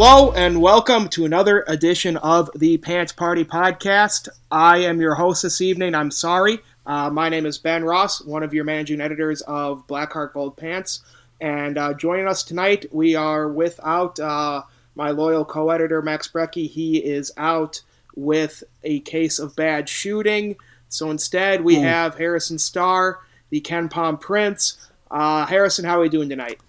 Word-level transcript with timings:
Hello 0.00 0.30
and 0.30 0.62
welcome 0.62 1.08
to 1.08 1.24
another 1.24 1.64
edition 1.66 2.16
of 2.18 2.48
the 2.54 2.78
Pants 2.78 3.12
Party 3.12 3.44
Podcast. 3.44 4.28
I 4.48 4.78
am 4.78 5.00
your 5.00 5.16
host 5.16 5.42
this 5.42 5.60
evening. 5.60 5.96
I'm 5.96 6.12
sorry. 6.12 6.60
Uh, 6.86 7.10
my 7.10 7.28
name 7.28 7.44
is 7.44 7.58
Ben 7.58 7.82
Ross, 7.82 8.24
one 8.24 8.44
of 8.44 8.54
your 8.54 8.62
managing 8.62 9.00
editors 9.00 9.40
of 9.40 9.84
Blackheart 9.88 10.34
Gold 10.34 10.56
Pants. 10.56 11.00
And 11.40 11.76
uh, 11.76 11.94
joining 11.94 12.28
us 12.28 12.44
tonight, 12.44 12.86
we 12.92 13.16
are 13.16 13.48
without 13.48 14.20
uh, 14.20 14.62
my 14.94 15.10
loyal 15.10 15.44
co 15.44 15.70
editor, 15.70 16.00
Max 16.00 16.28
Brecky. 16.28 16.70
He 16.70 16.98
is 16.98 17.32
out 17.36 17.82
with 18.14 18.62
a 18.84 19.00
case 19.00 19.40
of 19.40 19.56
bad 19.56 19.88
shooting. 19.88 20.54
So 20.88 21.10
instead, 21.10 21.64
we 21.64 21.74
have 21.74 22.16
Harrison 22.16 22.60
Starr, 22.60 23.18
the 23.50 23.58
Ken 23.58 23.88
Palm 23.88 24.16
Prince. 24.16 24.88
Uh, 25.10 25.44
Harrison, 25.46 25.84
how 25.84 25.98
are 25.98 26.02
we 26.02 26.08
doing 26.08 26.28
tonight? 26.28 26.60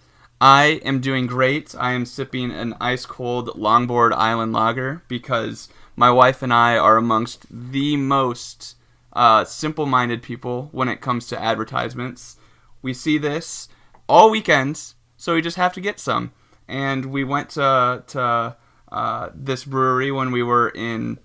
I 0.42 0.80
am 0.86 1.02
doing 1.02 1.28
great. 1.28 1.76
I 1.78 1.92
am 1.92 2.06
sipping 2.06 2.52
an 2.52 2.76
ice 2.80 3.06
cold 3.06 3.50
Longboard 3.50 4.14
Island 4.14 4.54
lager 4.54 5.04
because 5.10 5.68
my 5.98 6.10
wife 6.10 6.42
and 6.42 6.54
I 6.54 6.78
are 6.78 6.96
amongst 6.96 7.46
the 7.50 7.98
most 7.98 8.78
uh, 9.12 9.44
simple 9.44 9.86
minded 9.86 10.24
people 10.24 10.70
when 10.72 10.88
it 10.88 11.02
comes 11.02 11.28
to 11.28 11.42
advertisements. 11.42 12.38
We 12.82 12.94
see 12.94 13.18
this 13.18 13.68
all 14.08 14.30
weekends, 14.30 14.96
so 15.18 15.34
we 15.34 15.42
just 15.42 15.58
have 15.58 15.74
to 15.74 15.82
get 15.82 16.00
some. 16.00 16.32
And 16.70 17.08
we 17.08 17.26
went 17.26 17.50
to, 17.52 18.04
to 18.08 18.56
uh, 18.92 19.30
this 19.36 19.66
brewery 19.66 20.10
when 20.12 20.32
we 20.32 20.42
were 20.42 20.70
in 20.70 21.20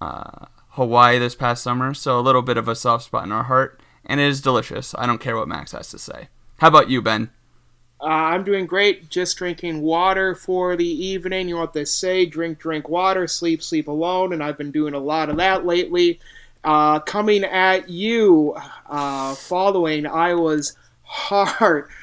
uh, 0.00 0.46
Hawaii 0.70 1.18
this 1.18 1.34
past 1.34 1.62
summer, 1.62 1.92
so 1.92 2.20
a 2.20 2.22
little 2.22 2.42
bit 2.42 2.56
of 2.56 2.68
a 2.68 2.76
soft 2.76 3.04
spot 3.04 3.24
in 3.24 3.32
our 3.32 3.44
heart. 3.44 3.80
And 4.06 4.20
it 4.20 4.28
is 4.28 4.40
delicious. 4.40 4.94
I 4.96 5.06
don't 5.06 5.20
care 5.20 5.36
what 5.36 5.48
Max 5.48 5.72
has 5.72 5.88
to 5.90 5.98
say. 5.98 6.28
How 6.58 6.68
about 6.68 6.88
you, 6.88 7.02
Ben? 7.02 7.30
Uh, 8.04 8.08
I'm 8.08 8.44
doing 8.44 8.66
great. 8.66 9.08
Just 9.08 9.38
drinking 9.38 9.80
water 9.80 10.34
for 10.34 10.76
the 10.76 10.86
evening. 10.86 11.48
You 11.48 11.54
know 11.54 11.62
what 11.62 11.72
they 11.72 11.86
say: 11.86 12.26
drink, 12.26 12.58
drink 12.58 12.88
water, 12.88 13.26
sleep, 13.26 13.62
sleep 13.62 13.88
alone. 13.88 14.34
And 14.34 14.42
I've 14.42 14.58
been 14.58 14.70
doing 14.70 14.92
a 14.92 14.98
lot 14.98 15.30
of 15.30 15.38
that 15.38 15.64
lately. 15.64 16.20
Uh, 16.62 17.00
coming 17.00 17.44
at 17.44 17.88
you, 17.88 18.54
uh, 18.88 19.34
following 19.34 20.06
Iowa's 20.06 20.76
heart. 21.02 21.88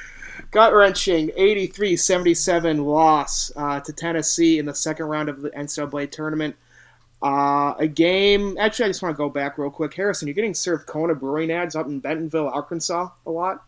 gut 0.51 0.73
wrenching 0.73 1.31
83 1.35 1.95
77 1.95 2.83
loss 2.83 3.51
uh, 3.55 3.79
to 3.79 3.93
Tennessee 3.93 4.59
in 4.59 4.65
the 4.65 4.75
second 4.75 5.05
round 5.05 5.29
of 5.29 5.41
the 5.41 5.49
NCAA 5.51 6.11
tournament. 6.11 6.55
Uh, 7.23 7.75
a 7.77 7.87
game. 7.87 8.57
Actually, 8.59 8.85
I 8.85 8.89
just 8.89 9.03
want 9.03 9.15
to 9.15 9.17
go 9.17 9.29
back 9.29 9.57
real 9.57 9.69
quick. 9.69 9.93
Harrison, 9.93 10.27
you're 10.27 10.33
getting 10.33 10.55
served 10.55 10.87
Kona 10.87 11.13
Brewing 11.13 11.51
ads 11.51 11.75
up 11.75 11.85
in 11.85 11.99
Bentonville, 11.99 12.49
Arkansas, 12.49 13.09
a 13.25 13.31
lot. 13.31 13.63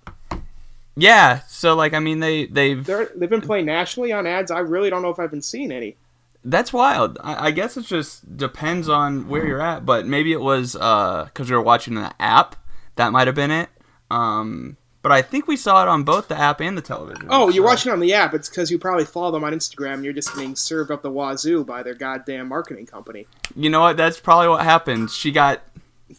Yeah, 0.95 1.39
so 1.47 1.75
like 1.75 1.93
I 1.93 1.99
mean 1.99 2.19
they 2.19 2.45
they've 2.45 2.85
They're, 2.85 3.09
they've 3.15 3.29
been 3.29 3.41
playing 3.41 3.65
nationally 3.65 4.11
on 4.11 4.27
ads. 4.27 4.51
I 4.51 4.59
really 4.59 4.89
don't 4.89 5.01
know 5.01 5.09
if 5.09 5.19
I've 5.19 5.31
been 5.31 5.41
seeing 5.41 5.71
any. 5.71 5.95
that's 6.45 6.71
wild. 6.73 7.17
I, 7.23 7.47
I 7.47 7.51
guess 7.51 7.77
it 7.77 7.85
just 7.85 8.37
depends 8.37 8.89
on 8.89 9.27
where 9.27 9.45
you're 9.45 9.61
at, 9.61 9.85
but 9.85 10.05
maybe 10.05 10.31
it 10.33 10.41
was 10.41 10.73
because 10.73 11.49
we 11.49 11.55
were 11.55 11.61
watching 11.63 11.95
the 11.95 12.13
app. 12.19 12.55
That 12.95 13.11
might 13.11 13.25
have 13.27 13.35
been 13.35 13.49
it. 13.51 13.69
Um, 14.11 14.77
but 15.01 15.11
I 15.11 15.21
think 15.23 15.47
we 15.47 15.57
saw 15.57 15.81
it 15.81 15.87
on 15.89 16.03
both 16.03 16.27
the 16.27 16.37
app 16.37 16.61
and 16.61 16.77
the 16.77 16.81
television. 16.81 17.27
Oh, 17.29 17.49
you're 17.49 17.65
watching 17.65 17.91
it 17.91 17.93
on 17.93 17.99
the 17.99 18.13
app. 18.13 18.33
It's 18.35 18.47
because 18.47 18.69
you 18.69 18.77
probably 18.77 19.03
follow 19.05 19.31
them 19.31 19.43
on 19.43 19.51
Instagram. 19.51 19.95
and 19.95 20.03
You're 20.05 20.13
just 20.13 20.33
being 20.35 20.55
served 20.55 20.91
up 20.91 21.01
the 21.01 21.09
wazoo 21.11 21.65
by 21.65 21.81
their 21.83 21.95
goddamn 21.95 22.47
marketing 22.49 22.85
company. 22.85 23.25
You 23.55 23.69
know 23.69 23.81
what? 23.81 23.97
That's 23.97 24.19
probably 24.19 24.49
what 24.49 24.63
happened. 24.63 25.09
She 25.11 25.31
got. 25.31 25.61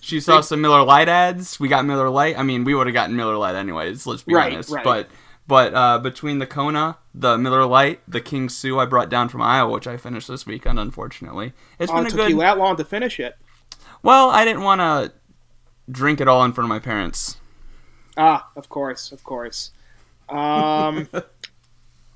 She 0.00 0.20
saw 0.20 0.40
some 0.40 0.60
Miller 0.60 0.82
Lite 0.84 1.08
ads. 1.08 1.58
We 1.60 1.68
got 1.68 1.84
Miller 1.84 2.08
Lite. 2.10 2.38
I 2.38 2.42
mean, 2.42 2.64
we 2.64 2.74
would 2.74 2.86
have 2.86 2.94
gotten 2.94 3.16
Miller 3.16 3.36
Lite 3.36 3.54
anyways. 3.54 4.06
Let's 4.06 4.22
be 4.22 4.34
Right, 4.34 4.52
honest. 4.52 4.70
right. 4.70 4.84
But 4.84 5.08
but 5.46 5.74
uh, 5.74 5.98
between 5.98 6.38
the 6.38 6.46
Kona, 6.46 6.96
the 7.14 7.36
Miller 7.36 7.66
Lite, 7.66 8.00
the 8.08 8.20
King 8.20 8.48
Sue 8.48 8.78
I 8.78 8.86
brought 8.86 9.10
down 9.10 9.28
from 9.28 9.42
Iowa, 9.42 9.70
which 9.72 9.86
I 9.86 9.96
finished 9.98 10.28
this 10.28 10.46
weekend, 10.46 10.78
unfortunately, 10.78 11.52
it's 11.78 11.92
Oh, 11.92 11.96
been 11.96 12.04
it 12.06 12.08
a 12.08 12.10
took 12.10 12.20
good. 12.20 12.30
you 12.30 12.38
that 12.38 12.56
long 12.58 12.76
to 12.76 12.84
finish 12.84 13.20
it. 13.20 13.36
Well, 14.02 14.30
I 14.30 14.44
didn't 14.44 14.62
want 14.62 14.80
to 14.80 15.12
drink 15.90 16.20
it 16.20 16.28
all 16.28 16.44
in 16.44 16.52
front 16.52 16.66
of 16.66 16.68
my 16.70 16.78
parents. 16.78 17.36
Ah, 18.16 18.48
of 18.56 18.68
course, 18.70 19.12
of 19.12 19.22
course. 19.24 19.72
Um, 20.30 21.08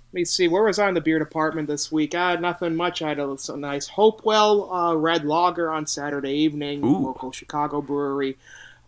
let 0.08 0.14
me 0.14 0.24
see. 0.24 0.48
Where 0.48 0.64
was 0.64 0.78
I 0.78 0.88
in 0.88 0.94
the 0.94 1.02
beer 1.02 1.18
department 1.18 1.68
this 1.68 1.92
week? 1.92 2.14
I 2.14 2.30
had 2.30 2.40
nothing 2.40 2.74
much. 2.74 3.02
I 3.02 3.10
had 3.10 3.18
a 3.18 3.36
some 3.36 3.60
nice 3.60 3.88
Hopewell 3.88 4.72
uh, 4.72 4.94
red 4.94 5.26
lager 5.26 5.70
on 5.70 5.86
Saturday 5.86 6.32
evening, 6.32 6.82
Ooh. 6.82 6.98
local 6.98 7.30
Chicago 7.30 7.82
brewery. 7.82 8.38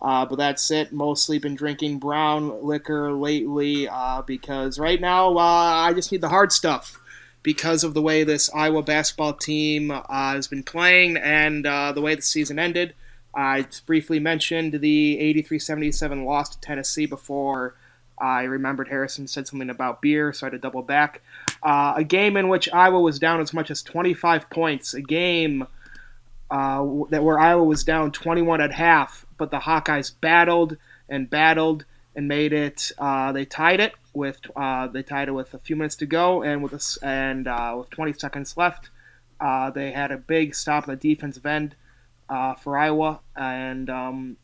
Uh, 0.01 0.25
but 0.25 0.37
that's 0.37 0.71
it. 0.71 0.93
Mostly 0.93 1.39
been 1.39 1.55
drinking 1.55 1.99
brown 1.99 2.65
liquor 2.65 3.13
lately 3.13 3.87
uh, 3.87 4.23
because 4.23 4.79
right 4.79 4.99
now 4.99 5.37
uh, 5.37 5.41
I 5.41 5.93
just 5.93 6.11
need 6.11 6.23
the 6.23 6.31
hard 6.31 6.53
stuff 6.53 6.99
because 7.43 7.85
of 7.85 7.93
the 7.93 8.01
way 8.01 8.25
this 8.25 8.49
Iowa 8.55 8.83
basketball 8.83 9.35
team 9.35 9.91
uh, 9.91 10.03
has 10.09 10.49
been 10.49 10.63
playing 10.63 11.19
and 11.19 11.67
uh, 11.67 11.93
the 11.93 12.01
way 12.01 12.15
the 12.15 12.23
season 12.23 12.59
ended. 12.59 12.95
I 13.35 13.67
briefly 13.85 14.21
mentioned 14.21 14.81
the 14.81 15.19
83-77 15.35 16.25
loss 16.25 16.49
to 16.57 16.61
Tennessee 16.61 17.07
before 17.07 17.75
I 18.21 18.43
remembered 18.43 18.89
Harrison 18.89 19.27
said 19.27 19.49
something 19.49 19.71
about 19.71 20.03
beer, 20.03 20.33
so 20.33 20.47
I 20.47 20.49
had 20.49 20.53
to 20.53 20.59
double 20.59 20.83
back. 20.83 21.23
Uh, 21.63 21.95
a 21.97 22.05
game 22.05 22.37
in 22.37 22.49
which 22.49 22.69
Iowa 22.73 23.01
was 23.01 23.19
down 23.19 23.41
as 23.41 23.53
much 23.53 23.71
as 23.71 23.83
25 23.83 24.51
points. 24.51 24.95
A 24.95 25.01
game 25.01 25.67
uh, 26.51 26.85
that 27.11 27.23
where 27.23 27.39
Iowa 27.39 27.65
was 27.65 27.85
down 27.85 28.13
21 28.13 28.61
at 28.61 28.73
half, 28.73 29.25
but 29.39 29.51
the 29.51 29.61
Hawkeyes 29.61 30.13
battled 30.21 30.77
and 31.09 31.31
battled 31.31 31.85
and 32.15 32.29
made 32.29 32.53
it. 32.53 32.93
Uh, 32.99 33.33
they 33.33 33.45
tied 33.45 33.81
it 33.81 33.95
with 34.13 34.41
uh, 34.55 34.89
they 34.89 35.03
tied 35.03 35.29
it 35.29 35.33
with 35.33 35.55
a 35.55 35.59
few 35.59 35.77
minutes 35.77 35.97
to 35.97 36.07
go, 36.07 36.43
and 36.43 36.63
with 36.63 36.75
us 36.75 36.99
and 36.99 37.49
uh, 37.49 37.75
with 37.79 37.91
20 37.91 38.13
seconds 38.15 38.57
left, 38.57 38.91
uh, 39.41 39.71
they 39.71 39.93
had 39.93 40.11
a 40.11 40.19
big 40.19 40.55
stop 40.55 40.89
on 40.89 40.95
the 40.95 41.15
defensive 41.15 41.47
end 41.47 41.75
for 42.59 42.77
Iowa, 42.77 43.21
and 43.35 43.89
um, 43.89 44.37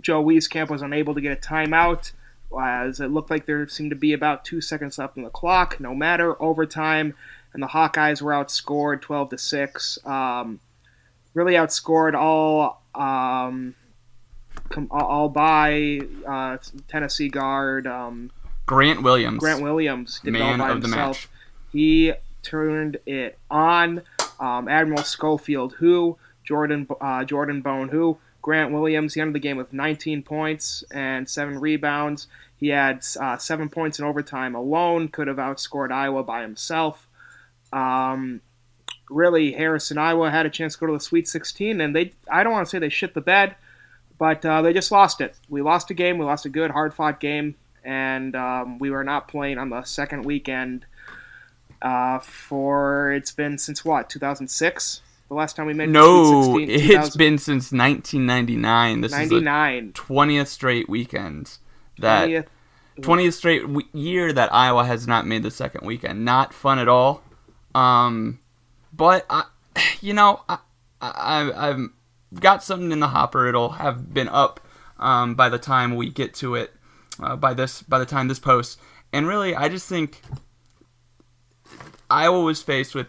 Joe 0.00 0.22
Wieskamp 0.22 0.68
was 0.68 0.82
unable 0.82 1.14
to 1.14 1.20
get 1.20 1.38
a 1.38 1.40
timeout. 1.40 2.12
As 2.60 3.00
it 3.00 3.08
looked 3.08 3.30
like 3.30 3.46
there 3.46 3.66
seemed 3.68 3.90
to 3.90 3.96
be 3.96 4.12
about 4.12 4.44
two 4.44 4.60
seconds 4.60 4.98
left 4.98 5.16
on 5.16 5.24
the 5.24 5.30
clock. 5.30 5.80
No 5.80 5.94
matter 5.94 6.40
overtime, 6.42 7.14
and 7.52 7.62
the 7.62 7.68
Hawkeyes 7.68 8.20
were 8.20 8.32
outscored 8.32 9.00
12 9.00 9.30
to 9.30 9.38
six. 9.38 9.98
Um, 10.04 10.60
really 11.34 11.54
outscored 11.54 12.14
all 12.14 12.82
um, 12.94 13.74
com- 14.68 14.88
all 14.90 15.28
by 15.28 16.00
uh, 16.26 16.58
Tennessee 16.88 17.28
guard 17.28 17.86
um, 17.86 18.30
Grant 18.66 19.02
Williams, 19.02 19.38
Grant 19.38 19.62
Williams. 19.62 20.20
Did 20.22 20.34
it 20.34 20.42
all 20.42 20.50
man 20.50 20.58
by 20.58 20.70
of 20.70 20.82
the 20.82 20.88
match. 20.88 21.28
He 21.72 22.12
turned 22.42 22.98
it 23.06 23.38
on. 23.50 24.02
Um, 24.38 24.68
Admiral 24.68 25.02
Schofield, 25.02 25.72
who 25.78 26.18
Jordan 26.44 26.86
uh, 27.00 27.24
Jordan 27.24 27.62
Bone, 27.62 27.88
who 27.88 28.18
Grant 28.46 28.70
Williams. 28.70 29.14
He 29.14 29.20
ended 29.20 29.34
the 29.34 29.40
game 29.40 29.56
with 29.56 29.72
19 29.72 30.22
points 30.22 30.84
and 30.92 31.28
seven 31.28 31.58
rebounds. 31.58 32.28
He 32.56 32.68
had 32.68 33.04
uh, 33.20 33.38
seven 33.38 33.68
points 33.68 33.98
in 33.98 34.04
overtime 34.04 34.54
alone. 34.54 35.08
Could 35.08 35.26
have 35.26 35.38
outscored 35.38 35.90
Iowa 35.90 36.22
by 36.22 36.42
himself. 36.42 37.08
Um, 37.72 38.42
really, 39.10 39.50
Harrison, 39.54 39.98
Iowa 39.98 40.30
had 40.30 40.46
a 40.46 40.50
chance 40.50 40.74
to 40.74 40.78
go 40.78 40.86
to 40.86 40.92
the 40.92 41.00
Sweet 41.00 41.26
16, 41.26 41.80
and 41.80 41.94
they 41.94 42.12
I 42.30 42.44
don't 42.44 42.52
want 42.52 42.64
to 42.64 42.70
say 42.70 42.78
they 42.78 42.88
shit 42.88 43.14
the 43.14 43.20
bed, 43.20 43.56
but 44.16 44.46
uh, 44.46 44.62
they 44.62 44.72
just 44.72 44.92
lost 44.92 45.20
it. 45.20 45.34
We 45.48 45.60
lost 45.60 45.90
a 45.90 45.94
game. 45.94 46.16
We 46.16 46.24
lost 46.24 46.46
a 46.46 46.48
good, 46.48 46.70
hard 46.70 46.94
fought 46.94 47.18
game, 47.18 47.56
and 47.82 48.36
um, 48.36 48.78
we 48.78 48.90
were 48.90 49.02
not 49.02 49.26
playing 49.26 49.58
on 49.58 49.70
the 49.70 49.82
second 49.82 50.24
weekend 50.24 50.86
uh, 51.82 52.20
for 52.20 53.12
it's 53.12 53.32
been 53.32 53.58
since 53.58 53.84
what 53.84 54.08
2006 54.08 55.02
the 55.28 55.34
last 55.34 55.56
time 55.56 55.66
we 55.66 55.74
made 55.74 55.88
the 55.88 55.92
No, 55.92 56.58
it's 56.58 57.16
been 57.16 57.38
since 57.38 57.72
1999. 57.72 59.00
This 59.00 59.12
is 59.12 59.28
the 59.28 59.40
20th 59.94 60.46
straight 60.46 60.88
weekend 60.88 61.58
that 61.98 62.28
20th 62.28 62.46
20th 63.00 63.32
straight 63.34 63.62
w- 63.62 63.88
year 63.92 64.32
that 64.32 64.52
Iowa 64.54 64.84
has 64.84 65.06
not 65.06 65.26
made 65.26 65.42
the 65.42 65.50
second 65.50 65.86
weekend. 65.86 66.24
Not 66.24 66.54
fun 66.54 66.78
at 66.78 66.88
all. 66.88 67.22
Um, 67.74 68.40
but 68.92 69.26
I, 69.28 69.44
you 70.00 70.14
know, 70.14 70.42
I, 70.48 70.58
I, 71.00 71.70
I've 71.70 71.88
got 72.40 72.62
something 72.62 72.92
in 72.92 73.00
the 73.00 73.08
hopper. 73.08 73.46
It'll 73.48 73.70
have 73.70 74.14
been 74.14 74.28
up 74.28 74.60
um, 74.98 75.34
by 75.34 75.48
the 75.48 75.58
time 75.58 75.96
we 75.96 76.10
get 76.10 76.34
to 76.34 76.54
it. 76.54 76.72
Uh, 77.18 77.34
by 77.34 77.54
this, 77.54 77.80
by 77.80 77.98
the 77.98 78.04
time 78.04 78.28
this 78.28 78.38
posts, 78.38 78.76
and 79.10 79.26
really, 79.26 79.54
I 79.54 79.70
just 79.70 79.88
think 79.88 80.20
Iowa 82.10 82.42
was 82.42 82.62
faced 82.62 82.94
with 82.94 83.06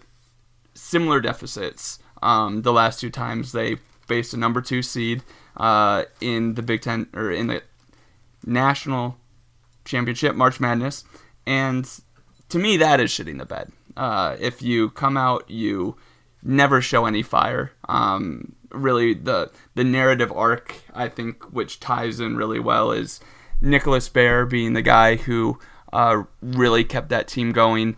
similar 0.73 1.19
deficits 1.19 1.99
um, 2.21 2.61
the 2.61 2.73
last 2.73 2.99
two 2.99 3.09
times 3.09 3.51
they 3.51 3.77
faced 4.05 4.33
a 4.33 4.37
number 4.37 4.61
two 4.61 4.81
seed 4.81 5.23
uh, 5.57 6.05
in 6.21 6.55
the 6.55 6.61
Big 6.61 6.81
Ten 6.81 7.07
or 7.13 7.31
in 7.31 7.47
the 7.47 7.61
national 8.45 9.17
championship, 9.85 10.35
March 10.35 10.59
Madness, 10.59 11.03
and 11.45 11.89
to 12.49 12.59
me 12.59 12.77
that 12.77 12.99
is 12.99 13.11
shitting 13.11 13.37
the 13.37 13.45
bed. 13.45 13.71
Uh, 13.95 14.35
if 14.39 14.61
you 14.61 14.89
come 14.91 15.17
out, 15.17 15.49
you 15.49 15.97
never 16.43 16.81
show 16.81 17.05
any 17.05 17.23
fire. 17.23 17.71
Um, 17.89 18.55
really, 18.71 19.13
the 19.13 19.51
the 19.75 19.83
narrative 19.83 20.31
arc 20.31 20.75
I 20.93 21.09
think 21.09 21.43
which 21.51 21.79
ties 21.79 22.19
in 22.19 22.37
really 22.37 22.59
well 22.59 22.91
is 22.91 23.19
Nicholas 23.61 24.09
Baer 24.09 24.45
being 24.45 24.73
the 24.73 24.81
guy 24.81 25.15
who 25.15 25.59
uh, 25.91 26.23
really 26.41 26.83
kept 26.83 27.09
that 27.09 27.27
team 27.27 27.51
going, 27.51 27.97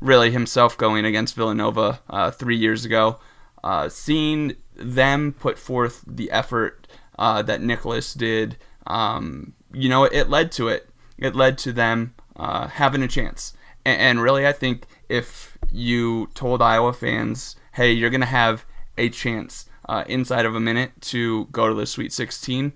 really 0.00 0.30
himself 0.30 0.76
going 0.76 1.04
against 1.04 1.34
Villanova 1.34 2.00
uh, 2.10 2.30
three 2.30 2.56
years 2.56 2.84
ago. 2.84 3.18
Uh, 3.64 3.88
seeing 3.88 4.54
them 4.74 5.32
put 5.32 5.58
forth 5.58 6.04
the 6.06 6.30
effort 6.30 6.86
uh, 7.18 7.42
that 7.42 7.60
Nicholas 7.60 8.14
did, 8.14 8.56
um, 8.86 9.52
you 9.72 9.88
know, 9.88 10.04
it 10.04 10.30
led 10.30 10.52
to 10.52 10.68
it. 10.68 10.88
It 11.18 11.34
led 11.34 11.58
to 11.58 11.72
them 11.72 12.14
uh, 12.36 12.68
having 12.68 13.02
a 13.02 13.08
chance. 13.08 13.54
And, 13.84 14.00
and 14.00 14.22
really, 14.22 14.46
I 14.46 14.52
think 14.52 14.86
if 15.08 15.58
you 15.70 16.28
told 16.34 16.62
Iowa 16.62 16.92
fans, 16.92 17.56
hey, 17.72 17.92
you're 17.92 18.10
going 18.10 18.20
to 18.20 18.26
have 18.26 18.64
a 18.96 19.08
chance 19.08 19.66
uh, 19.88 20.04
inside 20.06 20.46
of 20.46 20.54
a 20.54 20.60
minute 20.60 20.92
to 21.00 21.46
go 21.46 21.68
to 21.68 21.74
the 21.74 21.86
Sweet 21.86 22.12
16 22.12 22.72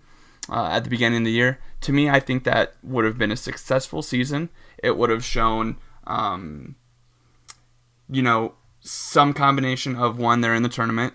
uh, 0.51 0.67
at 0.67 0.85
the 0.85 0.91
beginning 0.91 1.19
of 1.19 1.25
the 1.25 1.33
year, 1.33 1.59
to 1.83 1.93
me, 1.93 2.09
I 2.09 2.21
think 2.21 2.45
that 2.45 2.75
would 2.83 3.05
have 3.05 3.19
been 3.19 3.33
a 3.33 3.37
successful 3.37 4.03
season. 4.03 4.51
It 4.83 4.97
would 4.97 5.11
have 5.11 5.25
shown, 5.25 5.77
um, 6.07 6.77
you 8.09 8.23
know, 8.23 8.55
some 8.83 9.33
combination 9.33 9.97
of 9.97 10.19
one, 10.19 10.41
they're 10.41 10.55
in 10.55 10.63
the 10.63 10.69
tournament, 10.69 11.15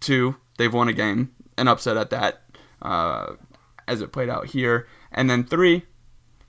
two, 0.00 0.36
they've 0.58 0.72
won 0.72 0.88
a 0.88 0.92
game, 0.92 1.32
an 1.56 1.66
upset 1.66 1.96
at 1.96 2.10
that, 2.10 2.42
uh, 2.82 3.34
as 3.88 4.00
it 4.00 4.12
played 4.12 4.28
out 4.28 4.46
here, 4.46 4.86
and 5.10 5.28
then 5.28 5.42
three, 5.42 5.84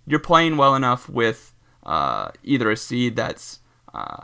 you're 0.06 0.20
playing 0.20 0.58
well 0.58 0.76
enough 0.76 1.10
with 1.10 1.54
uh, 1.84 2.32
either 2.44 2.70
a 2.70 2.78
seed 2.78 3.16
that's 3.16 3.60
uh, 3.94 4.24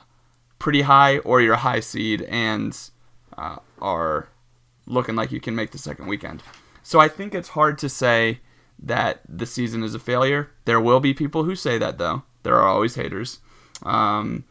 pretty 0.60 0.82
high 0.82 1.18
or 1.20 1.42
you're 1.42 1.54
a 1.54 1.58
high 1.58 1.80
seed 1.80 2.22
and 2.24 2.90
uh, 3.38 3.58
are 3.82 4.30
looking 4.86 5.16
like 5.16 5.32
you 5.32 5.40
can 5.40 5.56
make 5.56 5.72
the 5.72 5.78
second 5.78 6.08
weekend. 6.08 6.44
So 6.84 7.00
I 7.00 7.08
think 7.08 7.34
it's 7.34 7.50
hard 7.50 7.78
to 7.80 7.90
say 7.90 8.40
that 8.80 9.22
the 9.28 9.46
season 9.46 9.84
is 9.84 9.96
a 9.96 10.00
failure. 10.00 10.52
There 10.66 10.82
will 10.82 11.00
be 11.00 11.14
people 11.14 11.46
who 11.46 11.56
say 11.56 11.78
that, 11.78 11.98
though. 11.98 12.24
There 12.44 12.56
are 12.58 12.68
always 12.68 12.96
haters. 12.96 13.40
Um, 13.84 14.44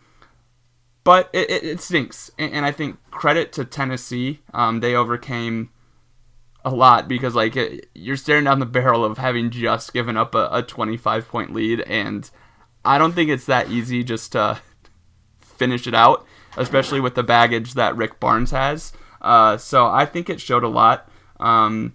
but 1.05 1.31
it, 1.33 1.51
it, 1.51 1.65
it, 1.65 1.81
stinks. 1.81 2.31
And, 2.39 2.53
and, 2.53 2.67
I 2.67 2.73
think 2.73 2.99
credit 3.11 3.53
to 3.55 3.65
Tennessee. 3.65 4.41
Um, 4.55 4.81
they 4.81 4.95
overcame 4.95 5.71
a 6.65 6.71
lot 6.71 7.09
because, 7.09 7.35
like, 7.35 7.57
it, 7.57 7.89
you're 7.95 8.17
staring 8.17 8.45
down 8.45 8.61
the 8.61 8.67
barrel 8.67 9.05
of 9.05 9.19
having 9.19 9.51
just 9.51 9.93
given 9.93 10.17
up 10.17 10.35
a, 10.35 10.49
a 10.53 10.63
25 10.63 11.29
point 11.29 11.53
lead. 11.53 11.81
And 11.81 12.31
I 12.85 12.99
don't 12.99 13.15
think 13.15 13.31
it's 13.31 13.47
that 13.47 13.71
easy 13.71 14.05
just 14.05 14.33
to 14.33 14.61
finish 15.41 15.87
it 15.87 15.95
out, 15.95 16.27
especially 16.57 17.01
with 17.01 17.15
the 17.15 17.23
baggage 17.23 17.75
that 17.75 17.97
Rick 17.97 18.21
Barnes 18.21 18.51
has. 18.51 18.93
Uh, 19.21 19.57
so 19.57 19.87
I 19.87 20.05
think 20.07 20.29
it 20.29 20.41
showed 20.41 20.65
a 20.65 20.69
lot. 20.69 21.09
Um, 21.41 21.95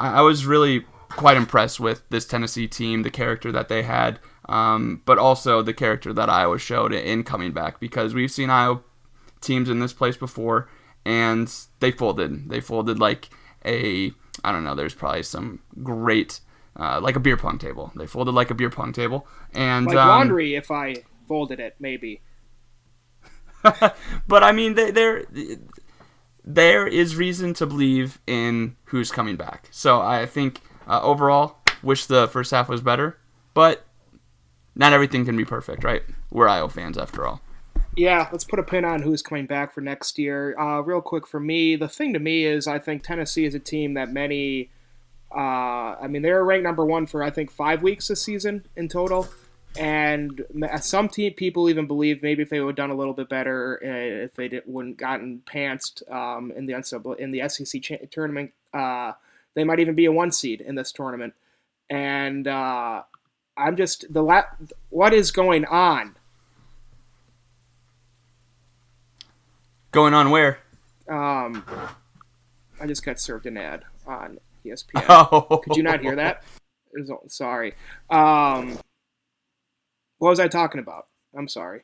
I, 0.00 0.18
I 0.18 0.20
was 0.22 0.46
really 0.46 0.84
quite 1.08 1.36
impressed 1.36 1.80
with 1.80 2.02
this 2.10 2.26
Tennessee 2.26 2.68
team, 2.68 3.02
the 3.02 3.10
character 3.10 3.52
that 3.52 3.68
they 3.68 3.82
had, 3.82 4.18
um, 4.46 5.02
but 5.04 5.18
also 5.18 5.62
the 5.62 5.74
character 5.74 6.12
that 6.12 6.30
Iowa 6.30 6.58
showed 6.58 6.92
in 6.92 7.24
coming 7.24 7.52
back 7.52 7.80
because 7.80 8.14
we've 8.14 8.30
seen 8.30 8.50
Iowa 8.50 8.80
teams 9.40 9.68
in 9.68 9.80
this 9.80 9.92
place 9.92 10.16
before 10.16 10.68
and 11.04 11.52
they 11.80 11.90
folded. 11.90 12.50
They 12.50 12.60
folded 12.60 12.98
like 12.98 13.30
a 13.64 14.12
I 14.44 14.52
don't 14.52 14.64
know. 14.64 14.74
There's 14.74 14.94
probably 14.94 15.22
some 15.22 15.60
great 15.82 16.40
uh, 16.78 17.00
like 17.00 17.16
a 17.16 17.20
beer 17.20 17.36
pong 17.36 17.58
table. 17.58 17.92
They 17.96 18.06
folded 18.06 18.32
like 18.32 18.50
a 18.50 18.54
beer 18.54 18.70
pong 18.70 18.92
table 18.92 19.26
and 19.54 19.86
like 19.86 19.96
um, 19.96 20.08
laundry. 20.08 20.54
If 20.54 20.70
I 20.70 20.96
folded 21.26 21.60
it, 21.60 21.76
maybe. 21.78 22.20
but 23.62 24.44
I 24.44 24.52
mean, 24.52 24.74
they, 24.74 24.90
they're 24.90 25.24
there 26.44 26.86
is 26.86 27.16
reason 27.16 27.54
to 27.54 27.66
believe 27.66 28.20
in 28.26 28.76
who's 28.86 29.10
coming 29.10 29.36
back. 29.36 29.68
So 29.70 30.00
I 30.00 30.26
think 30.26 30.60
uh, 30.86 31.00
overall, 31.02 31.58
wish 31.82 32.06
the 32.06 32.28
first 32.28 32.50
half 32.50 32.68
was 32.68 32.80
better, 32.80 33.18
but 33.54 33.85
not 34.76 34.92
everything 34.92 35.24
can 35.24 35.36
be 35.36 35.44
perfect, 35.44 35.82
right? 35.82 36.02
We're 36.30 36.48
IO 36.48 36.68
fans 36.68 36.98
after 36.98 37.26
all. 37.26 37.40
Yeah, 37.96 38.28
let's 38.30 38.44
put 38.44 38.58
a 38.58 38.62
pin 38.62 38.84
on 38.84 39.02
who's 39.02 39.22
coming 39.22 39.46
back 39.46 39.72
for 39.72 39.80
next 39.80 40.18
year. 40.18 40.56
Uh, 40.58 40.80
real 40.80 41.00
quick 41.00 41.26
for 41.26 41.40
me, 41.40 41.76
the 41.76 41.88
thing 41.88 42.12
to 42.12 42.18
me 42.18 42.44
is 42.44 42.66
I 42.66 42.78
think 42.78 43.02
Tennessee 43.02 43.46
is 43.46 43.54
a 43.54 43.58
team 43.58 43.94
that 43.94 44.12
many. 44.12 44.68
Uh, 45.34 45.96
I 46.00 46.06
mean, 46.06 46.22
they're 46.22 46.44
ranked 46.44 46.64
number 46.64 46.84
one 46.84 47.06
for 47.06 47.22
I 47.22 47.30
think 47.30 47.50
five 47.50 47.82
weeks 47.82 48.08
this 48.08 48.22
season 48.22 48.66
in 48.76 48.88
total, 48.88 49.28
and 49.78 50.44
some 50.82 51.08
team 51.08 51.32
people 51.32 51.70
even 51.70 51.86
believe 51.86 52.22
maybe 52.22 52.42
if 52.42 52.50
they 52.50 52.60
would 52.60 52.70
have 52.70 52.76
done 52.76 52.90
a 52.90 52.94
little 52.94 53.14
bit 53.14 53.30
better, 53.30 53.80
uh, 53.82 54.24
if 54.24 54.34
they 54.34 54.48
did, 54.48 54.64
wouldn't 54.66 54.98
gotten 54.98 55.42
pantsed 55.46 56.08
um, 56.12 56.52
in 56.52 56.66
the 56.66 57.16
in 57.18 57.30
the 57.30 57.48
SEC 57.48 57.82
cha- 57.82 57.96
tournament, 58.10 58.52
uh, 58.74 59.12
they 59.54 59.64
might 59.64 59.80
even 59.80 59.94
be 59.94 60.04
a 60.04 60.12
one 60.12 60.30
seed 60.30 60.60
in 60.60 60.74
this 60.74 60.92
tournament. 60.92 61.32
And 61.88 62.46
uh, 62.46 63.02
I'm 63.56 63.76
just 63.76 64.12
the 64.12 64.22
la- 64.22 64.44
what 64.90 65.14
is 65.14 65.30
going 65.30 65.64
on? 65.64 66.16
Going 69.92 70.12
on 70.12 70.30
where? 70.30 70.58
Um, 71.08 71.64
I 72.80 72.86
just 72.86 73.04
got 73.04 73.18
served 73.18 73.46
an 73.46 73.56
ad 73.56 73.84
on 74.06 74.38
ESPN. 74.64 75.04
Oh. 75.08 75.58
Could 75.64 75.76
you 75.76 75.82
not 75.82 76.00
hear 76.00 76.16
that? 76.16 76.42
Sorry. 77.28 77.74
Um, 78.10 78.78
what 80.18 80.30
was 80.30 80.40
I 80.40 80.48
talking 80.48 80.80
about? 80.80 81.06
I'm 81.36 81.48
sorry. 81.48 81.82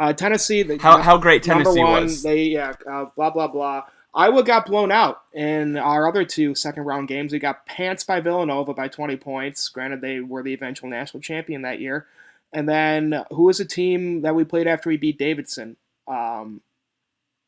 Uh, 0.00 0.12
Tennessee. 0.12 0.62
The, 0.62 0.78
how, 0.78 1.00
how 1.02 1.18
great 1.18 1.42
Tennessee 1.42 1.80
one, 1.80 2.04
was. 2.04 2.22
They 2.22 2.44
yeah. 2.44 2.72
Uh, 2.90 3.06
blah 3.16 3.30
blah 3.30 3.48
blah. 3.48 3.84
Iowa 4.18 4.42
got 4.42 4.66
blown 4.66 4.90
out 4.90 5.22
in 5.32 5.76
our 5.76 6.08
other 6.08 6.24
two 6.24 6.56
second 6.56 6.82
round 6.82 7.06
games. 7.06 7.32
We 7.32 7.38
got 7.38 7.66
pants 7.66 8.02
by 8.02 8.18
Villanova 8.18 8.74
by 8.74 8.88
20 8.88 9.16
points. 9.16 9.68
Granted, 9.68 10.00
they 10.00 10.18
were 10.18 10.42
the 10.42 10.52
eventual 10.52 10.90
national 10.90 11.20
champion 11.20 11.62
that 11.62 11.80
year. 11.80 12.08
And 12.52 12.68
then 12.68 13.24
who 13.30 13.44
was 13.44 13.60
a 13.60 13.64
team 13.64 14.22
that 14.22 14.34
we 14.34 14.42
played 14.42 14.66
after 14.66 14.88
we 14.88 14.96
beat 14.96 15.20
Davidson? 15.20 15.76
Um, 16.08 16.62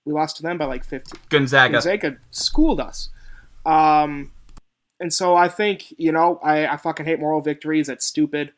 we 0.04 0.12
lost 0.12 0.36
to 0.36 0.44
them 0.44 0.58
by 0.58 0.66
like 0.66 0.84
50. 0.84 1.18
Gonzaga. 1.28 1.72
Gonzaga 1.72 2.18
schooled 2.30 2.78
us. 2.78 3.08
Um, 3.66 4.30
and 5.00 5.12
so 5.12 5.34
I 5.34 5.48
think, 5.48 5.92
you 5.98 6.12
know, 6.12 6.38
I, 6.40 6.68
I 6.68 6.76
fucking 6.76 7.04
hate 7.04 7.18
moral 7.18 7.40
victories. 7.40 7.88
That's 7.88 8.06
stupid. 8.06 8.52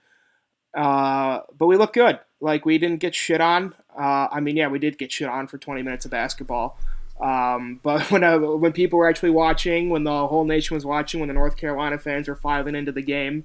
Uh, 0.77 1.41
but 1.59 1.67
we 1.67 1.79
look 1.79 1.95
good. 1.95 2.21
Like, 2.43 2.67
we 2.67 2.77
didn't 2.77 2.99
get 2.99 3.15
shit 3.15 3.41
on. 3.41 3.75
Uh, 3.99 4.29
I 4.31 4.41
mean, 4.41 4.59
yeah, 4.59 4.69
we 4.69 4.79
did 4.79 4.99
get 4.99 5.11
shit 5.13 5.29
on 5.29 5.47
for 5.47 5.57
20 5.57 5.81
minutes 5.81 6.05
of 6.05 6.11
basketball. 6.11 6.79
Um, 7.23 7.81
but 7.83 8.03
when 8.11 8.25
uh, 8.25 8.39
when 8.39 8.73
people 8.73 8.99
were 8.99 9.09
actually 9.09 9.31
watching, 9.31 9.89
when 9.89 10.05
the 10.05 10.27
whole 10.27 10.45
nation 10.45 10.75
was 10.75 10.85
watching, 10.85 11.21
when 11.21 11.29
the 11.29 11.35
North 11.35 11.57
Carolina 11.57 11.99
fans 11.99 12.29
were 12.29 12.37
filing 12.37 12.75
into 12.75 12.93
the 12.93 13.03
game, 13.03 13.45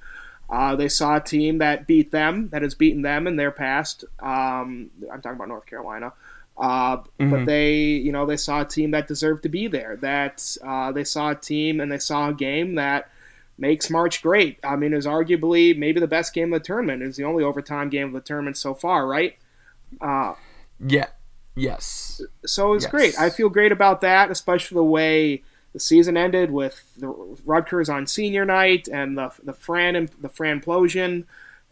uh, 0.49 0.75
they 0.75 0.89
saw 0.89 1.17
a 1.17 1.21
team 1.21 1.59
that 1.59 1.87
beat 1.87 2.11
them, 2.11 2.49
that 2.49 2.61
has 2.61 2.75
beaten 2.75 3.01
them 3.01 3.27
in 3.27 3.35
their 3.35 3.51
past. 3.51 4.03
Um, 4.19 4.89
I'm 5.11 5.21
talking 5.21 5.35
about 5.35 5.49
North 5.49 5.65
Carolina. 5.65 6.13
Uh, 6.57 6.97
mm-hmm. 6.97 7.29
But 7.29 7.45
they, 7.45 7.75
you 7.75 8.11
know, 8.11 8.25
they 8.25 8.37
saw 8.37 8.61
a 8.61 8.65
team 8.65 8.91
that 8.91 9.07
deserved 9.07 9.43
to 9.43 9.49
be 9.49 9.67
there. 9.67 9.97
That 9.97 10.57
uh, 10.65 10.91
they 10.91 11.03
saw 11.03 11.31
a 11.31 11.35
team 11.35 11.79
and 11.79 11.91
they 11.91 11.99
saw 11.99 12.29
a 12.29 12.33
game 12.33 12.75
that 12.75 13.11
makes 13.59 13.89
March 13.89 14.21
great. 14.21 14.57
I 14.63 14.75
mean, 14.75 14.93
it 14.93 14.95
was 14.95 15.05
arguably 15.05 15.77
maybe 15.77 15.99
the 15.99 16.07
best 16.07 16.33
game 16.33 16.53
of 16.53 16.61
the 16.61 16.65
tournament. 16.65 17.03
It 17.03 17.07
was 17.07 17.17
the 17.17 17.25
only 17.25 17.43
overtime 17.43 17.89
game 17.89 18.07
of 18.07 18.13
the 18.13 18.21
tournament 18.21 18.57
so 18.57 18.73
far, 18.73 19.05
right? 19.05 19.37
Uh, 20.01 20.33
yeah, 20.79 21.07
Yes. 21.57 22.21
So 22.45 22.73
it's 22.73 22.85
yes. 22.85 22.91
great. 22.91 23.19
I 23.19 23.29
feel 23.29 23.49
great 23.49 23.71
about 23.71 24.01
that, 24.01 24.29
especially 24.29 24.75
the 24.75 24.83
way 24.83 25.43
the 25.73 25.79
season 25.79 26.15
ended 26.15 26.51
with 26.51 26.83
the 26.97 27.07
Rutgers 27.45 27.89
on 27.89 28.07
senior 28.07 28.45
night 28.45 28.87
and 28.87 29.17
the 29.17 29.31
the 29.43 29.53
Fran 29.53 29.95
and 29.95 30.09
the 30.21 30.29
Fran 30.29 30.61
implosion. 30.61 31.25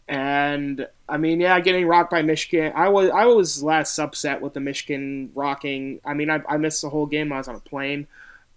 And 0.08 0.86
I 1.08 1.16
mean, 1.16 1.40
yeah, 1.40 1.58
getting 1.60 1.86
rocked 1.86 2.10
by 2.10 2.22
Michigan. 2.22 2.72
I 2.74 2.88
was 2.88 3.10
I 3.10 3.26
was 3.26 3.62
less 3.62 3.98
upset 3.98 4.40
with 4.40 4.54
the 4.54 4.60
Michigan 4.60 5.30
rocking. 5.34 6.00
I 6.04 6.14
mean, 6.14 6.30
I, 6.30 6.42
I 6.48 6.56
missed 6.56 6.82
the 6.82 6.90
whole 6.90 7.06
game. 7.06 7.32
I 7.32 7.38
was 7.38 7.48
on 7.48 7.54
a 7.54 7.60
plane 7.60 8.06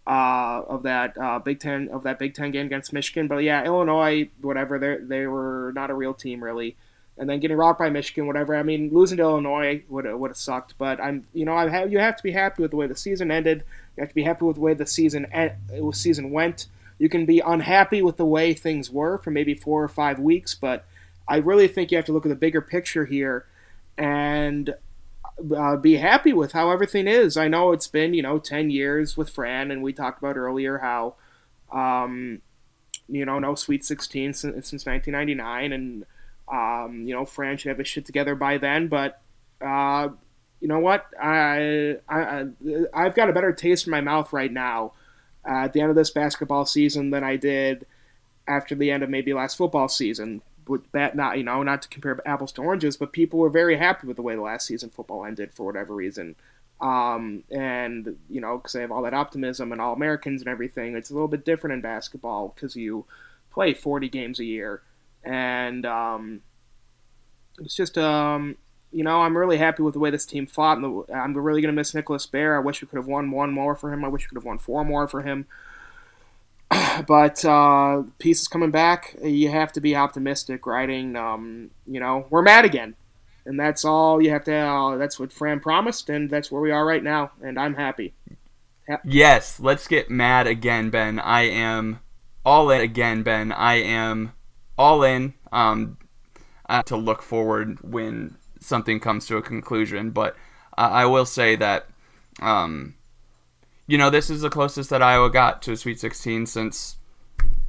uh, 0.07 0.63
of 0.67 0.83
that 0.83 1.17
uh, 1.17 1.39
Big 1.39 1.59
Ten 1.59 1.89
of 1.89 2.03
that 2.03 2.17
Big 2.17 2.33
Ten 2.33 2.51
game 2.51 2.65
against 2.65 2.91
Michigan. 2.91 3.27
But 3.27 3.38
yeah, 3.38 3.63
Illinois, 3.63 4.29
whatever. 4.41 4.79
They 4.79 4.98
they 4.98 5.27
were 5.27 5.71
not 5.75 5.91
a 5.91 5.93
real 5.93 6.13
team 6.13 6.43
really 6.43 6.75
and 7.19 7.29
then 7.29 7.41
getting 7.41 7.57
rocked 7.57 7.79
by 7.79 7.89
Michigan, 7.89 8.27
whatever. 8.27 8.55
I 8.55 8.63
mean, 8.63 8.89
losing 8.93 9.17
to 9.17 9.23
Illinois 9.23 9.83
would 9.89 10.05
would 10.05 10.31
have 10.31 10.38
sucked, 10.38 10.77
but 10.77 11.01
I'm 11.01 11.27
you 11.33 11.43
know 11.43 11.53
I 11.53 11.67
have 11.67 11.91
you 11.91 11.99
have 11.99 12.15
to 12.15 12.23
be 12.23 12.31
happy 12.31 12.61
with 12.61 12.71
the 12.71 12.77
way 12.77 12.88
the 12.88 12.95
season 12.95 13.29
ended. 13.29 13.65
You 13.97 14.01
have 14.01 14.09
to 14.09 14.15
be 14.15 14.23
happy 14.23 14.45
with 14.45 14.55
the 14.55 14.61
way 14.61 14.73
the 14.73 14.88
season 14.88 15.27
season 15.91 16.31
went. 16.31 16.67
You 16.97 17.09
can 17.09 17.25
be 17.25 17.41
unhappy 17.41 18.01
with 18.01 18.17
the 18.17 18.25
way 18.25 18.53
things 18.53 18.89
were 18.89 19.17
for 19.17 19.31
maybe 19.31 19.53
four 19.53 19.83
or 19.83 19.89
five 19.89 20.17
weeks, 20.19 20.55
but 20.55 20.85
I 21.27 21.38
really 21.38 21.67
think 21.67 21.91
you 21.91 21.97
have 21.97 22.05
to 22.05 22.13
look 22.13 22.25
at 22.25 22.29
the 22.29 22.35
bigger 22.35 22.61
picture 22.61 23.05
here. 23.05 23.45
And 23.97 24.73
uh, 25.55 25.75
be 25.75 25.95
happy 25.97 26.31
with 26.31 26.53
how 26.53 26.71
everything 26.71 27.07
is. 27.07 27.35
I 27.35 27.49
know 27.49 27.73
it's 27.73 27.88
been 27.88 28.13
you 28.13 28.21
know 28.21 28.39
ten 28.39 28.69
years 28.71 29.17
with 29.17 29.29
Fran, 29.29 29.71
and 29.71 29.83
we 29.83 29.91
talked 29.91 30.19
about 30.19 30.38
earlier 30.38 30.77
how, 30.77 31.15
um, 31.69 32.41
you 33.09 33.25
know, 33.25 33.39
no 33.39 33.55
Sweet 33.55 33.83
Sixteen 33.83 34.33
since, 34.33 34.69
since 34.69 34.85
1999, 34.85 35.73
and 35.73 36.05
um, 36.51 37.03
you 37.06 37.13
know 37.13 37.25
Fran 37.25 37.58
should 37.58 37.70
have 37.70 37.77
his 37.77 37.88
shit 37.88 38.06
together 38.06 38.36
by 38.36 38.58
then. 38.58 38.88
But 38.88 39.22
uh, 39.62 40.10
you 40.60 40.68
know 40.68 40.79
what? 40.79 41.06
I, 41.22 41.98
I 42.08 42.46
I've 42.94 43.15
got 43.15 43.29
a 43.29 43.34
better 43.34 43.53
taste 43.53 43.88
in 43.88 43.91
my 43.91 44.01
mouth 44.01 44.34
right 44.34 44.51
now 44.51 44.94
uh, 45.48 45.65
at 45.65 45.74
the 45.74 45.82
end 45.82 45.89
of 45.89 45.96
this 45.96 46.12
basketball 46.12 46.65
season 46.65 47.12
than 47.12 47.24
I 47.24 47.36
did 47.36 47.86
after 48.48 48.75
the 48.75 48.91
end 48.91 49.03
of 49.03 49.10
maybe 49.10 49.34
last 49.34 49.58
football 49.58 49.88
season. 49.88 50.41
With 50.68 50.91
that, 50.91 51.15
not 51.15 51.38
you 51.38 51.44
know, 51.44 51.63
not 51.63 51.82
to 51.84 51.88
compare 51.89 52.22
apples 52.27 52.51
to 52.53 52.62
oranges, 52.62 52.96
but 52.96 53.12
people 53.12 53.39
were 53.39 53.50
very 53.50 53.77
happy 53.77 54.06
with 54.06 54.18
the 54.18 54.22
way 54.22 54.36
the 54.36 54.41
last 54.41 54.68
season 54.68 54.91
football 54.91 55.25
ended 55.25 55.51
for 55.53 55.65
whatever 55.65 55.96
reason. 55.96 56.36
Um, 56.79 57.44
and 57.50 58.18
you 58.29 58.39
know, 58.39 58.58
because 58.58 58.74
they 58.74 58.82
have 58.82 58.91
all 58.91 59.01
that 59.01 59.13
optimism 59.15 59.72
and 59.72 59.82
all 59.82 59.94
Americans 59.94 60.41
and 60.41 60.48
everything, 60.50 60.96
it's 60.96 61.10
a 61.10 61.13
little 61.13 61.27
bit 61.27 61.44
different 61.44 61.74
in 61.74 61.82
basketball 61.82 62.53
because 62.53 62.75
you 62.75 63.06
play 63.51 63.74
40 63.74 64.10
games 64.10 64.39
a 64.39 64.46
year, 64.46 64.82
and 65.23 65.85
um, 65.85 66.41
it's 67.59 67.75
just 67.75 67.97
um, 67.97 68.55
you 68.91 69.03
know, 69.03 69.21
I'm 69.21 69.38
really 69.38 69.57
happy 69.57 69.83
with 69.83 69.93
the 69.93 69.99
way 69.99 70.09
this 70.09 70.25
team 70.25 70.47
fought. 70.47 70.77
And 70.77 70.83
the, 70.83 71.13
I'm 71.13 71.38
really 71.38 71.61
going 71.61 71.73
to 71.73 71.79
miss 71.79 71.93
Nicholas 71.93 72.25
Baer. 72.25 72.55
I 72.55 72.59
wish 72.59 72.81
we 72.81 72.88
could 72.88 72.97
have 72.97 73.07
won 73.07 73.31
one 73.31 73.51
more 73.51 73.75
for 73.75 73.93
him. 73.93 74.03
I 74.03 74.07
wish 74.07 74.23
we 74.23 74.29
could 74.29 74.38
have 74.38 74.45
won 74.45 74.57
four 74.57 74.83
more 74.83 75.07
for 75.07 75.21
him. 75.21 75.45
but 77.07 77.43
uh, 77.45 78.03
pieces 78.17 78.47
coming 78.47 78.71
back, 78.71 79.15
you 79.23 79.49
have 79.49 79.71
to 79.73 79.81
be 79.81 79.95
optimistic, 79.95 80.65
writing. 80.65 81.15
Um, 81.15 81.71
you 81.85 81.99
know, 81.99 82.25
we're 82.29 82.41
mad 82.41 82.65
again, 82.65 82.95
and 83.45 83.59
that's 83.59 83.85
all 83.85 84.21
you 84.21 84.31
have 84.31 84.43
to. 84.45 84.55
Uh, 84.55 84.97
that's 84.97 85.19
what 85.19 85.33
Fran 85.33 85.59
promised, 85.59 86.09
and 86.09 86.29
that's 86.29 86.51
where 86.51 86.61
we 86.61 86.71
are 86.71 86.85
right 86.85 87.03
now. 87.03 87.31
And 87.41 87.59
I'm 87.59 87.75
happy. 87.75 88.13
Ha- 88.88 89.01
yes, 89.03 89.59
let's 89.59 89.88
get 89.88 90.09
mad 90.09 90.47
again, 90.47 90.89
Ben. 90.89 91.19
I 91.19 91.41
am 91.41 91.99
all 92.45 92.69
in 92.71 92.81
again, 92.81 93.23
Ben. 93.23 93.51
I 93.51 93.75
am 93.75 94.33
all 94.79 95.03
in. 95.03 95.36
Um, 95.51 96.00
uh, 96.69 96.83
to 96.83 96.95
look 96.95 97.21
forward 97.21 97.79
when 97.81 98.38
something 98.59 99.00
comes 99.00 99.25
to 99.25 99.38
a 99.38 99.41
conclusion. 99.41 100.12
But 100.12 100.36
I 100.77 101.05
will 101.07 101.25
say 101.25 101.55
that, 101.57 101.88
um, 102.41 102.95
you 103.88 103.98
know, 103.98 104.09
this 104.09 104.29
is 104.29 104.41
the 104.41 104.50
closest 104.50 104.91
that 104.91 105.01
Iowa 105.01 105.29
got 105.29 105.62
to 105.63 105.74
a 105.74 105.77
Sweet 105.77 106.00
16 106.00 106.45
since, 106.45 106.98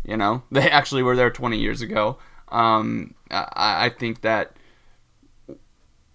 you 0.05 0.17
know, 0.17 0.43
they 0.52 0.71
actually 0.71 1.02
were 1.02 1.17
there 1.17 1.31
20 1.31 1.59
years 1.59 1.81
ago. 1.81 2.19
Um, 2.50 3.14
I, 3.31 3.87
I 3.87 3.88
think 3.88 4.21
that 4.21 4.57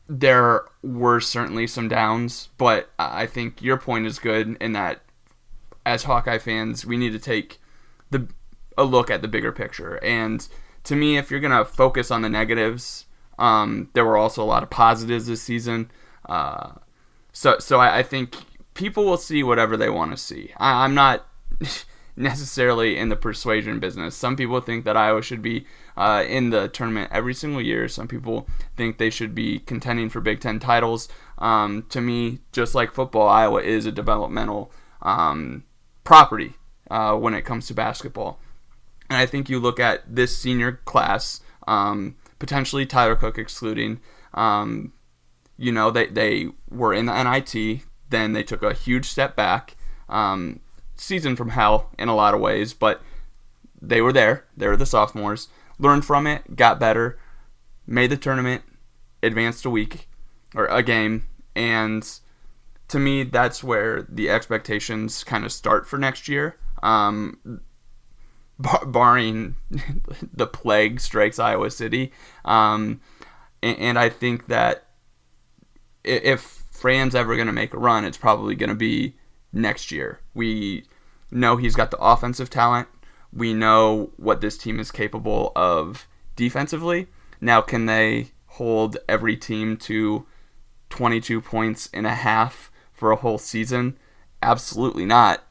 there 0.07 0.65
were 0.83 1.19
certainly 1.19 1.65
some 1.65 1.87
downs, 1.87 2.49
but 2.57 2.91
I 2.99 3.25
think 3.25 3.63
your 3.63 3.77
point 3.77 4.05
is 4.05 4.19
good 4.19 4.55
in 4.61 4.73
that 4.73 5.01
as 5.85 6.03
Hawkeye 6.03 6.37
fans, 6.37 6.85
we 6.85 6.97
need 6.97 7.13
to 7.13 7.19
take 7.19 7.59
the 8.11 8.27
a 8.77 8.83
look 8.83 9.09
at 9.09 9.21
the 9.21 9.27
bigger 9.27 9.51
picture. 9.51 9.95
And 10.03 10.47
to 10.85 10.95
me, 10.95 11.17
if 11.17 11.29
you're 11.29 11.39
gonna 11.39 11.65
focus 11.65 12.11
on 12.11 12.21
the 12.21 12.29
negatives, 12.29 13.05
um, 13.37 13.89
there 13.93 14.05
were 14.05 14.17
also 14.17 14.41
a 14.41 14.45
lot 14.45 14.63
of 14.63 14.69
positives 14.69 15.27
this 15.27 15.41
season. 15.41 15.91
Uh, 16.27 16.73
so 17.31 17.59
so 17.59 17.79
I, 17.79 17.99
I, 17.99 18.03
think 18.03 18.35
people 18.73 19.05
will 19.05 19.17
see 19.17 19.43
whatever 19.43 19.77
they 19.77 19.89
want 19.89 20.11
to 20.11 20.17
see. 20.17 20.53
I, 20.57 20.83
I'm 20.83 20.95
not 20.95 21.27
necessarily 22.15 22.97
in 22.97 23.09
the 23.09 23.15
persuasion 23.15 23.79
business. 23.79 24.15
Some 24.15 24.35
people 24.35 24.61
think 24.61 24.85
that 24.85 24.97
Iowa 24.97 25.21
should 25.21 25.41
be 25.41 25.65
uh, 25.97 26.23
in 26.27 26.49
the 26.49 26.69
tournament 26.69 27.11
every 27.11 27.33
single 27.33 27.61
year. 27.61 27.87
Some 27.87 28.07
people 28.07 28.47
think 28.77 28.97
they 28.97 29.09
should 29.09 29.35
be 29.35 29.59
contending 29.59 30.09
for 30.09 30.21
Big 30.21 30.39
Ten 30.39 30.59
titles. 30.59 31.09
Um, 31.37 31.85
to 31.89 32.01
me, 32.01 32.39
just 32.51 32.73
like 32.73 32.93
football, 32.93 33.27
Iowa 33.27 33.61
is 33.61 33.85
a 33.85 33.91
developmental 33.91 34.71
um, 35.01 35.63
property 36.03 36.53
uh, 36.89 37.15
when 37.15 37.33
it 37.33 37.43
comes 37.43 37.67
to 37.67 37.73
basketball. 37.73 38.39
And 39.09 39.17
I 39.17 39.25
think 39.25 39.49
you 39.49 39.59
look 39.59 39.79
at 39.79 40.03
this 40.07 40.35
senior 40.35 40.81
class. 40.85 41.41
Um, 41.67 42.15
potentially 42.39 42.85
Tyler 42.85 43.15
Cook 43.15 43.37
excluding. 43.37 43.99
Um, 44.33 44.93
you 45.57 45.71
know, 45.71 45.91
they, 45.91 46.07
they 46.07 46.49
were 46.69 46.93
in 46.93 47.05
the 47.05 47.23
NIT, 47.23 47.81
then 48.09 48.33
they 48.33 48.43
took 48.43 48.61
a 48.61 48.73
huge 48.73 49.05
step 49.05 49.35
back. 49.35 49.75
Um, 50.09 50.59
season 50.95 51.35
from 51.35 51.49
hell 51.49 51.91
in 51.97 52.07
a 52.07 52.15
lot 52.15 52.33
of 52.33 52.39
ways, 52.39 52.73
but 52.73 53.01
they 53.81 54.01
were 54.01 54.13
there. 54.13 54.45
They 54.55 54.67
were 54.67 54.77
the 54.77 54.85
sophomores. 54.85 55.47
Learned 55.77 56.05
from 56.05 56.27
it, 56.27 56.55
got 56.55 56.79
better, 56.79 57.19
made 57.85 58.09
the 58.09 58.17
tournament, 58.17 58.63
advanced 59.21 59.65
a 59.65 59.69
week 59.69 60.07
or 60.55 60.67
a 60.67 60.81
game, 60.81 61.27
and 61.55 62.19
to 62.87 62.99
me, 62.99 63.23
that's 63.23 63.63
where 63.63 64.03
the 64.03 64.29
expectations 64.29 65.23
kind 65.23 65.43
of 65.43 65.51
start 65.51 65.87
for 65.87 65.97
next 65.97 66.27
year. 66.27 66.57
Um, 66.83 67.61
bar- 68.59 68.85
barring 68.85 69.55
the 70.33 70.47
plague 70.47 70.99
strikes 70.99 71.39
Iowa 71.39 71.71
City. 71.71 72.11
Um, 72.43 73.01
and, 73.61 73.77
and, 73.77 73.99
I 73.99 74.09
think 74.09 74.47
that 74.47 74.85
if 76.03 76.41
Fran's 76.71 77.15
ever 77.15 77.35
going 77.35 77.47
to 77.47 77.53
make 77.53 77.73
a 77.73 77.77
run, 77.77 78.05
it's 78.05 78.17
probably 78.17 78.55
going 78.55 78.69
to 78.69 78.75
be 78.75 79.15
next 79.51 79.91
year. 79.91 80.19
We 80.33 80.85
know 81.31 81.57
he's 81.57 81.75
got 81.75 81.91
the 81.91 81.97
offensive 81.97 82.49
talent. 82.49 82.87
We 83.33 83.53
know 83.53 84.11
what 84.17 84.41
this 84.41 84.57
team 84.57 84.79
is 84.79 84.91
capable 84.91 85.51
of 85.55 86.07
defensively. 86.35 87.07
Now, 87.41 87.61
can 87.61 87.85
they 87.85 88.31
hold 88.47 88.97
every 89.09 89.35
team 89.35 89.77
to 89.77 90.25
22 90.89 91.41
points 91.41 91.89
and 91.93 92.07
a 92.07 92.15
half 92.15 92.71
for 92.93 93.11
a 93.11 93.17
whole 93.17 93.37
season? 93.37 93.97
Absolutely 94.41 95.05
not. 95.05 95.43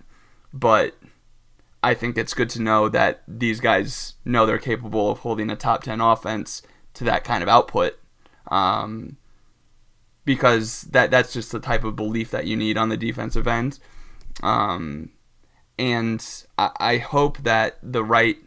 But 0.52 0.94
I 1.84 1.92
think 1.92 2.16
it's 2.16 2.32
good 2.32 2.48
to 2.50 2.62
know 2.62 2.88
that 2.88 3.22
these 3.28 3.60
guys 3.60 4.14
know 4.24 4.46
they're 4.46 4.56
capable 4.56 5.10
of 5.10 5.18
holding 5.18 5.50
a 5.50 5.54
top 5.54 5.84
10 5.84 6.00
offense 6.00 6.62
to 6.94 7.04
that 7.04 7.24
kind 7.24 7.42
of 7.42 7.48
output. 7.48 7.98
Um, 8.48 9.18
because 10.24 10.82
that 10.92 11.10
that's 11.10 11.34
just 11.34 11.52
the 11.52 11.60
type 11.60 11.84
of 11.84 11.94
belief 11.94 12.30
that 12.30 12.46
you 12.46 12.56
need 12.56 12.78
on 12.78 12.88
the 12.88 12.96
defensive 12.96 13.46
end. 13.46 13.78
Um, 14.42 15.10
and 15.78 16.24
I, 16.56 16.70
I 16.80 16.96
hope 16.96 17.42
that 17.42 17.76
the 17.82 18.02
right 18.02 18.38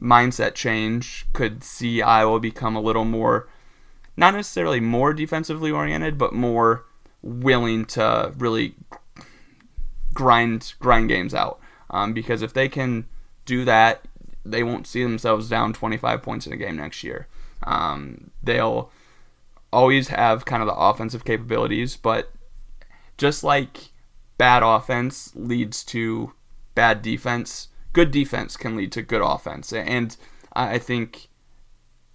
mindset 0.00 0.54
change 0.54 1.26
could 1.32 1.62
see 1.62 2.02
Iowa 2.02 2.40
become 2.40 2.74
a 2.74 2.80
little 2.80 3.04
more, 3.04 3.48
not 4.16 4.34
necessarily 4.34 4.80
more 4.80 5.14
defensively 5.14 5.70
oriented, 5.70 6.18
but 6.18 6.32
more 6.32 6.84
willing 7.22 7.84
to 7.84 8.32
really 8.36 8.74
grind 10.12 10.74
grind 10.80 11.08
games 11.08 11.32
out. 11.32 11.60
Um, 11.90 12.12
because 12.12 12.42
if 12.42 12.52
they 12.52 12.68
can 12.68 13.06
do 13.44 13.64
that, 13.64 14.04
they 14.44 14.62
won't 14.62 14.86
see 14.86 15.02
themselves 15.02 15.48
down 15.48 15.72
25 15.72 16.22
points 16.22 16.46
in 16.46 16.52
a 16.52 16.56
game 16.56 16.76
next 16.76 17.02
year. 17.02 17.28
Um, 17.64 18.30
they'll 18.42 18.90
always 19.72 20.08
have 20.08 20.44
kind 20.44 20.62
of 20.62 20.68
the 20.68 20.74
offensive 20.74 21.24
capabilities, 21.24 21.96
but 21.96 22.32
just 23.18 23.42
like 23.42 23.90
bad 24.38 24.62
offense 24.62 25.32
leads 25.34 25.84
to 25.84 26.32
bad 26.74 27.02
defense, 27.02 27.68
good 27.92 28.10
defense 28.10 28.56
can 28.56 28.76
lead 28.76 28.92
to 28.92 29.02
good 29.02 29.22
offense. 29.22 29.72
And 29.72 30.16
I 30.54 30.78
think 30.78 31.28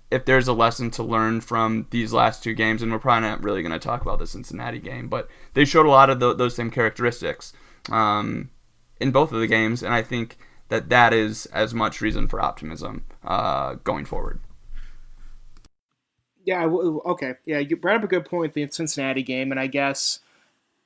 if 0.09 0.25
there's 0.25 0.47
a 0.47 0.53
lesson 0.53 0.91
to 0.91 1.03
learn 1.03 1.41
from 1.41 1.87
these 1.89 2.13
last 2.13 2.43
two 2.43 2.53
games, 2.53 2.81
and 2.81 2.91
we're 2.91 2.99
probably 2.99 3.29
not 3.29 3.43
really 3.43 3.61
going 3.61 3.71
to 3.71 3.79
talk 3.79 4.01
about 4.01 4.19
the 4.19 4.27
Cincinnati 4.27 4.79
game, 4.79 5.07
but 5.07 5.29
they 5.53 5.65
showed 5.65 5.85
a 5.85 5.89
lot 5.89 6.09
of 6.09 6.19
the, 6.19 6.33
those 6.33 6.55
same 6.55 6.69
characteristics. 6.69 7.53
Um, 7.89 8.49
in 9.01 9.11
both 9.11 9.31
of 9.31 9.39
the 9.39 9.47
games, 9.47 9.83
and 9.83 9.93
I 9.93 10.01
think 10.03 10.37
that 10.69 10.89
that 10.89 11.11
is 11.13 11.47
as 11.47 11.73
much 11.73 11.99
reason 11.99 12.27
for 12.27 12.41
optimism 12.41 13.03
uh, 13.23 13.75
going 13.83 14.05
forward. 14.05 14.39
Yeah. 16.45 16.65
Okay. 16.65 17.33
Yeah. 17.45 17.59
You 17.59 17.75
brought 17.75 17.97
up 17.97 18.03
a 18.03 18.07
good 18.07 18.25
point. 18.25 18.53
The 18.53 18.69
Cincinnati 18.71 19.23
game, 19.23 19.51
and 19.51 19.59
I 19.59 19.67
guess 19.67 20.19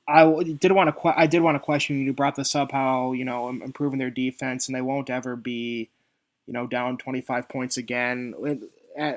I 0.08 0.24
did 0.42 0.72
want 0.72 0.94
to. 0.94 1.18
I 1.18 1.26
did 1.26 1.42
want 1.42 1.54
to 1.54 1.60
question 1.60 1.98
you. 1.98 2.04
You 2.04 2.12
brought 2.12 2.36
this 2.36 2.54
up 2.54 2.72
how 2.72 3.12
you 3.12 3.24
know 3.24 3.48
improving 3.48 3.98
their 3.98 4.10
defense, 4.10 4.68
and 4.68 4.76
they 4.76 4.82
won't 4.82 5.10
ever 5.10 5.36
be, 5.36 5.88
you 6.46 6.52
know, 6.52 6.66
down 6.66 6.98
twenty 6.98 7.20
five 7.20 7.48
points 7.48 7.76
again. 7.76 8.34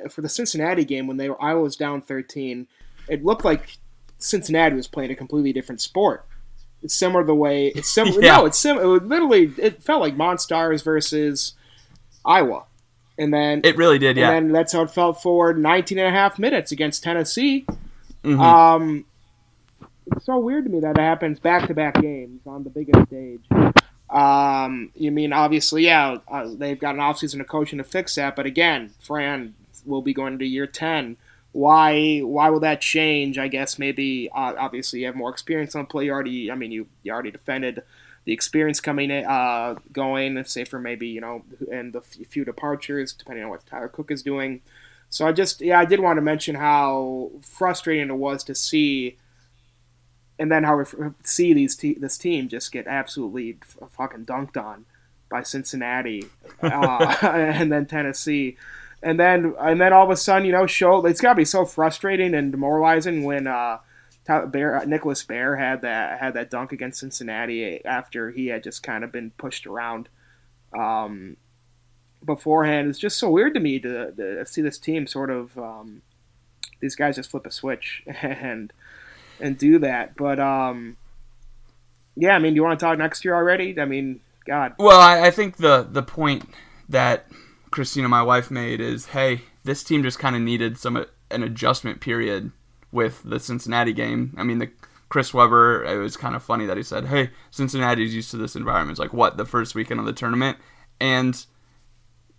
For 0.09 0.21
the 0.21 0.29
Cincinnati 0.29 0.85
game, 0.85 1.07
when 1.07 1.17
they 1.17 1.29
were 1.29 1.41
Iowa 1.41 1.61
was 1.61 1.75
down 1.75 2.01
thirteen, 2.01 2.67
it 3.07 3.23
looked 3.23 3.45
like 3.45 3.77
Cincinnati 4.17 4.75
was 4.75 4.87
playing 4.87 5.11
a 5.11 5.15
completely 5.15 5.53
different 5.53 5.81
sport. 5.81 6.25
It's 6.81 6.93
similar 6.93 7.23
the 7.23 7.35
way 7.35 7.67
it's 7.67 7.89
similar. 7.89 8.21
yeah. 8.21 8.37
No, 8.37 8.45
it's 8.45 8.57
similar. 8.57 8.97
it 8.97 9.05
literally 9.05 9.53
it 9.57 9.83
felt 9.83 10.01
like 10.01 10.15
Monstars 10.15 10.83
versus 10.83 11.53
Iowa, 12.25 12.63
and 13.17 13.33
then 13.33 13.61
it 13.63 13.77
really 13.77 13.99
did. 13.99 14.17
Yeah, 14.17 14.31
and 14.31 14.47
then 14.47 14.53
that's 14.53 14.73
how 14.73 14.83
it 14.83 14.91
felt 14.91 15.21
for 15.21 15.53
19 15.53 15.97
and 15.97 16.07
a 16.07 16.11
half 16.11 16.39
minutes 16.39 16.71
against 16.71 17.03
Tennessee. 17.03 17.65
Mm-hmm. 18.23 18.39
Um, 18.39 19.05
it's 20.11 20.25
so 20.25 20.39
weird 20.39 20.65
to 20.65 20.69
me 20.69 20.79
that 20.79 20.97
it 20.97 21.01
happens 21.01 21.39
back 21.39 21.67
to 21.67 21.73
back 21.73 22.01
games 22.01 22.41
on 22.45 22.63
the 22.63 22.69
biggest 22.69 23.07
stage. 23.07 23.41
Um, 24.09 24.91
you 24.95 25.11
mean 25.11 25.33
obviously, 25.33 25.85
yeah, 25.85 26.17
uh, 26.27 26.49
they've 26.55 26.79
got 26.79 26.95
an 26.95 27.01
offseason 27.01 27.41
of 27.41 27.47
coaching 27.47 27.77
to 27.77 27.83
fix 27.83 28.15
that, 28.15 28.35
but 28.35 28.45
again, 28.45 28.91
Fran 28.99 29.53
will 29.85 30.01
be 30.01 30.13
going 30.13 30.39
to 30.39 30.45
year 30.45 30.65
10 30.67 31.17
why 31.51 32.19
why 32.19 32.49
will 32.49 32.59
that 32.59 32.81
change? 32.81 33.37
I 33.37 33.47
guess 33.47 33.79
maybe 33.79 34.29
uh, 34.33 34.53
obviously 34.57 35.01
you 35.01 35.05
have 35.07 35.15
more 35.15 35.29
experience 35.31 35.75
on 35.75 35.85
play. 35.85 36.05
You 36.05 36.11
already, 36.11 36.51
I 36.51 36.55
mean, 36.55 36.71
you 36.71 36.87
you 37.03 37.11
already 37.11 37.31
defended 37.31 37.83
the 38.25 38.33
experience 38.33 38.79
coming 38.79 39.09
in, 39.09 39.25
uh, 39.25 39.75
going, 39.91 40.43
say 40.43 40.63
for 40.63 40.79
maybe 40.79 41.07
you 41.07 41.21
know, 41.21 41.43
and 41.71 41.93
the 41.93 42.01
few 42.01 42.45
departures 42.45 43.13
depending 43.13 43.43
on 43.43 43.49
what 43.49 43.65
Tyler 43.65 43.87
Cook 43.87 44.11
is 44.11 44.21
doing. 44.21 44.61
So 45.09 45.25
I 45.25 45.31
just 45.31 45.61
yeah, 45.61 45.79
I 45.79 45.85
did 45.85 45.99
want 45.99 46.17
to 46.17 46.21
mention 46.21 46.55
how 46.55 47.31
frustrating 47.41 48.09
it 48.09 48.17
was 48.17 48.43
to 48.43 48.53
see, 48.53 49.17
and 50.37 50.51
then 50.51 50.63
how 50.63 50.77
we 50.77 50.85
see 51.23 51.53
these 51.53 51.75
te- 51.75 51.95
this 51.95 52.17
team 52.17 52.47
just 52.47 52.71
get 52.71 52.85
absolutely 52.85 53.57
f- 53.63 53.89
fucking 53.89 54.25
dunked 54.25 54.55
on 54.55 54.85
by 55.29 55.41
Cincinnati, 55.41 56.25
uh, 56.61 57.15
and 57.23 57.71
then 57.71 57.87
Tennessee 57.87 58.55
and 59.01 59.19
then 59.19 59.53
and 59.59 59.79
then 59.79 59.93
all 59.93 60.03
of 60.03 60.09
a 60.09 60.17
sudden, 60.17 60.45
you 60.45 60.51
know, 60.51 60.65
show 60.65 61.05
it's 61.05 61.21
got 61.21 61.33
to 61.33 61.35
be 61.35 61.45
so 61.45 61.65
frustrating 61.65 62.33
and 62.33 62.51
demoralizing 62.51 63.23
when 63.23 63.47
uh, 63.47 63.79
Baer, 64.27 64.77
uh, 64.77 64.85
Nicholas 64.85 65.23
Baer 65.23 65.55
had 65.55 65.81
that 65.81 66.19
had 66.19 66.33
that 66.33 66.49
dunk 66.49 66.71
against 66.71 66.99
Cincinnati 66.99 67.83
after 67.85 68.31
he 68.31 68.47
had 68.47 68.63
just 68.63 68.83
kind 68.83 69.03
of 69.03 69.11
been 69.11 69.31
pushed 69.31 69.65
around 69.65 70.09
um, 70.77 71.37
beforehand. 72.23 72.89
It's 72.89 72.99
just 72.99 73.17
so 73.17 73.29
weird 73.29 73.53
to 73.55 73.59
me 73.59 73.79
to, 73.79 74.11
to 74.11 74.45
see 74.45 74.61
this 74.61 74.77
team 74.77 75.07
sort 75.07 75.29
of 75.29 75.57
um, 75.57 76.01
these 76.79 76.95
guys 76.95 77.15
just 77.15 77.31
flip 77.31 77.45
a 77.45 77.51
switch 77.51 78.03
and 78.21 78.71
and 79.39 79.57
do 79.57 79.79
that. 79.79 80.15
But 80.15 80.39
um, 80.39 80.97
yeah, 82.15 82.35
I 82.35 82.39
mean, 82.39 82.53
do 82.53 82.55
you 82.57 82.63
want 82.63 82.79
to 82.79 82.85
talk 82.85 82.97
next 82.97 83.23
year 83.23 83.33
already? 83.33 83.79
I 83.79 83.85
mean, 83.85 84.19
God. 84.45 84.73
Well, 84.77 84.99
I, 84.99 85.27
I 85.27 85.31
think 85.31 85.57
the 85.57 85.87
the 85.89 86.03
point 86.03 86.49
that 86.89 87.27
Christina, 87.71 88.07
my 88.07 88.23
wife, 88.23 88.49
made 88.49 88.81
is, 88.81 89.07
hey, 89.07 89.41
this 89.63 89.83
team 89.83 90.03
just 90.03 90.19
kind 90.19 90.35
of 90.35 90.41
needed 90.41 90.77
some 90.77 91.05
an 91.31 91.43
adjustment 91.43 92.01
period 92.01 92.51
with 92.91 93.21
the 93.23 93.39
Cincinnati 93.39 93.93
game. 93.93 94.33
I 94.37 94.43
mean, 94.43 94.59
the 94.59 94.71
Chris 95.09 95.33
Webber, 95.33 95.83
it 95.83 95.97
was 95.97 96.17
kind 96.17 96.35
of 96.35 96.43
funny 96.43 96.65
that 96.65 96.77
he 96.77 96.83
said, 96.83 97.05
hey, 97.05 97.31
Cincinnati's 97.51 98.15
used 98.15 98.31
to 98.31 98.37
this 98.37 98.55
environment. 98.55 98.91
It's 98.91 98.99
like, 98.99 99.13
what, 99.13 99.37
the 99.37 99.45
first 99.45 99.75
weekend 99.75 99.99
of 99.99 100.05
the 100.05 100.13
tournament? 100.13 100.57
And 100.99 101.45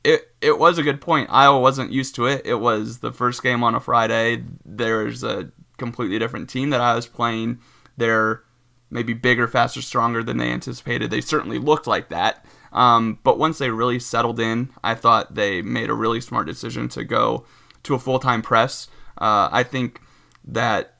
it 0.04 0.32
it 0.40 0.58
was 0.58 0.78
a 0.78 0.82
good 0.82 1.00
point. 1.00 1.28
Iowa 1.30 1.60
wasn't 1.60 1.92
used 1.92 2.14
to 2.16 2.26
it. 2.26 2.42
It 2.44 2.56
was 2.56 2.98
the 2.98 3.12
first 3.12 3.42
game 3.42 3.62
on 3.62 3.74
a 3.74 3.80
Friday. 3.80 4.44
There's 4.64 5.22
a 5.22 5.50
completely 5.78 6.18
different 6.18 6.48
team 6.48 6.70
that 6.70 6.80
I 6.80 6.94
was 6.94 7.06
playing. 7.06 7.60
They're 7.96 8.42
maybe 8.90 9.12
bigger, 9.12 9.46
faster, 9.46 9.82
stronger 9.82 10.22
than 10.22 10.38
they 10.38 10.50
anticipated. 10.50 11.10
They 11.10 11.20
certainly 11.20 11.58
looked 11.58 11.86
like 11.86 12.08
that. 12.08 12.44
Um, 12.72 13.18
but 13.22 13.38
once 13.38 13.58
they 13.58 13.70
really 13.70 13.98
settled 13.98 14.38
in, 14.38 14.70
I 14.82 14.94
thought 14.94 15.34
they 15.34 15.62
made 15.62 15.90
a 15.90 15.94
really 15.94 16.20
smart 16.20 16.46
decision 16.46 16.88
to 16.90 17.04
go 17.04 17.44
to 17.82 17.94
a 17.94 17.98
full 17.98 18.18
time 18.18 18.42
press. 18.42 18.88
Uh, 19.18 19.48
I 19.50 19.62
think 19.62 20.00
that 20.44 20.94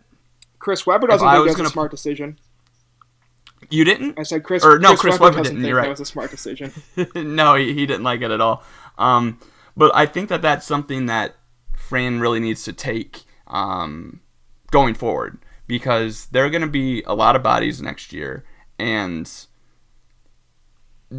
Chris 0.59 0.87
Webber 0.87 1.07
doesn't 1.07 1.29
think 1.29 1.45
that's 1.47 1.57
gonna... 1.57 1.69
a 1.69 1.73
smart 1.73 1.91
decision. 1.91 2.39
You 3.69 3.85
didn't? 3.85 4.19
I 4.19 4.23
said 4.23 4.43
Chris. 4.43 4.65
Or 4.65 4.79
no, 4.79 4.91
Chris, 4.91 5.01
Chris 5.01 5.21
Webber, 5.21 5.37
Webber 5.37 5.49
didn't. 5.49 5.65
You're 5.65 5.77
right. 5.77 5.85
That 5.85 5.91
was 5.91 6.01
a 6.01 6.07
smart 6.07 6.31
decision. 6.31 6.73
no, 7.15 7.55
he, 7.55 7.75
he 7.75 7.87
didn't 7.87 8.05
like 8.05 8.21
it 8.23 8.31
at 8.31 8.41
all. 8.41 8.65
Um, 8.99 9.39
but 9.77 9.95
I 9.95 10.07
think 10.07 10.29
that 10.29 10.43
that's 10.43 10.67
something 10.67 11.07
that 11.07 11.37
Fran 11.77 12.21
really 12.21 12.41
needs 12.41 12.65
to 12.65 12.73
take 12.73 13.23
um, 13.47 14.21
going 14.71 14.95
forward 14.95 15.39
because 15.67 16.27
there 16.27 16.45
are 16.45 16.51
going 16.51 16.63
to 16.63 16.69
be 16.69 17.03
a 17.03 17.15
lot 17.15 17.37
of 17.37 17.43
bodies 17.43 17.81
next 17.81 18.13
year, 18.13 18.45
and 18.79 19.31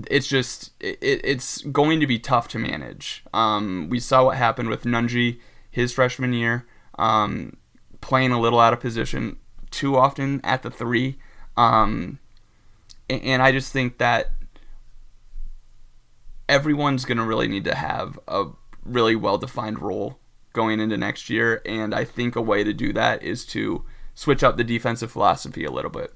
it's 0.08 0.28
just 0.28 0.72
it, 0.80 1.00
it's 1.02 1.62
going 1.64 2.00
to 2.00 2.08
be 2.08 2.20
tough 2.20 2.48
to 2.50 2.60
manage. 2.60 3.24
Um, 3.34 3.88
we 3.90 4.00
saw 4.00 4.26
what 4.26 4.38
happened 4.38 4.70
with 4.70 4.84
Nunge 4.84 5.40
his 5.70 5.94
freshman 5.94 6.34
year, 6.34 6.66
um, 6.98 7.58
playing 8.02 8.32
a 8.32 8.40
little 8.40 8.60
out 8.60 8.74
of 8.74 8.80
position 8.80 9.38
too 9.70 9.98
often 9.98 10.42
at 10.44 10.64
the 10.64 10.72
three, 10.72 11.18
um, 11.56 12.20
and, 13.10 13.22
and 13.24 13.42
I 13.42 13.52
just 13.52 13.72
think 13.72 13.98
that 14.00 14.32
everyone's 16.50 17.06
going 17.06 17.18
to 17.18 17.24
really 17.24 17.48
need 17.48 17.64
to 17.66 17.76
have 17.76 18.20
a 18.28 18.48
really 18.84 19.16
well 19.16 19.38
defined 19.38 19.80
role 19.80 20.20
going 20.54 20.80
into 20.80 20.98
next 20.98 21.30
year, 21.30 21.62
and 21.66 21.96
I 21.96 22.04
think 22.04 22.36
a 22.36 22.42
way 22.42 22.64
to 22.64 22.74
do 22.74 22.92
that 22.94 23.24
is 23.24 23.46
to 23.48 23.86
switch 24.14 24.44
up 24.44 24.58
the 24.58 24.64
defensive 24.64 25.12
philosophy 25.12 25.64
a 25.64 25.72
little 25.72 25.92
bit. 25.92 26.14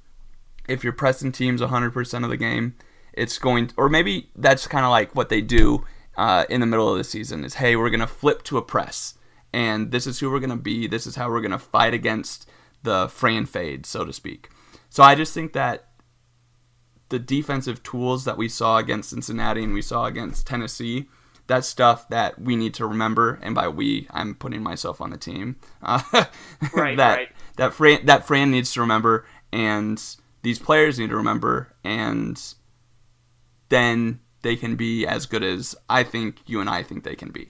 If 0.68 0.84
you're 0.84 0.94
pressing 0.94 1.32
teams 1.32 1.62
100% 1.62 2.24
of 2.24 2.30
the 2.30 2.38
game 2.38 2.76
it's 3.16 3.38
going, 3.38 3.72
or 3.78 3.90
maybe 3.90 4.30
that's 4.36 4.68
kind 4.68 4.86
of 4.86 4.92
like 4.92 5.16
what 5.16 5.30
they 5.30 5.42
do 5.42 5.86
uh, 6.18 6.46
in 6.50 6.62
the 6.62 6.68
middle 6.68 6.92
of 6.92 6.98
the 6.98 7.04
season 7.04 7.44
is, 7.44 7.56
hey, 7.56 7.76
we're 7.76 7.90
going 7.90 8.00
to 8.00 8.08
flip 8.08 8.44
to 8.44 8.58
a 8.58 8.62
press, 8.62 9.16
and 9.54 9.92
this 9.92 10.08
is 10.08 10.20
who 10.20 10.30
we're 10.30 10.40
going 10.40 10.50
to 10.50 10.56
be. 10.56 10.88
This 10.88 11.08
is 11.08 11.16
how 11.16 11.30
we're 11.30 11.42
going 11.42 11.52
to 11.52 11.60
fight 11.60 11.94
against 11.94 12.50
the 12.84 13.08
Fran 13.10 13.46
fade, 13.46 13.86
so 13.86 14.06
to 14.06 14.14
speak. 14.14 14.50
So 14.90 15.04
I 15.04 15.16
just 15.16 15.34
think 15.34 15.54
that 15.54 15.90
the 17.10 17.20
defensive 17.20 17.84
tools 17.84 18.26
that 18.26 18.38
we 18.38 18.50
saw 18.50 18.78
against 18.78 19.10
Cincinnati 19.10 19.64
and 19.64 19.74
we 19.74 19.82
saw 19.82 20.06
against 20.06 20.48
Tennessee, 20.48 21.08
that's 21.48 21.68
stuff 21.68 22.10
that 22.10 22.42
we 22.42 22.56
need 22.56 22.74
to 22.76 22.86
remember. 22.86 23.40
And 23.44 23.54
by 23.54 23.68
we, 23.68 24.08
I'm 24.12 24.36
putting 24.36 24.64
myself 24.64 25.02
on 25.02 25.12
the 25.12 25.18
team. 25.18 25.58
Uh, 25.82 26.02
right, 26.74 26.98
that 26.98 27.16
right. 27.16 27.30
that 27.58 27.74
Fran 27.74 28.06
that 28.06 28.26
Fran 28.26 28.52
needs 28.52 28.74
to 28.74 28.82
remember, 28.82 29.26
and 29.52 30.02
these 30.42 30.60
players 30.60 30.98
need 30.98 31.10
to 31.10 31.18
remember, 31.18 31.74
and 31.84 32.42
then 33.70 34.20
they 34.42 34.56
can 34.56 34.76
be 34.76 35.08
as 35.08 35.26
good 35.26 35.44
as 35.44 35.76
I 35.90 36.04
think 36.04 36.38
you 36.46 36.62
and 36.62 36.70
I 36.70 36.84
think 36.84 37.04
they 37.04 37.16
can 37.16 37.32
be. 37.32 37.50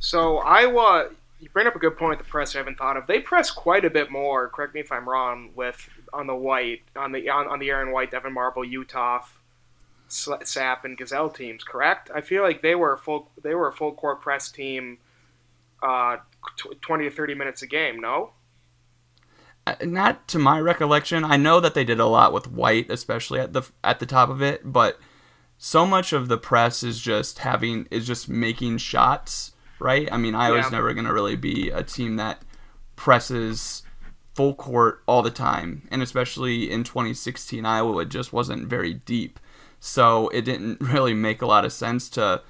So 0.00 0.38
Iowa, 0.38 1.10
you 1.40 1.48
bring 1.50 1.66
up 1.66 1.76
a 1.76 1.78
good 1.78 1.96
point. 1.96 2.18
The 2.18 2.24
press 2.24 2.54
I 2.54 2.58
haven't 2.58 2.78
thought 2.78 2.96
of. 2.96 3.06
They 3.06 3.20
press 3.20 3.50
quite 3.50 3.84
a 3.84 3.90
bit 3.90 4.10
more. 4.10 4.48
Correct 4.48 4.74
me 4.74 4.80
if 4.80 4.90
I'm 4.90 5.08
wrong. 5.08 5.50
With 5.54 5.88
on 6.12 6.26
the 6.26 6.34
white, 6.34 6.82
on 6.94 7.12
the 7.12 7.28
on, 7.28 7.48
on 7.48 7.58
the 7.58 7.70
Aaron 7.70 7.92
White, 7.92 8.12
Devyn 8.12 8.32
Marble, 8.32 8.62
Uthoff, 8.62 9.24
Sap, 10.08 10.84
and 10.84 10.96
Gesell 10.96 11.34
teams. 11.34 11.64
Correct. 11.64 12.10
I 12.14 12.20
feel 12.20 12.42
like 12.42 12.62
they 12.62 12.74
were 12.74 12.94
a 12.94 12.98
full 12.98 13.30
they 13.42 13.54
were 13.54 13.68
a 13.68 13.72
full 13.72 13.92
court 13.92 14.20
press 14.22 14.50
team, 14.50 14.98
uh, 15.82 16.18
twenty 16.80 17.04
to 17.04 17.10
thirty 17.10 17.34
minutes 17.34 17.62
a 17.62 17.66
game. 17.66 18.00
No. 18.00 18.32
Not 19.82 20.28
to 20.28 20.38
my 20.38 20.60
recollection. 20.60 21.24
I 21.24 21.36
know 21.36 21.58
that 21.60 21.74
they 21.74 21.84
did 21.84 21.98
a 21.98 22.06
lot 22.06 22.32
with 22.32 22.50
White, 22.50 22.90
especially 22.90 23.40
at 23.40 23.52
the 23.52 23.62
at 23.82 23.98
the 23.98 24.06
top 24.06 24.28
of 24.28 24.40
it, 24.40 24.60
but 24.64 24.98
so 25.58 25.86
much 25.86 26.12
of 26.12 26.28
the 26.28 26.38
press 26.38 26.82
is 26.82 27.00
just 27.00 27.40
having 27.40 27.88
is 27.90 28.06
just 28.06 28.28
making 28.28 28.78
shots, 28.78 29.52
right? 29.80 30.08
I 30.12 30.18
mean, 30.18 30.34
I 30.34 30.50
was 30.50 30.70
never 30.70 30.94
going 30.94 31.06
to 31.06 31.12
really 31.12 31.36
be 31.36 31.70
a 31.70 31.82
team 31.82 32.16
that 32.16 32.42
presses 32.94 33.82
full 34.34 34.54
court 34.54 35.02
all 35.06 35.22
the 35.22 35.30
time, 35.30 35.88
and 35.90 36.02
especially 36.02 36.70
in 36.70 36.84
2016, 36.84 37.64
Iowa 37.64 38.02
it 38.02 38.08
just 38.08 38.32
wasn't 38.32 38.68
very 38.68 38.94
deep, 38.94 39.40
so 39.80 40.28
it 40.28 40.42
didn't 40.42 40.80
really 40.80 41.14
make 41.14 41.42
a 41.42 41.46
lot 41.46 41.64
of 41.64 41.72
sense 41.72 42.08
to 42.10 42.42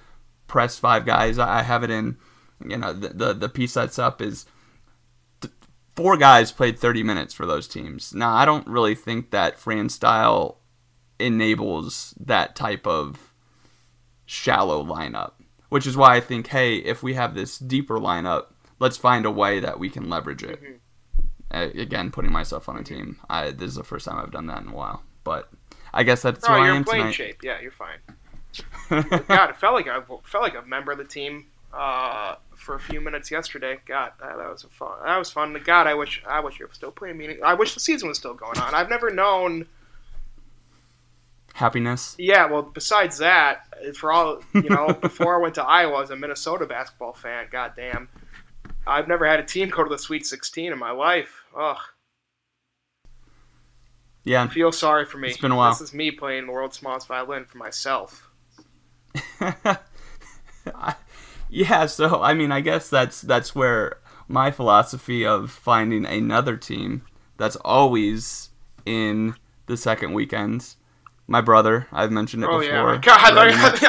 press 0.48 0.79
five 0.79 1.07
guys. 1.07 1.38
I 1.38 1.62
have 1.62 1.83
it 1.83 1.90
in, 1.90 2.18
you 2.62 2.76
know, 2.76 2.92
the 2.92 3.09
the, 3.09 3.33
the 3.33 3.48
piece 3.48 3.72
that's 3.72 3.98
up 3.98 4.20
is 4.20 4.44
four 5.96 6.16
guys 6.16 6.52
played 6.52 6.78
30 6.78 7.02
minutes 7.02 7.35
for 7.35 7.46
those 7.46 7.66
teams. 7.66 8.14
Now, 8.14 8.35
I 8.35 8.44
don't 8.44 8.66
really 8.66 8.94
think 8.94 9.30
that 9.30 9.59
Fran 9.59 9.88
style 9.88 10.61
enables 11.18 12.14
that 12.20 12.54
type 12.54 12.87
of 12.87 13.32
shallow 14.26 14.85
lineup, 14.85 15.32
which 15.70 15.87
is 15.87 15.96
why 15.96 16.16
I 16.16 16.20
think, 16.20 16.48
hey, 16.48 16.76
if 16.76 17.02
we 17.02 17.14
have 17.14 17.35
this 17.35 17.59
deeper 17.59 17.98
lineup, 17.98 18.46
let's 18.78 18.98
find 18.98 19.24
a 19.24 19.30
way 19.30 19.59
that 19.61 19.78
we 19.78 19.88
can 19.88 20.09
leverage 20.11 20.42
it. 20.42 20.62
Mm-hmm. 20.62 20.72
Uh, 21.50 21.80
again, 21.80 22.11
putting 22.11 22.32
myself 22.32 22.68
on 22.68 22.76
a 22.76 22.82
team. 22.82 23.18
I, 23.30 23.50
this 23.52 23.70
is 23.70 23.76
the 23.76 23.85
first 23.85 24.04
time 24.04 24.18
I've 24.18 24.32
done 24.32 24.48
that 24.48 24.62
in 24.62 24.68
a 24.68 24.74
while, 24.74 25.02
but 25.24 25.48
I 25.94 26.02
guess 26.02 26.22
that's 26.22 26.44
oh, 26.44 26.48
who 26.48 26.54
I 26.54 26.68
am 26.68 26.85
playing 26.85 27.02
tonight. 27.02 27.14
shape. 27.14 27.42
Yeah, 27.42 27.61
you're 27.61 27.70
fine. 27.70 27.98
God, 29.28 29.50
it 29.50 29.56
felt 29.56 29.74
like 29.74 29.87
I 29.87 30.00
felt 30.00 30.42
like 30.42 30.56
a 30.56 30.66
member 30.66 30.92
of 30.92 30.98
the 30.98 31.04
team. 31.04 31.46
Uh, 31.72 32.37
for 32.57 32.74
a 32.74 32.81
few 32.81 33.00
minutes 33.00 33.31
yesterday. 33.31 33.79
God, 33.87 34.12
that, 34.20 34.37
that 34.38 34.50
was 34.50 34.64
a 34.64 34.68
fun. 34.68 34.98
That 35.05 35.16
was 35.18 35.31
fun. 35.31 35.57
God, 35.64 35.87
I 35.87 35.94
wish 35.94 36.22
I 36.26 36.40
wish 36.40 36.61
it 36.61 36.66
was 36.66 36.76
still 36.76 36.90
playing. 36.90 37.16
Meaning, 37.16 37.38
I 37.44 37.55
wish 37.55 37.74
the 37.74 37.81
season 37.81 38.09
was 38.09 38.18
still 38.18 38.35
going 38.35 38.59
on. 38.59 38.74
I've 38.74 38.88
never 38.88 39.11
known 39.11 39.66
happiness. 41.55 42.16
Yeah, 42.18 42.50
well, 42.50 42.62
besides 42.62 43.18
that, 43.18 43.96
for 43.96 44.11
all 44.11 44.42
you 44.55 44.68
know, 44.68 44.88
before 45.00 45.37
I 45.37 45.38
went 45.38 45.55
to 45.57 45.64
Iowa, 45.64 45.96
I 45.96 46.00
was 46.00 46.11
a 46.11 46.16
Minnesota 46.16 46.66
basketball 46.66 47.12
fan. 47.12 47.46
God 47.50 47.74
damn, 47.76 48.09
I've 48.87 49.09
never 49.09 49.26
had 49.26 49.38
a 49.38 49.44
team 49.44 49.68
go 49.68 49.85
to 49.85 49.90
the 49.90 49.98
Sweet 49.98 50.26
16 50.26 50.72
in 50.72 50.79
my 50.79 50.90
life. 50.90 51.44
Ugh. 51.57 51.79
Yeah, 54.24 54.42
I 54.42 54.48
feel 54.48 54.72
sorry 54.72 55.05
for 55.07 55.18
me. 55.18 55.29
It's 55.29 55.38
been 55.38 55.52
a 55.52 55.57
while. 55.57 55.70
This 55.70 55.81
is 55.81 55.94
me 55.94 56.11
playing 56.11 56.46
the 56.46 56.52
world's 56.52 56.76
smallest 56.76 57.07
violin 57.07 57.44
for 57.44 57.59
myself. 57.59 58.29
yeah, 61.48 61.87
so 61.87 62.22
I 62.22 62.35
mean, 62.35 62.52
I 62.52 62.61
guess 62.61 62.88
that's 62.88 63.20
that's 63.20 63.54
where 63.54 63.98
my 64.28 64.50
philosophy 64.50 65.24
of 65.24 65.50
finding 65.50 66.04
another 66.04 66.56
team 66.56 67.02
that's 67.37 67.56
always 67.56 68.50
in 68.85 69.35
the 69.66 69.76
second 69.76 70.12
weekends. 70.12 70.76
My 71.28 71.40
brother, 71.40 71.88
I've 71.92 72.12
mentioned 72.12 72.44
it 72.44 72.46
oh, 72.50 72.61
before. 72.61 72.94
Yeah. 72.94 73.00
God, 73.02 73.20
I 73.20 73.52
thought, 73.52 73.82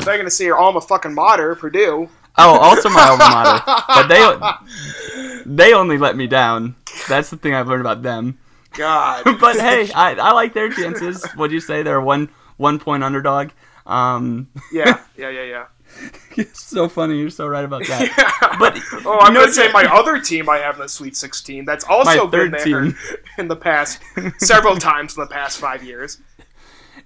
you 0.00 0.06
were 0.06 0.12
going 0.12 0.24
to 0.24 0.30
say 0.30 0.46
your 0.46 0.56
alma 0.56 0.80
fucking 0.80 1.14
mater, 1.14 1.54
Purdue. 1.54 2.08
Oh, 2.38 2.58
also 2.58 2.88
my 2.88 3.02
alma 3.08 3.24
mater, 3.28 3.84
but 3.88 4.08
they 4.08 5.42
they 5.46 5.74
only 5.74 5.98
let 5.98 6.16
me 6.16 6.26
down. 6.26 6.76
That's 7.08 7.30
the 7.30 7.36
thing 7.36 7.54
I've 7.54 7.68
learned 7.68 7.82
about 7.82 8.02
them. 8.02 8.38
God. 8.72 9.24
but 9.40 9.56
hey, 9.56 9.90
I, 9.92 10.14
I 10.14 10.32
like 10.32 10.54
their 10.54 10.70
chances. 10.70 11.24
What'd 11.32 11.52
you 11.52 11.60
say? 11.60 11.82
They're 11.82 12.00
one 12.00 12.30
one 12.56 12.78
point 12.78 13.02
underdog. 13.02 13.50
Um, 13.86 14.48
yeah, 14.72 15.00
yeah, 15.16 15.30
yeah, 15.30 15.42
yeah. 15.42 15.64
it's 16.36 16.62
so 16.62 16.88
funny. 16.88 17.18
You're 17.18 17.30
so 17.30 17.46
right 17.46 17.64
about 17.64 17.86
that. 17.86 18.34
But 18.58 18.76
oh, 19.06 19.18
I'm 19.20 19.34
know, 19.34 19.42
gonna 19.42 19.52
say 19.52 19.70
my 19.70 19.84
other 19.84 20.18
team 20.20 20.48
I 20.48 20.58
have 20.58 20.76
in 20.76 20.80
the 20.80 20.88
Sweet 20.88 21.16
16. 21.16 21.64
That's 21.64 21.84
also 21.84 22.26
been 22.26 22.50
there 22.50 22.64
team. 22.64 22.96
in 23.38 23.46
the 23.46 23.54
past 23.54 24.00
several 24.38 24.76
times 24.76 25.16
in 25.16 25.22
the 25.22 25.28
past 25.28 25.58
five 25.58 25.84
years. 25.84 26.20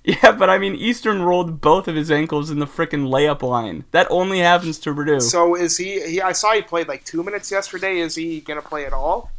Yeah, 0.02 0.32
but 0.32 0.48
I 0.48 0.56
mean, 0.56 0.74
Eastern 0.74 1.22
rolled 1.22 1.60
both 1.60 1.88
of 1.88 1.94
his 1.94 2.10
ankles 2.10 2.50
in 2.50 2.58
the 2.58 2.66
frickin' 2.66 3.08
layup 3.08 3.42
line. 3.42 3.84
That 3.90 4.06
only 4.10 4.38
happens 4.38 4.78
to 4.80 4.94
Purdue. 4.94 5.20
So 5.20 5.54
is 5.54 5.76
he, 5.76 6.00
he? 6.08 6.22
I 6.22 6.32
saw 6.32 6.54
he 6.54 6.62
played 6.62 6.88
like 6.88 7.04
two 7.04 7.22
minutes 7.22 7.50
yesterday. 7.50 7.98
Is 7.98 8.14
he 8.14 8.40
gonna 8.40 8.62
play 8.62 8.86
at 8.86 8.94
all 8.94 9.30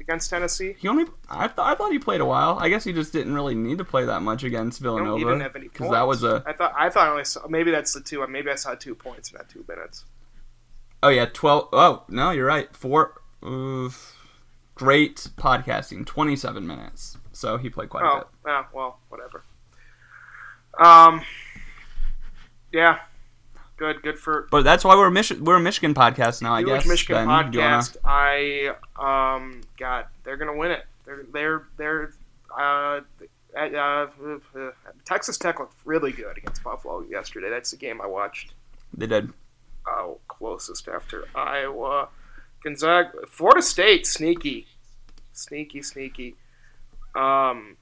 against 0.00 0.30
Tennessee? 0.30 0.74
he 0.78 0.88
only, 0.88 1.04
I, 1.28 1.46
th- 1.46 1.58
I 1.58 1.74
thought 1.74 1.92
he 1.92 1.98
played 1.98 2.20
a 2.20 2.24
while. 2.26 2.58
I 2.58 2.68
guess 2.68 2.84
he 2.84 2.92
just 2.92 3.12
didn't 3.12 3.34
really 3.34 3.54
need 3.54 3.78
to 3.78 3.84
play 3.84 4.04
that 4.06 4.22
much 4.22 4.42
against 4.44 4.80
Villanova 4.80 5.18
he 5.18 5.24
didn't 5.24 5.40
have 5.40 5.56
any 5.56 5.68
because 5.68 5.90
that 5.90 6.06
was 6.06 6.24
a 6.24 6.42
I 6.46 6.52
thought 6.52 6.74
I 6.76 6.88
thought 6.90 7.06
I 7.08 7.10
only 7.10 7.24
saw 7.24 7.46
maybe 7.48 7.70
that's 7.70 7.92
the 7.92 8.00
two. 8.00 8.26
Maybe 8.26 8.50
I 8.50 8.54
saw 8.56 8.74
two 8.74 8.94
points 8.94 9.30
in 9.30 9.36
that 9.38 9.48
two 9.48 9.64
minutes. 9.68 10.04
oh 11.02 11.08
yeah 11.08 11.26
twelve. 11.32 11.68
Oh 11.72 12.04
no, 12.08 12.30
you're 12.30 12.46
right. 12.46 12.74
Four. 12.76 13.20
Oof. 13.44 14.16
great 14.74 15.28
podcasting. 15.36 16.04
Twenty 16.06 16.36
seven 16.36 16.66
minutes. 16.66 17.16
So 17.32 17.56
he 17.58 17.70
played 17.70 17.88
quite 17.90 18.04
a 18.04 18.08
Oh, 18.08 18.18
bit. 18.18 18.26
yeah, 18.46 18.64
well, 18.72 18.98
whatever. 19.08 19.44
Um, 20.78 21.22
yeah, 22.72 22.98
good, 23.80 24.02
good 24.02 24.18
for 24.18 24.46
But 24.50 24.62
that's 24.62 24.84
why 24.84 24.94
we're 24.94 25.06
a 25.08 25.10
Mich- 25.10 25.32
we're 25.40 25.56
a 25.56 25.60
Michigan 25.60 25.94
podcast 25.94 26.42
now. 26.42 26.52
I 26.54 26.62
guess. 26.62 26.86
Michigan 26.86 27.16
Ben, 27.16 27.24
you 27.24 27.30
wanna- 27.60 27.78
podcast. 27.78 27.96
I 28.04 28.74
um, 29.34 29.62
God, 29.78 30.04
they're 30.22 30.36
gonna 30.36 30.54
win 30.56 30.70
it. 30.70 30.84
They're 31.06 31.24
they're 31.32 31.62
they're 31.78 32.12
uh, 32.56 33.00
uh, 33.56 33.58
uh, 33.58 34.06
Texas 35.04 35.38
Tech 35.38 35.58
looked 35.58 35.74
really 35.84 36.12
good 36.12 36.36
against 36.36 36.62
Buffalo 36.62 37.00
yesterday. 37.02 37.48
That's 37.50 37.70
the 37.70 37.76
game 37.78 38.00
I 38.00 38.06
watched. 38.06 38.52
They 38.96 39.06
did. 39.06 39.32
Oh, 39.88 40.18
closest 40.28 40.86
after 40.88 41.24
Iowa, 41.34 42.08
Gonzaga, 42.62 43.26
Florida 43.28 43.62
State, 43.62 44.06
sneaky, 44.06 44.66
sneaky, 45.32 45.80
sneaky. 45.82 46.36
Um, 47.16 47.76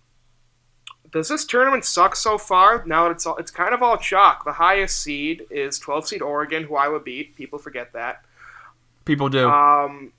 does 1.11 1.29
this 1.29 1.45
tournament 1.45 1.85
suck 1.85 2.17
so 2.17 2.39
far? 2.39 2.85
Now 2.87 3.11
it's 3.11 3.27
all, 3.27 3.37
it's 3.37 3.51
kind 3.51 3.75
of 3.75 3.83
all 3.83 3.97
chalk. 3.97 4.45
The 4.45 4.53
highest 4.53 5.01
seed 5.01 5.47
is 5.51 5.79
12 5.79 6.09
seed 6.09 6.23
Oregon, 6.23 6.65
who 6.65 6.77
Iowa 6.77 7.01
beat. 7.01 7.37
People 7.37 7.59
forget 7.59 7.93
that. 7.93 8.25
People 9.05 9.29
do. 9.29 9.49
Um, 9.49 10.13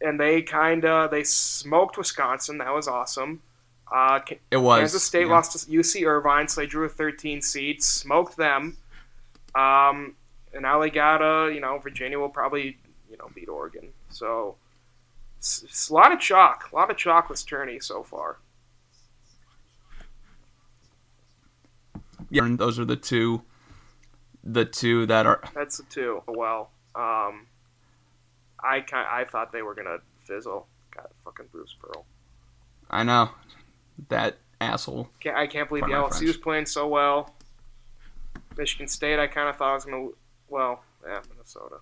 and 0.00 0.18
they 0.18 0.42
kind 0.42 0.84
of 0.84 1.10
they 1.10 1.24
smoked 1.24 1.98
Wisconsin. 1.98 2.58
That 2.58 2.74
was 2.74 2.88
awesome. 2.88 3.42
Uh, 3.92 4.20
it 4.50 4.58
was. 4.58 4.80
Kansas 4.80 5.04
State 5.04 5.26
yeah. 5.26 5.32
lost 5.32 5.52
to 5.52 5.70
UC 5.70 6.06
Irvine, 6.06 6.48
so 6.48 6.60
they 6.60 6.66
drew 6.66 6.84
a 6.84 6.88
13 6.88 7.42
seed, 7.42 7.82
smoked 7.82 8.36
them. 8.36 8.76
Um, 9.54 10.14
and 10.52 10.62
now 10.62 10.80
they 10.80 10.90
got 10.90 11.22
a 11.22 11.52
you 11.52 11.60
know 11.60 11.78
Virginia 11.78 12.18
will 12.18 12.28
probably 12.28 12.78
you 13.10 13.16
know 13.16 13.28
beat 13.34 13.48
Oregon. 13.48 13.88
So 14.10 14.56
it's, 15.38 15.62
it's 15.62 15.88
a 15.88 15.94
lot 15.94 16.12
of 16.12 16.20
chalk, 16.20 16.70
a 16.72 16.76
lot 16.76 16.90
of 16.90 16.96
chalk 16.96 17.28
this 17.28 17.42
tourney 17.42 17.80
so 17.80 18.02
far. 18.02 18.38
Yeah, 22.30 22.44
and 22.44 22.58
those 22.58 22.78
are 22.78 22.84
the 22.84 22.96
two. 22.96 23.42
The 24.44 24.64
two 24.64 25.06
that 25.06 25.26
are. 25.26 25.42
That's 25.54 25.78
the 25.78 25.84
two. 25.84 26.22
Well, 26.26 26.70
um, 26.94 27.46
I 28.62 28.80
kind 28.80 29.06
I 29.10 29.24
thought 29.24 29.52
they 29.52 29.62
were 29.62 29.74
gonna 29.74 29.98
fizzle. 30.24 30.66
God, 30.94 31.08
fucking 31.24 31.46
Bruce 31.52 31.74
Pearl. 31.80 32.04
I 32.90 33.02
know. 33.02 33.30
That 34.08 34.38
asshole. 34.60 35.08
Can't, 35.20 35.36
I 35.36 35.46
can't 35.46 35.68
believe 35.68 35.84
the 35.84 35.92
LSU 35.92 36.26
was 36.26 36.36
playing 36.36 36.66
so 36.66 36.86
well. 36.86 37.34
Michigan 38.56 38.88
State, 38.88 39.18
I 39.18 39.26
kind 39.26 39.48
of 39.48 39.56
thought 39.56 39.70
I 39.70 39.74
was 39.74 39.84
gonna. 39.84 40.08
Well, 40.48 40.82
yeah, 41.06 41.20
Minnesota. 41.30 41.76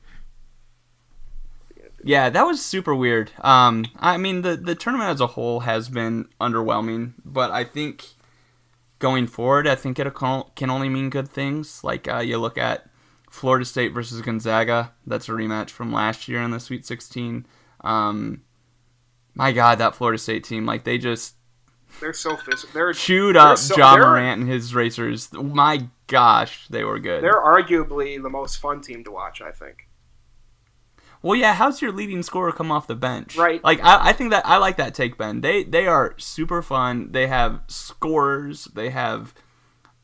Yeah, 2.03 2.31
that 2.31 2.43
was 2.47 2.65
super 2.65 2.95
weird. 2.95 3.33
Um, 3.41 3.87
I 3.99 4.17
mean, 4.17 4.43
the 4.43 4.57
the 4.57 4.75
tournament 4.75 5.11
as 5.11 5.21
a 5.21 5.27
whole 5.27 5.61
has 5.61 5.89
been 5.89 6.29
underwhelming, 6.41 7.15
but 7.25 7.51
I 7.51 7.65
think 7.65 8.05
going 8.99 9.27
forward, 9.27 9.67
I 9.67 9.75
think 9.75 9.99
it 9.99 10.15
can 10.15 10.71
only 10.71 10.89
mean 10.89 11.11
good 11.11 11.29
things. 11.29 11.83
Like 11.85 12.09
uh, 12.09 12.19
you 12.19 12.39
look 12.39 12.59
at 12.59 12.89
Florida 13.31 13.65
State 13.65 13.93
versus 13.93 14.21
Gonzaga. 14.23 14.93
That's 15.07 15.29
a 15.29 15.33
rematch 15.33 15.71
from 15.71 15.93
last 15.93 16.29
year 16.29 16.43
in 16.43 16.51
the 16.51 16.61
Sweet 16.61 16.87
16. 16.87 17.47
Um, 17.83 18.43
my 19.35 19.53
God, 19.53 19.79
that 19.79 19.95
Florida 19.95 20.19
State 20.19 20.45
team, 20.45 20.65
like 20.65 20.85
they 20.85 20.99
just 20.99 21.35
They're 22.01 22.13
so 22.15 22.37
physical. 22.37 22.71
They're 22.73 22.93
chewed 22.93 23.37
up 23.37 23.59
so- 23.59 23.77
Ja 23.77 23.97
Morant 23.97 24.41
and 24.41 24.51
his 24.51 24.75
racers. 24.75 25.33
My 25.33 25.89
gosh, 26.07 26.67
they 26.69 26.85
were 26.85 26.99
good. 26.99 27.23
they're 27.23 27.43
arguably 27.43 28.23
the 28.23 28.31
most 28.31 28.57
fun 28.57 28.81
team 28.81 29.05
to 29.05 29.11
watch. 29.11 29.43
I 29.43 29.51
think. 29.53 29.86
Well, 31.27 31.37
yeah. 31.37 31.55
How's 31.55 31.83
your 31.83 31.91
leading 31.91 32.23
scorer 32.23 32.53
come 32.53 32.71
off 32.71 32.87
the 32.87 32.95
bench? 32.95 33.37
Right. 33.37 33.63
Like 33.65 33.81
I, 33.83 34.11
I 34.11 34.13
think 34.13 34.31
that 34.31 34.47
I 34.47 34.59
like 34.59 34.77
that 34.77 34.95
take, 34.95 35.19
Ben. 35.19 35.41
They 35.41 35.65
they 35.65 35.87
are 35.89 36.15
super 36.19 36.63
fun. 36.63 37.11
They 37.11 37.27
have 37.27 37.61
scorers. 37.67 38.67
They 38.75 38.91
have 38.91 39.35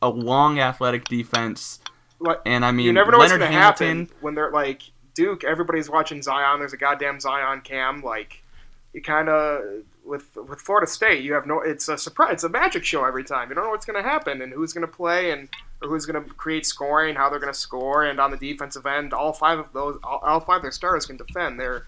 a 0.01 0.09
long 0.09 0.59
athletic 0.59 1.05
defense, 1.05 1.79
Like, 2.19 2.39
and 2.45 2.65
I 2.65 2.71
mean 2.71 2.85
you 2.87 2.93
never 2.93 3.11
know 3.11 3.19
Leonard 3.19 3.39
what's 3.39 3.49
gonna 3.51 3.57
happen 3.57 4.09
when 4.19 4.35
they're 4.35 4.51
like 4.51 4.83
Duke. 5.15 5.45
Everybody's 5.45 5.89
watching 5.89 6.21
Zion. 6.21 6.59
There's 6.59 6.73
a 6.73 6.77
goddamn 6.77 7.21
Zion 7.21 7.61
cam. 7.61 8.01
Like, 8.01 8.43
you 8.91 9.01
kind 9.01 9.29
of 9.29 9.83
with 10.03 10.35
with 10.35 10.59
Florida 10.59 10.87
State, 10.87 11.23
you 11.23 11.33
have 11.33 11.45
no. 11.45 11.61
It's 11.61 11.87
a 11.87 11.97
surprise. 11.97 12.33
It's 12.33 12.43
a 12.43 12.49
magic 12.49 12.83
show 12.83 13.05
every 13.05 13.23
time. 13.23 13.47
You 13.47 13.55
don't 13.55 13.63
know 13.63 13.69
what's 13.69 13.85
gonna 13.85 14.03
happen 14.03 14.41
and 14.41 14.51
who's 14.51 14.73
gonna 14.73 14.87
play 14.87 15.31
and 15.31 15.47
who's 15.83 16.05
gonna 16.05 16.21
create 16.21 16.65
scoring, 16.65 17.15
how 17.15 17.29
they're 17.29 17.39
gonna 17.39 17.53
score, 17.53 18.03
and 18.03 18.19
on 18.19 18.31
the 18.31 18.37
defensive 18.37 18.85
end, 18.85 19.13
all 19.13 19.33
five 19.33 19.59
of 19.59 19.71
those, 19.73 19.99
all, 20.03 20.19
all 20.23 20.39
five 20.39 20.57
of 20.57 20.61
their 20.63 20.71
stars 20.71 21.05
can 21.05 21.17
defend. 21.17 21.59
They're 21.59 21.85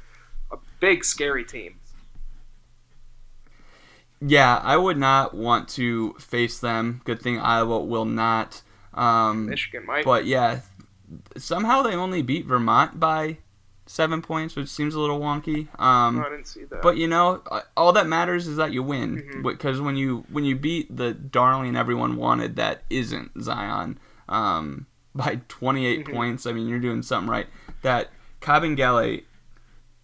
a 0.51 0.57
big, 0.79 1.03
scary 1.03 1.43
team. 1.43 1.79
Yeah, 4.21 4.59
I 4.63 4.77
would 4.77 4.97
not 4.97 5.33
want 5.33 5.67
to 5.69 6.13
face 6.13 6.59
them. 6.59 7.01
Good 7.03 7.21
thing 7.21 7.39
Iowa 7.39 7.79
will 7.83 8.05
not. 8.05 8.61
Um, 8.93 9.47
Michigan 9.47 9.85
might. 9.85 10.05
but 10.05 10.25
yeah, 10.25 10.61
somehow 11.37 11.81
they 11.81 11.95
only 11.95 12.21
beat 12.21 12.45
Vermont 12.45 12.99
by 12.99 13.39
seven 13.87 14.21
points, 14.21 14.55
which 14.55 14.67
seems 14.69 14.95
a 14.95 14.99
little 14.99 15.19
wonky. 15.19 15.67
Um, 15.79 16.19
Oh, 16.19 16.25
I 16.25 16.29
didn't 16.29 16.47
see 16.47 16.63
that. 16.65 16.81
But 16.81 16.97
you 16.97 17.07
know, 17.07 17.41
uh, 17.51 17.61
all 17.77 17.93
that 17.93 18.07
matters 18.07 18.47
is 18.47 18.57
that 18.57 18.71
you 18.73 18.81
win. 18.83 19.41
Because 19.43 19.79
when 19.81 19.95
you 19.95 20.25
when 20.29 20.43
you 20.45 20.55
beat 20.55 20.95
the 20.95 21.13
darling 21.13 21.75
everyone 21.75 22.15
wanted 22.17 22.55
that 22.55 22.83
isn't 22.89 23.31
Zion 23.41 23.99
um, 24.27 24.87
by 25.15 25.39
28 25.47 26.05
Mhm. 26.05 26.13
points, 26.13 26.45
I 26.45 26.51
mean 26.53 26.67
you're 26.67 26.79
doing 26.79 27.01
something 27.03 27.29
right. 27.29 27.47
That 27.83 28.09
Kabengele, 28.41 29.23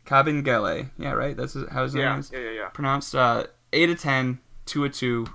Kabengele, 0.06 0.89
yeah, 0.98 1.12
right. 1.12 1.36
That's 1.38 1.54
his- 1.54 1.70
how 1.70 1.84
his 1.84 1.94
name 1.96 2.04
yeah, 2.04 2.17
is 2.20 2.32
yeah, 2.34 2.39
yeah, 2.39 2.50
yeah. 2.52 2.67
pronounced. 2.70 3.15
Uh, 3.15 3.46
eight 3.74 3.89
of 3.89 4.00
10, 4.00 4.39
two 4.65 4.86
of 4.86 4.94
two 4.94 5.28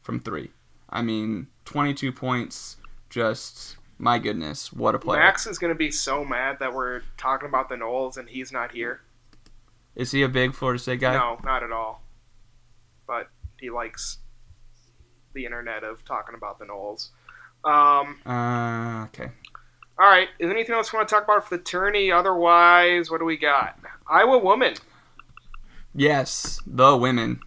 from 0.00 0.20
three. 0.20 0.50
I 0.88 1.02
mean, 1.02 1.48
22 1.64 2.12
points. 2.12 2.76
Just 3.10 3.76
my 3.98 4.18
goodness, 4.18 4.72
what 4.72 4.94
a 4.94 4.98
player! 4.98 5.20
Max 5.20 5.46
is 5.46 5.58
gonna 5.58 5.74
be 5.74 5.90
so 5.90 6.24
mad 6.24 6.58
that 6.60 6.72
we're 6.74 7.02
talking 7.16 7.48
about 7.48 7.68
the 7.68 7.76
Noles 7.76 8.16
and 8.16 8.28
he's 8.28 8.52
not 8.52 8.72
here. 8.72 9.00
Is 9.94 10.10
he 10.12 10.22
a 10.22 10.28
big 10.28 10.54
Florida 10.54 10.78
State 10.78 11.00
guy? 11.00 11.14
No, 11.14 11.38
not 11.44 11.62
at 11.62 11.70
all. 11.72 12.02
But 13.06 13.28
he 13.60 13.68
likes 13.70 14.18
the 15.34 15.44
internet 15.44 15.84
of 15.84 16.04
talking 16.04 16.34
about 16.34 16.58
the 16.58 16.64
Noles. 16.64 17.10
Um, 17.64 18.18
Uh, 18.26 19.04
okay. 19.04 19.30
all 19.98 20.08
right. 20.08 20.28
Is 20.38 20.48
there 20.48 20.50
anything 20.50 20.74
else 20.74 20.92
you 20.92 20.98
want 20.98 21.08
to 21.08 21.14
talk 21.14 21.24
about 21.24 21.46
for 21.48 21.56
the 21.56 21.62
tourney? 21.62 22.10
Otherwise, 22.10 23.10
what 23.10 23.18
do 23.18 23.24
we 23.24 23.36
got? 23.36 23.78
Iowa 24.06 24.38
woman, 24.38 24.74
Yes, 25.94 26.58
the 26.66 26.96
women. 26.96 27.40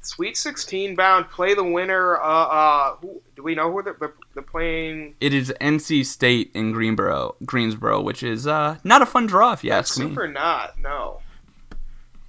Sweet 0.00 0.36
16 0.36 0.94
bound, 0.94 1.28
play 1.28 1.54
the 1.54 1.64
winner. 1.64 2.16
Uh, 2.18 2.22
uh, 2.22 2.96
who, 2.96 3.20
do 3.36 3.42
we 3.42 3.54
know 3.54 3.70
who 3.70 3.82
they're, 3.82 3.96
they're, 3.98 4.14
they're 4.34 4.42
playing? 4.42 5.14
It 5.20 5.34
is 5.34 5.52
NC 5.60 6.06
State 6.06 6.50
in 6.54 6.72
Greenboro, 6.72 7.34
Greensboro, 7.44 8.00
which 8.00 8.22
is 8.22 8.46
uh, 8.46 8.78
not 8.84 9.02
a 9.02 9.06
fun 9.06 9.26
draw 9.26 9.52
if 9.52 9.64
you 9.64 9.70
ask 9.70 9.98
me. 9.98 10.08
Super 10.08 10.28
not, 10.28 10.78
no. 10.80 11.20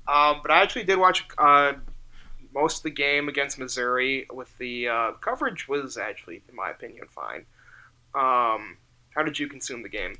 Um, 0.07 0.39
but 0.41 0.49
I 0.49 0.61
actually 0.61 0.85
did 0.85 0.97
watch 0.97 1.27
uh, 1.37 1.73
most 2.53 2.77
of 2.77 2.83
the 2.83 2.89
game 2.89 3.29
against 3.29 3.59
Missouri. 3.59 4.25
With 4.31 4.57
the 4.57 4.87
uh, 4.87 5.11
coverage 5.21 5.67
was 5.67 5.97
actually, 5.97 6.41
in 6.49 6.55
my 6.55 6.71
opinion, 6.71 7.05
fine. 7.09 7.45
Um, 8.15 8.77
how 9.15 9.23
did 9.23 9.37
you 9.37 9.47
consume 9.47 9.83
the 9.83 9.89
game? 9.89 10.15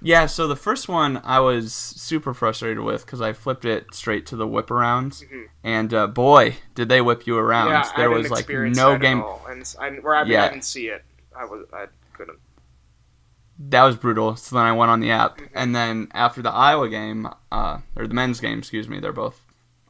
Yeah, 0.00 0.26
so 0.26 0.46
the 0.46 0.56
first 0.56 0.88
one 0.88 1.20
I 1.24 1.40
was 1.40 1.72
super 1.72 2.34
frustrated 2.34 2.80
with 2.80 3.06
because 3.06 3.20
I 3.20 3.32
flipped 3.32 3.64
it 3.64 3.94
straight 3.94 4.26
to 4.26 4.36
the 4.36 4.46
whip 4.46 4.66
arounds, 4.68 5.24
Mhm. 5.24 5.48
and 5.62 5.94
uh, 5.94 6.06
boy, 6.06 6.56
did 6.74 6.88
they 6.88 7.00
whip 7.00 7.26
you 7.26 7.38
around! 7.38 7.70
yeah, 7.70 7.90
there 7.96 8.10
was 8.10 8.30
like 8.30 8.48
no 8.48 8.98
game. 8.98 9.22
And 9.48 9.74
I, 9.80 9.90
where 10.00 10.16
I, 10.16 10.24
mean, 10.24 10.32
Yeah. 10.32 10.44
I 10.44 10.48
didn't 10.50 10.64
see 10.64 10.88
it. 10.88 11.04
I 11.36 11.44
was 11.46 11.66
I 11.72 11.86
couldn't. 12.12 12.38
that 13.58 13.84
was 13.84 13.96
brutal. 13.96 14.36
So 14.36 14.56
then 14.56 14.64
I 14.66 14.72
went 14.72 14.90
on 14.90 15.00
the 15.00 15.10
app, 15.10 15.40
and 15.54 15.74
then 15.74 16.08
after 16.12 16.42
the 16.42 16.50
Iowa 16.50 16.88
game, 16.88 17.28
uh, 17.52 17.78
or 17.96 18.06
the 18.06 18.14
men's 18.14 18.40
game, 18.40 18.58
excuse 18.58 18.88
me, 18.88 18.98
they're 19.00 19.12
both 19.12 19.40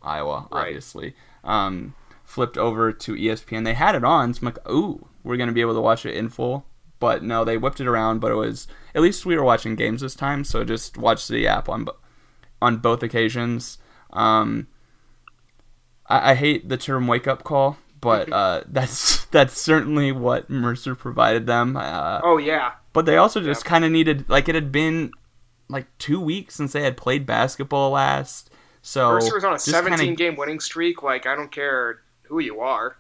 Iowa, 0.03 0.47
Right. 0.53 0.69
obviously. 0.69 1.15
Um, 1.43 1.95
flipped 2.25 2.57
over 2.59 2.93
to 2.93 3.15
ESPN. 3.17 3.65
They 3.65 3.75
had 3.75 3.95
it 3.95 4.05
on, 4.05 4.33
so 4.35 4.41
I'm 4.41 4.45
like, 4.55 4.71
ooh, 4.71 5.09
we're 5.23 5.37
gonna 5.37 5.53
be 5.53 5.61
able 5.61 5.75
to 5.75 5.81
watch 5.81 6.07
it 6.07 6.15
in 6.15 6.29
full. 6.29 6.67
But 7.05 7.23
no, 7.23 7.45
they 7.45 7.59
whipped 7.59 7.81
it 7.81 7.87
around. 7.87 8.21
But 8.21 8.33
it 8.33 8.37
was 8.37 8.67
at 8.95 9.03
least 9.03 9.27
we 9.27 9.37
were 9.37 9.45
watching 9.45 9.75
games 9.77 10.01
this 10.01 10.15
time, 10.15 10.43
so 10.45 10.65
just 10.65 10.97
watch 10.97 11.29
the 11.29 11.47
app 11.47 11.69
on 11.69 11.87
on 12.63 12.79
both 12.79 13.03
occasions. 13.03 13.77
Um, 14.13 14.69
I, 16.07 16.31
I 16.31 16.35
hate 16.35 16.69
the 16.69 16.77
term 16.79 17.07
wake 17.07 17.27
up 17.27 17.45
call, 17.45 17.77
but 18.01 18.33
uh, 18.33 18.63
that's 18.69 19.25
that's 19.27 19.61
certainly 19.61 20.13
what 20.13 20.49
Mercer 20.49 20.95
provided 20.95 21.47
them. 21.47 21.77
Uh, 21.77 22.21
Oh 22.23 22.39
yeah, 22.39 22.73
but 22.95 23.05
they 23.07 23.17
also 23.17 23.41
just 23.43 23.65
Yeah. 23.65 23.69
kind 23.71 23.85
of 23.85 23.91
needed 23.93 24.29
like 24.29 24.49
it 24.49 24.55
had 24.55 24.73
been 24.73 25.11
like 25.69 25.87
two 25.99 26.21
weeks 26.21 26.55
since 26.55 26.73
they 26.73 26.83
had 26.83 26.97
played 26.97 27.27
basketball 27.27 27.91
last. 27.91 28.51
So 28.81 29.13
Mercer 29.13 29.35
was 29.35 29.45
on 29.45 29.53
a 29.53 29.57
just 29.57 29.67
kinda- 29.67 29.83
17 29.91 30.15
game 30.15 30.37
winning 30.37 30.61
streak. 30.61 31.03
Like 31.03 31.27
I 31.27 31.35
don't 31.35 31.53
care 31.53 32.01
who 32.29 32.39
you 32.41 32.61
are. 32.61 32.97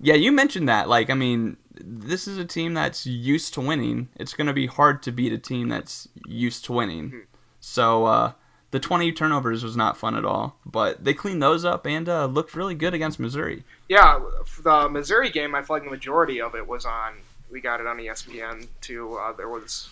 Yeah, 0.00 0.14
you 0.14 0.30
mentioned 0.30 0.68
that. 0.68 0.88
Like, 0.88 1.10
I 1.10 1.14
mean, 1.14 1.56
this 1.80 2.26
is 2.28 2.38
a 2.38 2.44
team 2.44 2.74
that's 2.74 3.06
used 3.06 3.54
to 3.54 3.60
winning. 3.60 4.08
It's 4.16 4.34
going 4.34 4.46
to 4.46 4.52
be 4.52 4.66
hard 4.66 5.02
to 5.04 5.12
beat 5.12 5.32
a 5.32 5.38
team 5.38 5.68
that's 5.68 6.08
used 6.26 6.64
to 6.66 6.72
winning. 6.72 7.10
Mhm. 7.10 7.22
So 7.60 8.06
uh, 8.06 8.32
the 8.70 8.80
20 8.80 9.12
turnovers 9.12 9.64
was 9.64 9.76
not 9.76 9.96
fun 9.96 10.14
at 10.14 10.24
all. 10.24 10.56
But 10.66 11.04
they 11.04 11.14
cleaned 11.14 11.42
those 11.42 11.64
up 11.64 11.86
and 11.86 12.08
uh, 12.08 12.26
looked 12.26 12.54
really 12.54 12.74
good 12.74 12.94
against 12.94 13.18
Missouri. 13.18 13.64
Yeah, 13.88 14.20
the 14.62 14.88
Missouri 14.88 15.30
game, 15.30 15.54
I 15.54 15.62
feel 15.62 15.76
like 15.76 15.84
the 15.84 15.90
majority 15.90 16.40
of 16.40 16.54
it 16.54 16.66
was 16.66 16.84
on. 16.84 17.14
We 17.50 17.60
got 17.60 17.80
it 17.80 17.86
on 17.86 17.96
ESPN 17.96 18.68
too. 18.80 19.14
Uh, 19.16 19.32
there 19.32 19.48
was 19.48 19.88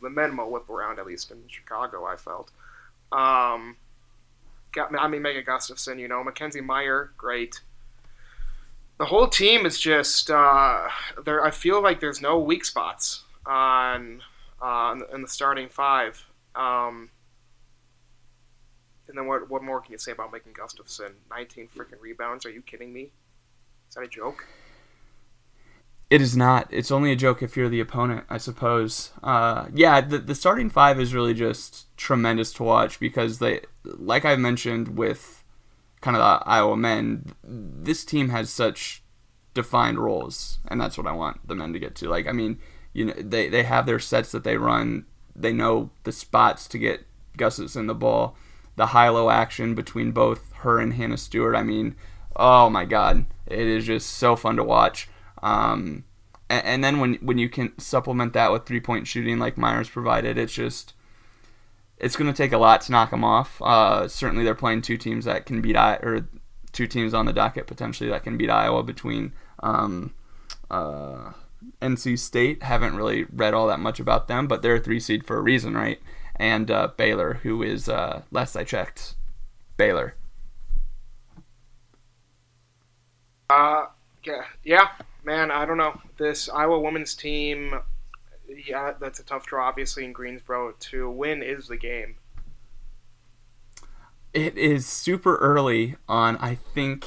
the 0.00 0.08
minimal 0.10 0.50
whip 0.50 0.68
around, 0.70 0.98
at 0.98 1.06
least 1.06 1.30
in 1.30 1.42
Chicago. 1.48 2.04
I 2.04 2.16
felt. 2.16 2.50
Um, 3.12 3.76
got 4.72 4.94
I 4.98 5.08
mean 5.08 5.22
Megan 5.22 5.44
Gustafson, 5.44 5.98
you 5.98 6.08
know, 6.08 6.22
Makenzie 6.24 6.64
Meyer, 6.64 7.10
great. 7.16 7.60
The 8.98 9.06
whole 9.06 9.28
team 9.28 9.64
is 9.64 9.78
just 9.78 10.30
uh, 10.30 10.88
there. 11.24 11.44
I 11.44 11.50
feel 11.50 11.80
like 11.82 12.00
there's 12.00 12.20
no 12.20 12.38
weak 12.38 12.64
spots 12.64 13.22
on 13.46 14.22
uh, 14.60 14.90
in 14.92 14.98
the- 14.98 15.14
in 15.14 15.22
the 15.22 15.28
starting 15.28 15.68
five. 15.68 16.24
Um, 16.56 17.10
and 19.08 19.16
then 19.16 19.26
what? 19.26 19.48
What 19.48 19.62
more 19.62 19.80
can 19.80 19.92
you 19.92 19.98
say 19.98 20.12
about 20.12 20.32
Megan 20.32 20.52
Gustafson? 20.52 21.12
19 21.30 21.68
freaking 21.76 22.00
rebounds. 22.00 22.44
Are 22.44 22.50
you 22.50 22.60
kidding 22.60 22.92
me? 22.92 23.12
Is 23.88 23.94
that 23.94 24.02
a 24.02 24.08
joke? 24.08 24.46
It 26.10 26.20
is 26.22 26.36
not. 26.36 26.66
It's 26.70 26.90
only 26.90 27.12
a 27.12 27.16
joke 27.16 27.42
if 27.42 27.56
you're 27.56 27.68
the 27.68 27.80
opponent, 27.80 28.24
I 28.30 28.38
suppose. 28.38 29.12
Uh, 29.22 29.66
yeah, 29.74 30.00
the, 30.00 30.18
the 30.18 30.34
starting 30.34 30.70
five 30.70 30.98
is 30.98 31.12
really 31.14 31.34
just 31.34 31.86
tremendous 31.98 32.52
to 32.54 32.62
watch 32.62 32.98
because 32.98 33.38
they, 33.38 33.60
like 33.84 34.24
I 34.24 34.36
mentioned 34.36 34.96
with 34.96 35.37
kind 36.00 36.16
of 36.16 36.20
the 36.20 36.48
Iowa 36.48 36.76
men, 36.76 37.32
this 37.42 38.04
team 38.04 38.28
has 38.30 38.50
such 38.50 39.02
defined 39.54 39.98
roles, 39.98 40.58
and 40.68 40.80
that's 40.80 40.96
what 40.96 41.06
I 41.06 41.12
want 41.12 41.46
the 41.46 41.54
men 41.54 41.72
to 41.72 41.78
get 41.78 41.94
to. 41.96 42.08
Like, 42.08 42.26
I 42.26 42.32
mean, 42.32 42.58
you 42.92 43.06
know, 43.06 43.14
they 43.16 43.48
they 43.48 43.64
have 43.64 43.86
their 43.86 43.98
sets 43.98 44.32
that 44.32 44.44
they 44.44 44.56
run. 44.56 45.06
They 45.34 45.52
know 45.52 45.90
the 46.04 46.12
spots 46.12 46.68
to 46.68 46.78
get 46.78 47.06
Gus's 47.36 47.76
in 47.76 47.86
the 47.86 47.94
ball. 47.94 48.36
The 48.76 48.86
high-low 48.86 49.30
action 49.30 49.74
between 49.74 50.12
both 50.12 50.52
her 50.58 50.78
and 50.78 50.94
Hannah 50.94 51.16
Stewart. 51.16 51.56
I 51.56 51.62
mean, 51.62 51.96
oh 52.36 52.70
my 52.70 52.84
God, 52.84 53.26
it 53.46 53.66
is 53.66 53.86
just 53.86 54.10
so 54.10 54.36
fun 54.36 54.56
to 54.56 54.64
watch. 54.64 55.08
Um, 55.42 56.04
and, 56.48 56.64
and 56.64 56.84
then 56.84 57.00
when 57.00 57.14
when 57.14 57.38
you 57.38 57.48
can 57.48 57.78
supplement 57.78 58.32
that 58.34 58.52
with 58.52 58.66
three 58.66 58.80
point 58.80 59.06
shooting 59.06 59.38
like 59.38 59.58
Myers 59.58 59.88
provided, 59.88 60.38
it's 60.38 60.54
just 60.54 60.94
it's 62.00 62.16
going 62.16 62.32
to 62.32 62.36
take 62.36 62.52
a 62.52 62.58
lot 62.58 62.80
to 62.82 62.92
knock 62.92 63.10
them 63.10 63.24
off. 63.24 63.60
Uh, 63.62 64.08
certainly, 64.08 64.44
they're 64.44 64.54
playing 64.54 64.82
two 64.82 64.96
teams 64.96 65.24
that 65.24 65.46
can 65.46 65.60
beat 65.60 65.76
I 65.76 65.94
or 65.96 66.28
two 66.72 66.86
teams 66.86 67.14
on 67.14 67.26
the 67.26 67.32
docket 67.32 67.66
potentially 67.66 68.10
that 68.10 68.22
can 68.22 68.36
beat 68.36 68.50
Iowa 68.50 68.82
between 68.82 69.32
um, 69.60 70.14
uh, 70.70 71.32
NC 71.82 72.18
State. 72.18 72.62
Haven't 72.62 72.96
really 72.96 73.24
read 73.32 73.54
all 73.54 73.66
that 73.66 73.80
much 73.80 73.98
about 74.00 74.28
them, 74.28 74.46
but 74.46 74.62
they're 74.62 74.76
a 74.76 74.80
three 74.80 75.00
seed 75.00 75.26
for 75.26 75.36
a 75.36 75.42
reason, 75.42 75.74
right? 75.74 76.00
And 76.36 76.70
uh, 76.70 76.90
Baylor, 76.96 77.34
who 77.42 77.62
is 77.62 77.88
uh, 77.88 78.22
last 78.30 78.54
I 78.56 78.64
checked, 78.64 79.14
Baylor. 79.76 80.14
Uh, 83.50 83.86
yeah, 84.24 84.44
yeah, 84.62 84.88
man. 85.24 85.50
I 85.50 85.64
don't 85.64 85.78
know 85.78 86.00
this 86.18 86.48
Iowa 86.48 86.78
women's 86.78 87.14
team. 87.14 87.80
Yeah, 88.48 88.94
that's 88.98 89.18
a 89.20 89.24
tough 89.24 89.46
draw, 89.46 89.68
obviously 89.68 90.04
in 90.04 90.12
Greensboro. 90.12 90.72
To 90.78 91.10
win 91.10 91.42
is 91.42 91.68
the 91.68 91.76
game. 91.76 92.16
It 94.32 94.56
is 94.56 94.86
super 94.86 95.36
early 95.36 95.96
on, 96.08 96.36
I 96.36 96.54
think 96.54 97.06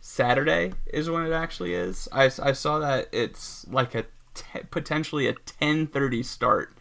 Saturday 0.00 0.72
is 0.86 1.10
when 1.10 1.24
it 1.26 1.32
actually 1.32 1.74
is. 1.74 2.08
I, 2.12 2.24
I 2.24 2.52
saw 2.52 2.78
that 2.78 3.08
it's 3.12 3.66
like 3.68 3.94
a 3.94 4.04
te- 4.34 4.64
potentially 4.70 5.26
a 5.26 5.34
10:30 5.34 6.24
start 6.24 6.72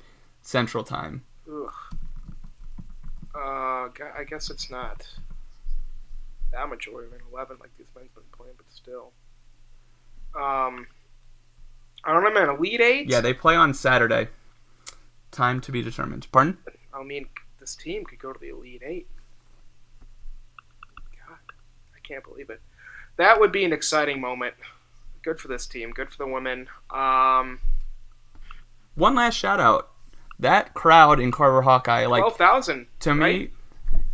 Central 0.41 0.83
Time. 0.83 1.23
Ugh. 1.49 1.73
Uh, 3.35 3.89
I 4.15 4.23
guess 4.27 4.49
it's 4.49 4.69
not 4.69 5.07
that 6.51 6.69
much 6.69 6.87
earlier 6.87 7.09
than 7.09 7.21
eleven, 7.31 7.57
like 7.59 7.71
these 7.77 7.87
men's 7.95 8.11
been 8.13 8.23
playing, 8.31 8.53
but 8.57 8.65
still. 8.69 9.11
Um, 10.35 10.87
I 12.05 12.11
don't 12.13 12.23
know, 12.23 12.31
man. 12.33 12.49
Elite 12.49 12.81
eight. 12.81 13.09
Yeah, 13.09 13.21
they 13.21 13.33
play 13.33 13.55
on 13.55 13.73
Saturday. 13.73 14.27
Time 15.31 15.61
to 15.61 15.71
be 15.71 15.81
determined. 15.81 16.27
Pardon? 16.31 16.57
I 16.93 17.03
mean, 17.03 17.27
this 17.59 17.75
team 17.75 18.03
could 18.05 18.19
go 18.19 18.31
to 18.33 18.39
the 18.39 18.49
Elite 18.49 18.83
Eight. 18.85 19.07
God, 21.27 21.37
I 21.95 21.99
can't 22.07 22.23
believe 22.23 22.49
it. 22.49 22.61
That 23.17 23.39
would 23.39 23.51
be 23.51 23.63
an 23.63 23.73
exciting 23.73 24.21
moment. 24.21 24.53
Good 25.23 25.39
for 25.39 25.47
this 25.47 25.65
team. 25.65 25.91
Good 25.91 26.11
for 26.11 26.17
the 26.17 26.27
women. 26.27 26.67
Um, 26.91 27.59
One 28.95 29.15
last 29.15 29.35
shout 29.35 29.59
out. 29.59 29.89
That 30.39 30.73
crowd 30.73 31.19
in 31.19 31.31
Carver 31.31 31.61
Hawkeye, 31.61 32.05
like 32.05 32.21
twelve 32.21 32.37
thousand. 32.37 32.87
to 33.01 33.13
me 33.15 33.49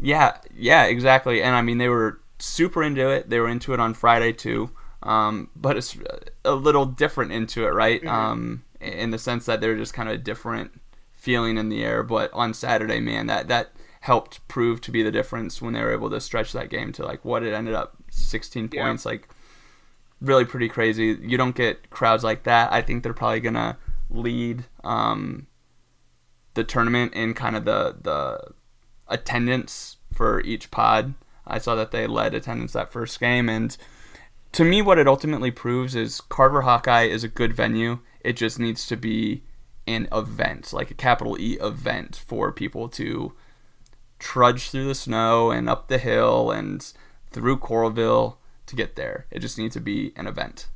yeah 0.01 0.37
yeah 0.55 0.83
exactly 0.85 1.41
and 1.41 1.55
i 1.55 1.61
mean 1.61 1.77
they 1.77 1.89
were 1.89 2.19
super 2.37 2.81
into 2.83 3.09
it 3.09 3.29
they 3.29 3.39
were 3.39 3.49
into 3.49 3.73
it 3.73 3.79
on 3.81 3.93
friday 3.93 4.31
too 4.31 4.69
um, 5.03 5.49
but 5.55 5.77
it's 5.77 5.97
a 6.45 6.53
little 6.55 6.85
different 6.85 7.31
into 7.31 7.65
it 7.65 7.69
right 7.73 8.01
Mhm. 8.03 8.09
um, 8.09 8.63
in 8.81 9.11
the 9.11 9.17
sense 9.19 9.45
that 9.45 9.61
they're 9.61 9.77
just 9.77 9.93
kind 9.93 10.09
of 10.09 10.15
a 10.15 10.17
different 10.17 10.79
feeling 11.13 11.57
in 11.57 11.69
the 11.69 11.83
air 11.83 12.01
but 12.03 12.31
on 12.33 12.53
saturday 12.53 12.99
man 12.99 13.27
that 13.27 13.47
that 13.47 13.71
helped 14.01 14.45
prove 14.47 14.79
to 14.81 14.91
be 14.91 15.03
the 15.03 15.11
difference 15.11 15.61
when 15.61 15.73
they 15.73 15.81
were 15.81 15.91
able 15.91 16.09
to 16.09 16.21
stretch 16.21 16.53
that 16.53 16.69
game 16.69 16.91
to 16.93 17.03
like 17.03 17.23
what 17.25 17.43
it 17.43 17.53
ended 17.53 17.73
up 17.73 17.97
16 18.09 18.69
Yeah. 18.71 18.83
points 18.85 19.05
like 19.05 19.27
really 20.21 20.45
pretty 20.45 20.69
crazy 20.69 21.17
you 21.21 21.37
don't 21.37 21.55
get 21.55 21.89
crowds 21.89 22.23
like 22.23 22.43
that 22.43 22.71
i 22.71 22.81
think 22.81 23.03
they're 23.03 23.13
probably 23.13 23.39
gonna 23.41 23.77
lead 24.09 24.65
um, 24.83 25.47
the 26.55 26.63
tournament 26.63 27.13
in 27.13 27.33
kind 27.33 27.55
of 27.55 27.63
the 27.65 27.95
the 28.01 28.39
attendance 29.07 29.97
for 30.13 30.41
each 30.41 30.71
pod. 30.71 31.13
I 31.47 31.57
saw 31.57 31.75
that 31.75 31.91
they 31.91 32.05
led 32.07 32.33
attendance 32.33 32.73
that 32.73 32.91
first 32.91 33.19
game, 33.19 33.49
and 33.49 33.75
to 34.53 34.63
me, 34.63 34.81
what 34.81 34.97
it 34.97 35.07
ultimately 35.07 35.51
proves 35.51 35.95
is 35.95 36.21
Carver 36.21 36.61
Hawkeye 36.61 37.03
is 37.03 37.23
a 37.23 37.27
good 37.27 37.53
venue. 37.53 37.99
It 38.21 38.33
just 38.33 38.59
needs 38.59 38.85
to 38.87 38.95
be 38.95 39.43
an 39.87 40.07
event, 40.11 40.73
like 40.73 40.91
a 40.91 40.95
capital 40.95 41.39
E 41.39 41.57
event, 41.61 42.23
for 42.27 42.51
people 42.51 42.89
to 42.89 43.33
trudge 44.19 44.69
through 44.69 44.87
the 44.87 44.95
snow 44.95 45.49
and 45.51 45.69
up 45.69 45.87
the 45.87 45.97
hill 45.97 46.51
and 46.51 46.93
through 47.31 47.57
Coralville 47.57 48.35
to 48.65 48.75
get 48.75 48.95
there. 48.95 49.25
It 49.31 49.39
just 49.39 49.57
needs 49.57 49.73
to 49.75 49.79
be 49.79 50.13
an 50.15 50.27
event. 50.27 50.67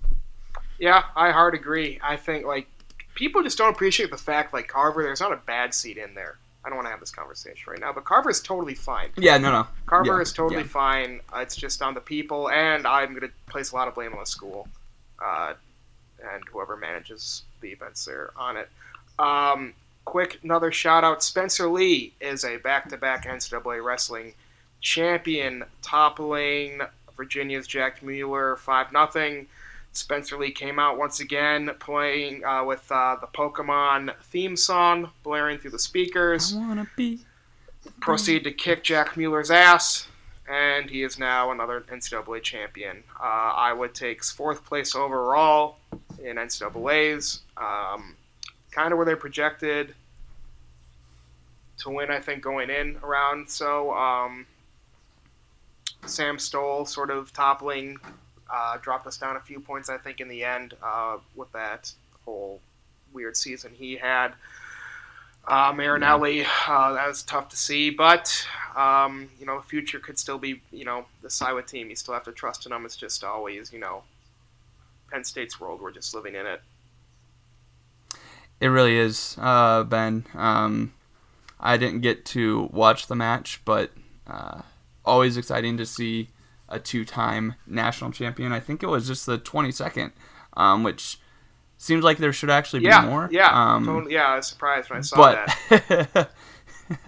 Yeah, 0.79 1.03
I 1.15 1.31
hard 1.31 1.53
agree. 1.53 1.99
I 2.01 2.15
think 2.15 2.45
like 2.45 2.67
people 3.15 3.43
just 3.43 3.57
don't 3.57 3.73
appreciate 3.73 4.11
the 4.11 4.17
fact 4.17 4.53
like 4.53 4.67
Carver. 4.67 5.03
There's 5.03 5.21
not 5.21 5.33
a 5.33 5.37
bad 5.37 5.73
seat 5.73 5.97
in 5.97 6.15
there. 6.15 6.37
I 6.65 6.69
don't 6.69 6.77
want 6.77 6.85
to 6.87 6.91
have 6.91 6.99
this 6.99 7.11
conversation 7.11 7.71
right 7.71 7.79
now, 7.79 7.91
but 7.91 8.05
Carver 8.05 8.29
is 8.29 8.41
totally 8.41 8.75
fine. 8.75 9.09
Yeah, 9.17 9.37
no, 9.37 9.51
no. 9.51 9.67
Carver 9.85 10.15
Yeah, 10.15 10.21
is 10.21 10.31
totally 10.31 10.61
yeah. 10.61 10.67
fine. 10.67 11.19
Uh, 11.33 11.39
it's 11.39 11.55
just 11.55 11.81
on 11.81 11.93
the 11.93 11.99
people, 12.01 12.49
and 12.49 12.87
I'm 12.87 13.09
going 13.09 13.21
to 13.21 13.31
place 13.51 13.71
a 13.71 13.75
lot 13.75 13.87
of 13.87 13.95
blame 13.95 14.13
on 14.13 14.19
the 14.19 14.25
school 14.25 14.67
uh, 15.23 15.53
and 16.23 16.43
whoever 16.51 16.77
manages 16.77 17.43
the 17.61 17.69
events 17.69 18.05
there 18.05 18.31
on 18.37 18.57
it. 18.57 18.69
Um, 19.19 19.73
quick, 20.05 20.39
another 20.43 20.71
shout 20.71 21.03
out 21.03 21.21
Spencer 21.21 21.67
Lee 21.67 22.13
is 22.21 22.45
a 22.45 22.57
back 22.57 22.89
to 22.89 22.97
back 22.97 23.25
NCAA 23.25 23.83
wrestling 23.83 24.33
champion, 24.81 25.63
toppling 25.81 26.81
Virginia's 27.17 27.67
Jack 27.67 28.01
Mueller 28.01 28.55
5 28.57 28.87
0. 29.13 29.45
Spencer 29.93 30.37
Lee 30.37 30.51
came 30.51 30.79
out 30.79 30.97
once 30.97 31.19
again 31.19 31.69
playing 31.79 32.43
uh, 32.43 32.63
with 32.63 32.91
uh, 32.91 33.15
the 33.21 33.27
Pokemon 33.27 34.13
theme 34.23 34.55
song 34.55 35.11
blaring 35.21 35.59
through 35.59 35.71
the 35.71 35.79
speakers 35.79 36.53
be. 36.95 37.19
proceed 37.99 38.43
to 38.43 38.51
kick 38.51 38.83
Jack 38.83 39.15
Mueller's 39.15 39.51
ass, 39.51 40.07
and 40.49 40.89
he 40.89 41.03
is 41.03 41.19
now 41.19 41.51
another 41.51 41.81
NCAA 41.81 42.41
champion. 42.41 43.03
Uh, 43.21 43.23
Iowa 43.23 43.87
takes 43.87 44.31
fourth 44.31 44.65
place 44.65 44.95
overall 44.95 45.77
in 46.23 46.37
NCAA's. 46.37 47.41
Um, 47.55 48.15
kind 48.71 48.91
of 48.91 48.97
where 48.97 49.05
they 49.05 49.15
projected 49.15 49.93
to 51.77 51.89
win. 51.89 52.09
I 52.09 52.19
think 52.19 52.41
going 52.41 52.69
in 52.69 52.97
around 53.03 53.49
so. 53.49 53.93
Um, 53.93 54.47
Sam 56.05 56.37
Stoll 56.37 56.85
sort 56.85 57.09
of 57.09 57.31
toppling, 57.33 57.97
uh, 58.53 58.77
dropped 58.77 59.07
us 59.07 59.17
down 59.17 59.35
a 59.35 59.39
few 59.39 59.59
points. 59.59 59.89
I 59.89 59.97
think 59.97 60.21
in 60.21 60.27
the 60.27 60.43
end 60.43 60.75
uh, 60.83 61.17
with 61.35 61.51
that 61.53 61.91
whole 62.23 62.61
weird 63.11 63.35
season 63.35 63.71
he 63.73 63.97
had. 63.97 64.33
Uh, 65.45 65.73
Marinelli, 65.75 66.45
uh, 66.67 66.93
that 66.93 67.05
was 67.05 67.21
tough 67.23 67.49
to 67.49 67.57
see, 67.57 67.89
but 67.89 68.47
um, 68.77 69.29
you 69.39 69.45
know 69.45 69.57
the 69.57 69.67
future 69.67 69.99
could 69.99 70.17
still 70.17 70.37
be 70.37 70.61
you 70.71 70.85
know 70.85 71.05
the 71.21 71.35
Iowa 71.41 71.63
team. 71.63 71.89
You 71.89 71.95
still 71.95 72.13
have 72.13 72.23
to 72.25 72.31
trust 72.31 72.65
in 72.65 72.69
them. 72.69 72.85
It's 72.85 72.95
just 72.95 73.23
always 73.23 73.73
you 73.73 73.79
know 73.79 74.03
Penn 75.11 75.23
State's 75.23 75.59
world. 75.59 75.81
We're 75.81 75.91
just 75.91 76.15
living 76.15 76.35
in 76.35 76.45
it. 76.45 76.61
It 78.61 78.67
really 78.67 78.95
is, 78.95 79.35
uh, 79.41 79.83
Ben. 79.83 80.25
Um, 80.33 80.93
I 81.59 81.75
didn't 81.75 81.99
get 82.01 82.23
to 82.27 82.69
watch 82.71 83.07
the 83.07 83.15
match, 83.15 83.59
but 83.65 83.91
uh, 84.25 84.61
always 85.03 85.35
exciting 85.35 85.75
to 85.77 85.85
see 85.85 86.29
a 86.73 86.79
two-time 86.79 87.55
national 87.67 88.11
champion. 88.11 88.51
I 88.51 88.59
think 88.59 88.83
it 88.83 88.87
was 88.87 89.07
just 89.07 89.25
the 89.25 89.37
22nd, 89.37 90.11
um, 90.55 90.83
which 90.83 91.19
seems 91.77 92.03
like 92.03 92.17
there 92.17 92.33
should 92.33 92.49
actually 92.49 92.81
be 92.81 92.87
yeah, 92.87 93.05
more. 93.05 93.29
Yeah, 93.31 93.49
um, 93.51 93.85
totally, 93.85 94.13
yeah. 94.13 94.27
I 94.27 94.35
was 94.37 94.47
surprised 94.47 94.89
when 94.89 94.99
I 94.99 95.01
saw 95.01 95.17
but 95.17 95.57
that. 95.69 96.31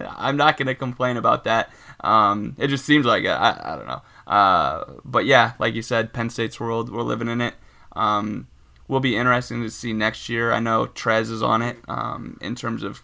I'm 0.00 0.36
not 0.36 0.56
going 0.56 0.66
to 0.66 0.74
complain 0.74 1.16
about 1.16 1.44
that. 1.44 1.70
Um, 2.00 2.54
it 2.58 2.68
just 2.68 2.84
seems 2.84 3.06
like 3.06 3.24
it. 3.24 3.28
I, 3.28 3.60
I 3.72 3.76
don't 3.76 3.86
know. 3.86 4.02
Uh, 4.26 4.84
but 5.04 5.26
yeah, 5.26 5.52
like 5.58 5.74
you 5.74 5.82
said, 5.82 6.12
Penn 6.12 6.30
State's 6.30 6.60
world, 6.60 6.90
we're 6.90 7.02
living 7.02 7.28
in 7.28 7.40
it. 7.40 7.54
Um, 7.92 8.48
will 8.88 9.00
be 9.00 9.16
interesting 9.16 9.62
to 9.62 9.70
see 9.70 9.92
next 9.92 10.28
year. 10.28 10.52
I 10.52 10.60
know 10.60 10.86
Trez 10.86 11.30
is 11.30 11.42
on 11.42 11.62
it 11.62 11.78
um, 11.88 12.38
in 12.40 12.54
terms 12.54 12.82
of 12.82 13.02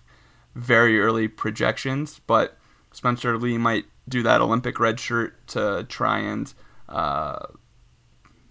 very 0.55 1.01
early 1.01 1.29
projections, 1.29 2.21
but 2.27 2.57
Spencer 2.93 3.39
Lee 3.39 3.59
might 3.59 3.87
do 4.09 4.23
that 4.23 4.41
Olympic 4.41 4.81
red 4.81 4.99
shirt 4.99 5.47
to 5.49 5.87
try 5.89 6.19
and 6.19 6.53
uh, 6.89 7.47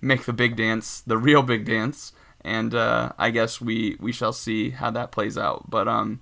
make 0.01 0.25
the 0.25 0.33
big 0.33 0.55
dance, 0.55 1.01
the 1.01 1.17
real 1.17 1.43
big 1.43 1.65
dance. 1.65 2.13
And 2.43 2.73
uh, 2.73 3.11
I 3.17 3.29
guess 3.29 3.61
we, 3.61 3.97
we 3.99 4.11
shall 4.11 4.33
see 4.33 4.71
how 4.71 4.89
that 4.91 5.11
plays 5.11 5.37
out. 5.37 5.69
But 5.69 5.87
um, 5.87 6.21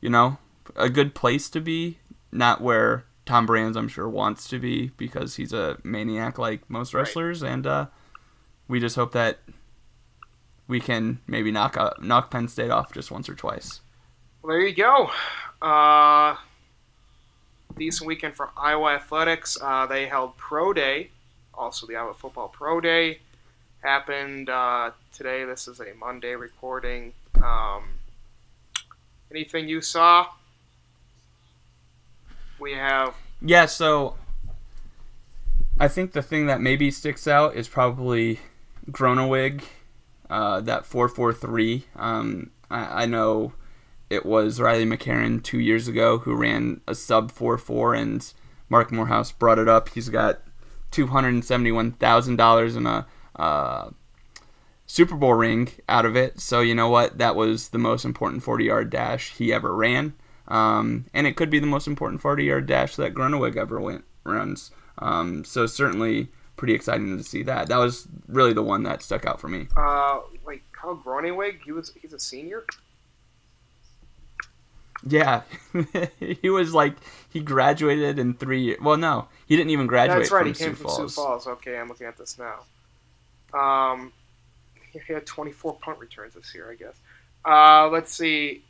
you 0.00 0.10
know, 0.10 0.38
a 0.76 0.88
good 0.88 1.14
place 1.14 1.48
to 1.50 1.60
be, 1.60 1.98
not 2.30 2.60
where 2.60 3.04
Tom 3.26 3.46
Brands 3.46 3.76
I'm 3.76 3.88
sure 3.88 4.08
wants 4.08 4.48
to 4.48 4.58
be 4.58 4.88
because 4.96 5.36
he's 5.36 5.52
a 5.52 5.78
maniac 5.82 6.38
like 6.38 6.68
most 6.68 6.94
wrestlers, 6.94 7.42
right. 7.42 7.52
and 7.52 7.66
uh, 7.66 7.86
we 8.68 8.80
just 8.80 8.96
hope 8.96 9.12
that 9.12 9.38
we 10.68 10.80
can 10.80 11.20
maybe 11.26 11.50
knock 11.50 11.76
out, 11.76 12.02
knock 12.02 12.30
Penn 12.30 12.48
State 12.48 12.70
off 12.70 12.92
just 12.92 13.10
once 13.10 13.28
or 13.28 13.34
twice. 13.34 13.80
Well, 14.42 14.52
there 14.52 14.66
you 14.66 14.74
go. 14.74 15.10
Uh, 15.62 16.36
decent 17.76 18.06
weekend 18.06 18.34
for 18.34 18.50
Iowa 18.56 18.94
athletics. 18.94 19.58
Uh, 19.60 19.86
they 19.86 20.06
held 20.06 20.36
pro 20.36 20.72
day, 20.72 21.10
also 21.52 21.86
the 21.86 21.96
Iowa 21.96 22.14
football 22.14 22.48
pro 22.48 22.80
day 22.80 23.18
happened 23.82 24.48
uh, 24.48 24.90
today. 25.12 25.44
This 25.44 25.68
is 25.68 25.80
a 25.80 25.94
Monday 25.98 26.34
recording. 26.34 27.12
Um, 27.42 27.84
anything 29.30 29.68
you 29.68 29.80
saw? 29.80 30.26
We 32.58 32.72
have. 32.72 33.14
Yeah, 33.42 33.66
so 33.66 34.16
I 35.78 35.88
think 35.88 36.12
the 36.12 36.22
thing 36.22 36.46
that 36.46 36.60
maybe 36.60 36.90
sticks 36.90 37.28
out 37.28 37.56
is 37.56 37.68
probably 37.68 38.40
Groeneweg, 38.90 39.62
uh, 40.30 40.60
that 40.62 40.86
443. 40.86 41.84
Um, 41.96 42.50
I, 42.70 43.02
I 43.02 43.06
know 43.06 43.52
it 44.10 44.26
was 44.26 44.60
Riley 44.60 44.84
McCarron 44.84 45.42
two 45.42 45.58
years 45.58 45.88
ago 45.88 46.18
who 46.18 46.34
ran 46.34 46.80
a 46.86 46.94
sub 46.94 47.32
4-4, 47.32 47.98
and 48.00 48.32
Mark 48.68 48.92
Morehouse 48.92 49.32
brought 49.32 49.58
it 49.58 49.68
up. 49.68 49.88
He's 49.90 50.08
got 50.08 50.40
$271,000 50.92 52.76
in 52.76 52.86
a 52.86 53.06
uh, 53.36 53.90
Super 54.86 55.16
Bowl 55.16 55.34
ring 55.34 55.70
out 55.88 56.06
of 56.06 56.16
it. 56.16 56.40
So 56.40 56.60
you 56.60 56.74
know 56.74 56.88
what? 56.88 57.18
That 57.18 57.36
was 57.36 57.70
the 57.70 57.78
most 57.78 58.04
important 58.04 58.44
40-yard 58.44 58.90
dash 58.90 59.32
he 59.32 59.52
ever 59.52 59.74
ran, 59.74 60.14
um, 60.48 61.06
and 61.14 61.26
it 61.26 61.36
could 61.36 61.50
be 61.50 61.58
the 61.58 61.66
most 61.66 61.86
important 61.86 62.22
40-yard 62.22 62.66
dash 62.66 62.96
that 62.96 63.14
Groeneweg 63.14 63.56
ever 63.56 63.80
went 63.80 64.04
runs. 64.24 64.70
Um, 64.98 65.44
so 65.44 65.66
certainly 65.66 66.28
pretty 66.56 66.74
exciting 66.74 67.16
to 67.16 67.24
see 67.24 67.42
that. 67.42 67.68
That 67.68 67.78
was 67.78 68.06
really 68.28 68.52
the 68.52 68.62
one 68.62 68.84
that 68.84 69.02
stuck 69.02 69.26
out 69.26 69.40
for 69.40 69.48
me. 69.48 69.66
Uh, 69.76 70.20
like 70.46 70.62
Kyle 70.72 70.96
Groeneweg, 70.96 71.62
he 71.64 71.72
was 71.72 71.92
he's 72.00 72.12
a 72.12 72.20
senior. 72.20 72.64
Yeah, 75.06 75.42
he 76.20 76.48
was 76.48 76.72
like 76.72 76.94
he 77.30 77.40
graduated 77.40 78.18
in 78.18 78.34
three 78.34 78.62
years. 78.62 78.80
Well, 78.80 78.96
no, 78.96 79.28
he 79.46 79.56
didn't 79.56 79.70
even 79.70 79.86
graduate. 79.86 80.20
That's 80.20 80.30
right. 80.32 80.46
He 80.46 80.52
came 80.52 80.70
Sioux 80.70 80.74
from 80.76 80.86
Falls. 80.86 81.14
Sioux 81.14 81.22
Falls. 81.22 81.46
Okay, 81.46 81.76
I'm 81.78 81.88
looking 81.88 82.06
at 82.06 82.16
this 82.16 82.38
now. 82.38 82.60
Um, 83.58 84.12
he 84.92 85.00
had 85.12 85.26
24 85.26 85.74
punt 85.80 85.98
returns 85.98 86.34
this 86.34 86.54
year, 86.54 86.70
I 86.70 86.74
guess. 86.74 86.94
Uh, 87.44 87.88
let's 87.88 88.12
see. 88.14 88.62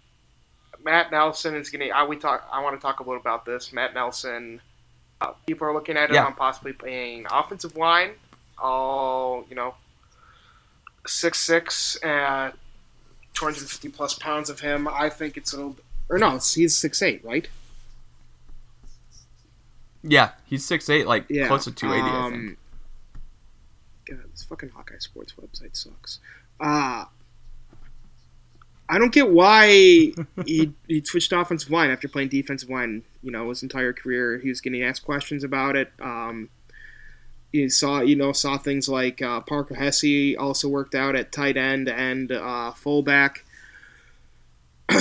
Matt 0.85 1.11
Nelson 1.11 1.55
is 1.55 1.71
getting. 1.71 1.93
I 1.93 2.05
we 2.05 2.17
talk. 2.17 2.47
I 2.53 2.63
want 2.63 2.79
to 2.79 2.83
talk 2.83 3.01
a 3.01 3.03
little 3.03 3.21
about 3.21 3.45
this. 3.45 3.73
Matt 3.73 3.95
Nelson. 3.95 4.61
Uh, 5.21 5.33
people 5.47 5.67
are 5.69 5.73
looking 5.73 5.97
at 5.97 6.11
him 6.11 6.17
Yeah. 6.17 6.25
on 6.27 6.35
possibly 6.35 6.73
playing 6.73 7.27
offensive 7.31 7.77
line. 7.77 8.11
All 8.59 9.47
you 9.49 9.55
know, 9.57 9.75
six 11.07 11.41
six 11.41 11.97
and 11.97 12.53
250 13.35 13.89
plus 13.91 14.15
pounds 14.19 14.51
of 14.51 14.61
him. 14.61 14.89
I 14.89 15.09
think 15.09 15.37
it's 15.37 15.53
a 15.53 15.57
little. 15.57 15.77
Or 16.09 16.19
no, 16.19 16.33
he's 16.39 16.77
six 16.77 17.03
eight, 17.03 17.25
right? 17.25 17.49
Yeah, 20.03 20.31
he's 20.47 20.65
six 20.65 20.89
eight, 20.91 21.07
like 21.07 21.25
Yeah. 21.29 21.49
close 21.49 21.65
to 21.65 21.73
two 21.73 21.93
eighty. 21.93 22.03
I 22.03 22.27
um, 22.27 22.33
think. 22.33 22.59
God, 24.19 24.31
this 24.31 24.45
fucking 24.45 24.69
Hawkeye 24.71 24.99
Sports 24.99 25.33
website 25.41 25.75
sucks. 25.77 26.21
Uh, 26.61 27.07
I 28.87 28.99
don't 28.99 29.13
get 29.13 29.31
why 29.31 29.69
he, 30.47 30.73
he 30.87 31.03
switched 31.05 31.33
offensive 31.33 31.71
line 31.71 31.91
after 31.91 32.07
playing 32.07 32.29
defensive 32.29 32.69
line. 32.69 33.03
You 33.23 33.31
know, 33.31 33.49
his 33.49 33.63
entire 33.63 33.93
career, 33.95 34.39
he 34.39 34.51
was 34.51 34.61
getting 34.61 34.83
asked 34.83 35.05
questions 35.05 35.43
about 35.43 35.75
it. 35.77 35.91
Um, 36.01 36.51
you 37.53 37.71
saw, 37.71 38.01
you 38.01 38.17
know, 38.17 38.33
saw 38.33 38.59
things 38.59 38.89
like 38.89 39.23
uh, 39.23 39.41
Parker 39.41 39.77
Hesse 39.77 40.37
also 40.37 40.69
worked 40.69 40.95
out 40.95 41.17
at 41.17 41.33
tight 41.33 41.57
end 41.57 41.89
and 41.89 42.31
uh, 42.31 42.73
fullback. 42.73 43.45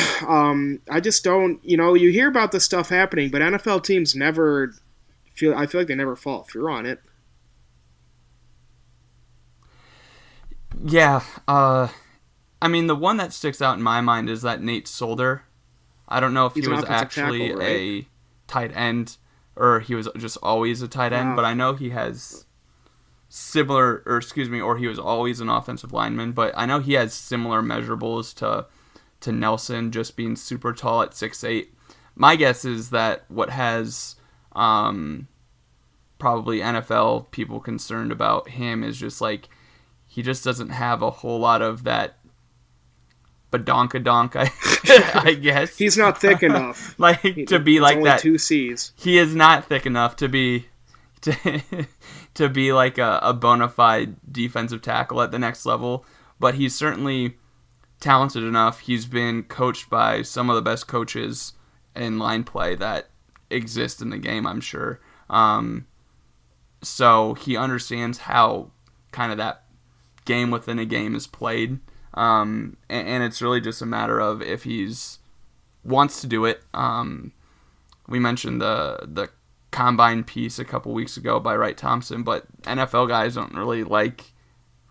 um, 0.28 0.80
I 0.90 1.00
just 1.00 1.24
don't, 1.24 1.64
you 1.64 1.78
know, 1.78 1.94
you 1.94 2.12
hear 2.12 2.28
about 2.28 2.52
this 2.52 2.64
stuff 2.66 2.90
happening, 2.90 3.30
but 3.30 3.42
NFL 3.42 3.84
teams 3.84 4.16
never 4.16 4.74
feel. 5.34 5.54
I 5.56 5.66
feel 5.66 5.82
like 5.82 5.88
they 5.88 5.96
never 5.96 6.16
fall 6.16 6.46
if 6.48 6.54
you're 6.56 6.70
on 6.70 6.86
it. 6.86 7.00
Yeah, 10.84 11.22
uh, 11.48 11.88
I 12.62 12.68
mean 12.68 12.88
the 12.88 12.96
one 12.96 13.18
that 13.18 13.32
sticks 13.34 13.62
out 13.62 13.78
in 13.78 13.84
my 13.84 14.02
mind 14.02 14.30
is 14.30 14.42
that 14.42 14.62
Nate 14.62 14.88
Solder. 14.88 15.44
I 16.08 16.20
don't 16.20 16.34
know 16.34 16.46
if 16.46 16.54
He's 16.54 16.66
he 16.66 16.72
was 16.72 16.84
actually 16.86 17.48
tackle, 17.50 17.60
right? 17.60 17.68
a 17.70 18.08
tight 18.48 18.76
end 18.76 19.18
or 19.56 19.80
he 19.80 19.96
was 19.96 20.10
just 20.18 20.38
always 20.42 20.82
a 20.82 20.88
tight 20.88 21.14
end, 21.14 21.30
Wow. 21.30 21.36
but 21.38 21.46
I 21.46 21.54
know 21.54 21.74
he 21.74 21.92
has 21.92 22.46
similar, 23.30 24.02
or 24.06 24.18
excuse 24.18 24.50
me, 24.50 24.60
or 24.60 24.78
he 24.78 24.88
was 24.88 24.98
always 25.00 25.40
an 25.40 25.50
offensive 25.50 25.94
lineman. 25.94 26.32
But 26.32 26.54
I 26.58 26.66
know 26.66 26.80
he 26.80 26.94
has 26.94 27.14
similar 27.14 27.62
measurables 27.62 28.34
to 28.38 28.66
to 29.24 29.32
Nelson, 29.32 29.92
just 29.92 30.16
being 30.16 30.36
super 30.36 30.74
tall 30.74 31.02
at 31.02 31.14
six 31.14 31.44
eight. 31.44 31.74
My 32.16 32.36
guess 32.36 32.64
is 32.64 32.92
that 32.92 33.26
what 33.28 33.50
has 33.50 34.16
um, 34.54 35.28
probably 36.20 36.60
NFL 36.60 37.32
people 37.32 37.60
concerned 37.60 38.12
about 38.12 38.50
him 38.50 38.84
is 38.84 38.98
just 38.98 39.20
like 39.20 39.50
he 40.06 40.22
just 40.22 40.44
doesn't 40.44 40.70
have 40.70 41.02
a 41.02 41.10
whole 41.10 41.40
lot 41.40 41.62
of 41.62 41.84
that 41.86 42.18
badonkadonk, 43.52 44.36
I, 44.36 45.22
I 45.30 45.34
guess. 45.34 45.78
He's 45.78 45.98
not 45.98 46.20
thick 46.20 46.44
enough. 46.44 46.96
like 47.00 47.22
to 47.48 47.60
be 47.60 47.80
like 47.80 47.98
only 47.98 48.10
that. 48.10 48.20
Two 48.20 48.38
C's. 48.38 48.94
He 48.96 49.18
is 49.18 49.36
not 49.36 49.66
thick 49.66 49.86
enough 49.86 50.16
to 50.18 50.28
be 50.28 50.68
to, 51.22 51.62
to 52.34 52.50
be 52.50 52.74
like 52.74 52.98
a, 52.98 53.20
a 53.24 53.34
bona 53.34 53.70
fide 53.70 54.16
defensive 54.30 54.82
tackle 54.82 55.22
at 55.22 55.32
the 55.32 55.40
next 55.40 55.66
level, 55.66 56.06
but 56.40 56.56
he's 56.56 56.76
certainly 56.76 57.38
talented 58.04 58.44
enough. 58.44 58.82
He's 58.82 59.06
been 59.06 59.44
coached 59.44 59.90
by 59.90 60.22
some 60.22 60.50
of 60.50 60.56
the 60.56 60.62
best 60.62 60.88
coaches 60.88 61.54
in 61.96 62.20
line 62.20 62.44
play 62.44 62.76
that 62.76 63.10
exist 63.50 64.02
in 64.02 64.10
the 64.10 64.18
game, 64.18 64.46
I'm 64.46 64.62
sure. 64.62 65.00
Um, 65.30 65.88
so 66.82 67.34
he 67.36 67.56
understands 67.56 68.20
how 68.20 68.72
kind 69.12 69.32
of 69.32 69.38
that 69.38 69.64
game 70.26 70.52
within 70.52 70.80
a 70.80 70.86
game 70.86 71.16
is 71.16 71.28
played. 71.28 71.80
Um, 72.14 72.78
and, 72.90 73.08
and 73.08 73.24
it's 73.24 73.42
really 73.42 73.62
just 73.62 73.82
a 73.82 73.86
matter 73.86 74.20
of 74.20 74.42
if 74.42 74.64
he's 74.64 75.20
wants 75.84 76.20
to 76.22 76.28
do 76.28 76.46
it. 76.46 76.62
Um, 76.74 77.32
we 78.08 78.20
mentioned 78.20 78.62
the 78.62 79.00
the 79.04 79.30
combine 79.72 80.24
piece 80.24 80.60
a 80.60 80.66
couple 80.66 80.94
weeks 80.94 81.18
ago 81.18 81.40
by 81.40 81.56
Wright 81.56 81.78
Thompson, 81.78 82.22
but 82.22 82.46
NFL 82.64 83.08
guys 83.08 83.36
don't 83.36 83.54
really 83.54 83.84
like 83.84 84.33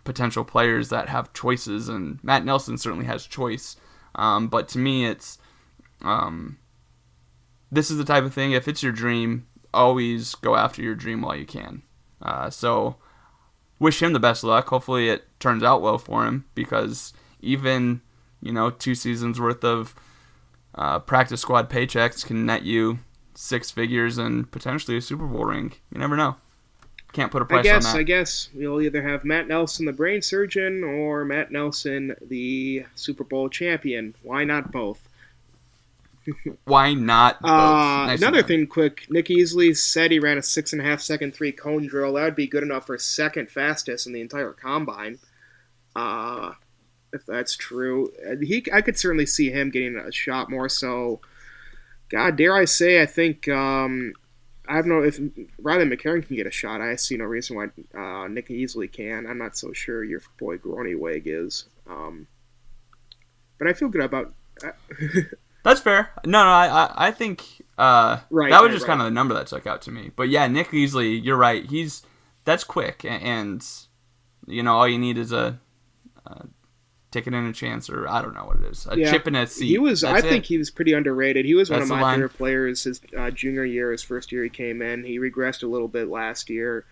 potential 0.05 0.45
players 0.45 0.89
that 0.89 1.09
have 1.09 1.33
choices, 1.33 1.89
and 1.89 2.23
Matt 2.23 2.45
Nelson 2.45 2.79
certainly 2.79 3.07
has 3.07 3.27
choice. 3.27 3.77
Um, 4.15 4.49
but 4.49 4.69
to 4.69 4.79
me, 4.79 5.07
it's 5.07 5.39
um, 6.03 6.59
this 7.71 7.91
is 7.91 7.99
the 7.99 8.05
type 8.05 8.25
of 8.25 8.35
thing. 8.35 8.53
If 8.53 8.69
it's 8.69 8.83
your 8.83 8.93
dream, 8.93 9.47
always 9.73 10.35
go 10.35 10.57
after 10.57 10.83
your 10.83 10.95
dream 10.95 11.23
while 11.23 11.37
you 11.37 11.47
can. 11.47 11.83
Uh, 12.21 12.51
so 12.51 12.97
wish 13.79 14.03
him 14.03 14.13
the 14.13 14.21
best 14.21 14.43
of 14.45 14.51
luck. 14.51 14.69
Hopefully, 14.69 15.09
it 15.09 15.25
turns 15.41 15.63
out 15.63 15.83
well 15.83 15.99
for 15.99 16.27
him 16.27 16.45
because 16.55 17.13
even 17.41 18.01
you 18.41 18.53
know 18.53 18.71
two 18.71 18.95
seasons 18.95 19.41
worth 19.41 19.65
of 19.65 19.95
uh, 20.75 20.99
practice 20.99 21.41
squad 21.41 21.69
paychecks 21.71 22.25
can 22.25 22.47
net 22.47 22.63
you 22.63 22.99
six 23.35 23.71
figures 23.71 24.19
and 24.19 24.51
potentially 24.51 24.97
a 24.97 25.01
Super 25.01 25.27
Bowl 25.27 25.45
ring. 25.45 25.73
You 25.93 25.99
never 25.99 26.17
know. 26.17 26.37
Can't 27.13 27.31
put 27.31 27.43
a 27.43 27.45
price 27.45 27.61
I 27.61 27.63
guess, 27.63 27.87
on 27.87 27.93
that. 27.93 27.99
I 27.99 28.03
guess 28.05 28.49
we'll 28.55 28.81
either 28.81 29.03
have 29.03 29.25
Matt 29.25 29.47
Nelson, 29.47 29.85
the 29.85 29.93
brain 29.93 30.23
surgeon, 30.23 30.83
or 30.83 31.25
Matt 31.25 31.53
Nelson, 31.53 32.17
the 32.23 32.87
Super 32.95 33.25
Bowl 33.25 33.51
champion. 33.51 34.15
Why 34.23 34.45
not 34.45 34.73
both? 34.73 35.07
Why 36.65 36.95
not? 36.95 37.41
Both? 37.43 37.51
Uh, 37.51 38.07
Nice 38.07 38.21
another 38.21 38.43
thing, 38.43 38.67
quick. 38.67 39.07
Nick 39.11 39.27
Easley 39.27 39.77
said 39.77 40.11
he 40.11 40.19
ran 40.19 40.39
a 40.39 40.43
six 40.43 40.73
and 40.73 40.81
a 40.81 40.85
half 40.85 41.01
second 41.01 41.35
three 41.35 41.53
cone 41.53 41.87
drill. 41.87 42.15
That 42.15 42.25
would 42.25 42.37
be 42.37 42.47
good 42.47 42.63
enough 42.63 42.87
for 42.87 42.97
second 42.97 43.51
fastest 43.51 44.07
in 44.07 44.13
the 44.13 44.21
entire 44.21 44.53
combine. 44.53 45.19
Uh, 45.95 46.53
if 47.13 47.27
that's 47.27 47.57
true, 47.57 48.11
he 48.41 48.65
I 48.73 48.81
could 48.81 48.99
certainly 48.99 49.27
see 49.27 49.51
him 49.51 49.71
getting 49.71 49.97
a 49.97 50.11
shot 50.11 50.49
more 50.49 50.69
so. 50.69 51.21
God, 52.09 52.37
dare 52.37 52.57
I 52.57 52.65
say, 52.65 53.03
I 53.03 53.07
think 53.07 53.49
um, 53.49 54.15
I 54.73 54.77
don't 54.77 54.89
know 54.89 55.03
if 55.03 55.21
Riley 55.59 55.85
McCarron 55.85 56.27
can 56.27 56.35
get 56.35 56.47
a 56.47 56.51
shot. 56.51 56.81
I 56.81 56.97
see 56.97 57.19
no 57.19 57.25
reason 57.27 57.57
why 57.57 57.65
uh, 57.95 58.27
Nick 58.29 58.49
Easley 58.49 58.91
can. 58.91 59.27
I'm 59.27 59.37
not 59.37 59.55
so 59.55 59.75
sure 59.75 60.03
your 60.03 60.23
boy 60.39 60.57
Groeneweg 60.57 61.25
is. 61.27 61.67
Um, 61.87 62.27
but 63.59 63.69
I 63.69 63.75
feel 63.75 63.89
good 63.91 64.01
about. 64.01 64.33
That's 65.63 65.81
fair. 65.81 66.11
No, 66.25 66.43
no, 66.43 66.51
I, 66.51 67.09
I, 67.09 67.11
think 67.11 67.45
uh, 67.77 68.21
Right, 68.31 68.51
that 68.51 68.63
was 68.63 68.69
right, 68.71 68.75
just 68.75 68.85
right. 68.85 68.93
kind 68.93 69.03
of 69.03 69.05
the 69.05 69.11
number 69.11 69.35
that 69.35 69.49
stuck 69.49 69.67
out 69.67 69.83
to 69.83 69.91
me. 69.91 70.11
But 70.17 70.31
yeah, 70.31 70.47
Nick 70.49 70.71
Easley, 70.71 71.23
you're 71.23 71.37
right. 71.37 71.67
He's 71.67 72.03
that's 72.45 72.65
quick, 72.65 73.05
a- 73.05 73.11
and 73.11 73.63
you 74.47 74.63
know 74.63 74.75
all 74.75 74.89
you 74.89 74.99
need 74.99 75.19
is 75.19 75.33
a, 75.33 75.61
a 76.25 76.47
ticket 77.13 77.35
in 77.35 77.47
a 77.47 77.53
chance, 77.53 77.89
or 77.89 78.09
I 78.09 78.21
don't 78.23 78.35
know 78.35 78.45
what 78.47 78.57
it 78.57 78.65
is, 78.65 78.87
a 78.91 78.99
Yeah. 78.99 79.11
chip 79.13 79.27
in 79.29 79.37
a 79.37 79.47
seat. 79.47 79.67
He 79.69 79.79
was. 79.79 80.03
I 80.03 80.15
That's 80.15 80.27
think 80.27 80.45
he 80.47 80.59
was 80.59 80.71
pretty 80.71 80.93
underrated. 80.95 81.45
He 81.45 81.55
was 81.55 81.71
one 81.71 81.83
of 81.83 81.89
my 81.89 82.15
favorite 82.15 82.31
players 82.35 82.83
his 82.85 83.01
uh, 83.17 83.31
junior 83.31 83.65
year, 83.65 83.93
his 83.93 84.03
first 84.03 84.33
year 84.33 84.43
he 84.43 84.51
came 84.51 84.83
in. 84.83 85.05
He 85.05 85.19
regressed 85.19 85.63
a 85.63 85.67
little 85.67 85.89
bit 85.89 86.09
last 86.09 86.51
year. 86.51 86.85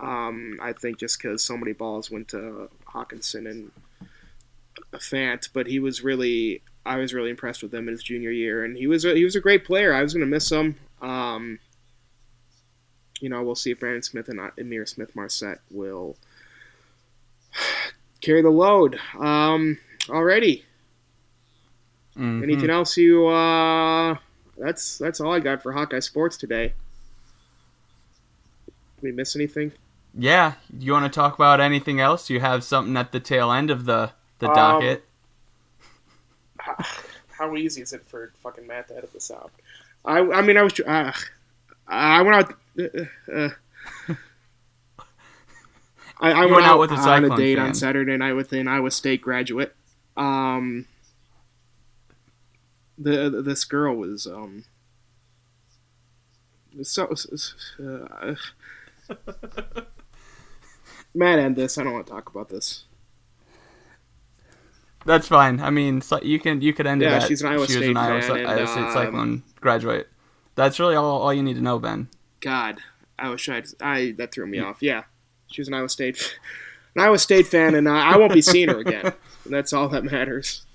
Um, 0.00 0.58
I 0.62 0.72
think 0.72 0.98
just 0.98 1.18
because 1.20 1.42
so 1.44 1.56
many 1.56 1.72
balls 1.72 2.10
went 2.10 2.28
to 2.28 2.70
Hockenson 2.86 3.48
and 3.50 3.70
Fant, 4.94 5.48
but 5.52 5.66
he 5.66 5.78
was 5.78 6.02
really. 6.02 6.62
I 6.86 6.96
was 6.96 7.12
really 7.12 7.28
impressed 7.28 7.62
with 7.62 7.74
him 7.74 7.86
in 7.86 7.92
his 7.92 8.02
junior 8.02 8.30
year, 8.30 8.64
and 8.64 8.74
he 8.76 8.86
was 8.86 9.04
a, 9.04 9.14
he 9.14 9.22
was 9.24 9.36
a 9.36 9.40
great 9.40 9.64
player. 9.64 9.92
I 9.92 10.02
was 10.02 10.14
going 10.14 10.24
to 10.24 10.30
miss 10.30 10.50
him. 10.50 10.76
Um, 11.02 11.58
you 13.20 13.28
know, 13.28 13.42
we'll 13.42 13.56
see 13.56 13.70
if 13.72 13.80
Brandon 13.80 14.02
Smith 14.02 14.28
and 14.30 14.38
Ihmir 14.38 14.88
Smith 14.88 15.14
Marsette 15.14 15.60
will 15.70 16.16
carry 18.28 18.42
the 18.42 18.50
load. 18.50 19.00
Um, 19.18 19.78
already. 20.10 20.66
Mhm. 22.14 22.42
Anything 22.42 22.68
else 22.68 22.94
you 22.98 23.26
uh 23.26 24.16
that's 24.58 24.98
that's 24.98 25.18
all 25.20 25.32
I 25.32 25.40
got 25.40 25.62
for 25.62 25.72
Hawkeye 25.72 26.00
Sports 26.00 26.36
today. 26.36 26.74
Did 28.96 29.02
we 29.02 29.12
miss 29.12 29.34
anything? 29.34 29.72
Yeah, 30.14 30.54
you 30.78 30.92
want 30.92 31.10
to 31.10 31.16
talk 31.16 31.36
about 31.36 31.60
anything 31.60 32.00
else? 32.00 32.28
You 32.28 32.40
have 32.40 32.64
something 32.64 32.96
at 32.98 33.12
the 33.12 33.20
tail 33.20 33.50
end 33.50 33.70
of 33.70 33.86
the 33.86 34.10
the 34.40 34.48
Um, 34.48 34.54
docket. 34.54 35.04
How, 36.58 36.76
how 37.38 37.56
easy 37.56 37.80
is 37.80 37.92
it 37.94 38.02
for 38.08 38.32
fucking 38.42 38.66
Matt 38.66 38.88
to 38.88 38.96
edit 38.98 39.12
this 39.14 39.30
out? 39.30 39.52
I 40.04 40.18
I 40.18 40.42
mean 40.42 40.56
I 40.58 40.62
was 40.62 40.78
uh, 40.80 41.12
I 41.86 42.20
went 42.22 42.36
out 42.36 42.54
uh, 42.78 43.32
uh, 43.32 44.14
I, 46.20 46.32
I 46.32 46.40
went, 46.40 46.52
went 46.52 46.66
out, 46.66 46.78
with 46.80 46.90
a 46.90 46.94
on 46.94 47.24
a 47.24 47.36
date 47.36 47.56
fan. 47.56 47.66
on 47.68 47.74
Saturday 47.74 48.16
night 48.16 48.32
with 48.32 48.52
an 48.52 48.66
Iowa 48.68 48.90
State 48.90 49.22
graduate. 49.22 49.74
Um, 50.16 50.86
the 52.96 53.42
this 53.44 53.64
girl 53.64 53.94
was 53.94 54.26
um 54.26 54.64
so 56.82 57.04
uh, 57.80 58.34
Matt, 61.14 61.38
end 61.38 61.56
this. 61.56 61.78
I 61.78 61.84
don't 61.84 61.92
want 61.92 62.06
to 62.06 62.12
talk 62.12 62.28
about 62.30 62.48
this. 62.48 62.84
That's 65.06 65.28
fine. 65.28 65.60
I 65.60 65.70
mean, 65.70 66.00
so 66.00 66.20
you 66.22 66.38
can 66.38 66.60
you 66.60 66.72
could 66.72 66.86
end 66.86 67.00
Yeah, 67.02 67.16
it. 67.16 67.22
at 67.22 67.28
she's 67.28 67.42
an 67.42 67.48
Iowa 67.52 67.66
she 67.66 67.76
was 67.76 67.84
State 67.84 67.90
an 67.90 67.96
Iowa, 67.96 68.20
fan, 68.20 68.30
Cy- 68.30 68.38
and, 68.38 68.46
Iowa 68.48 68.66
State 68.66 68.84
um, 68.84 68.92
Cyclone 68.92 69.42
graduate. 69.60 70.08
That's 70.54 70.78
really 70.80 70.96
all, 70.96 71.22
all 71.22 71.32
you 71.32 71.42
need 71.42 71.54
to 71.54 71.62
know, 71.62 71.78
Ben. 71.78 72.08
God, 72.40 72.78
I 73.18 73.28
was 73.30 73.40
trying. 73.40 73.62
To, 73.62 73.76
I 73.80 74.12
that 74.18 74.32
threw 74.32 74.46
me 74.46 74.58
off. 74.58 74.82
Yeah, 74.82 75.04
she 75.50 75.60
was 75.60 75.68
an 75.68 75.74
Iowa 75.74 75.88
State, 75.88 76.38
an 76.96 77.02
Iowa 77.02 77.18
State 77.18 77.46
fan, 77.46 77.74
and 77.74 77.88
uh, 77.88 77.92
I 77.92 78.16
won't 78.16 78.32
be 78.32 78.42
seeing 78.42 78.68
her 78.68 78.78
again. 78.78 79.12
And 79.44 79.54
that's 79.54 79.72
all 79.72 79.88
that 79.88 80.04
matters. 80.04 80.66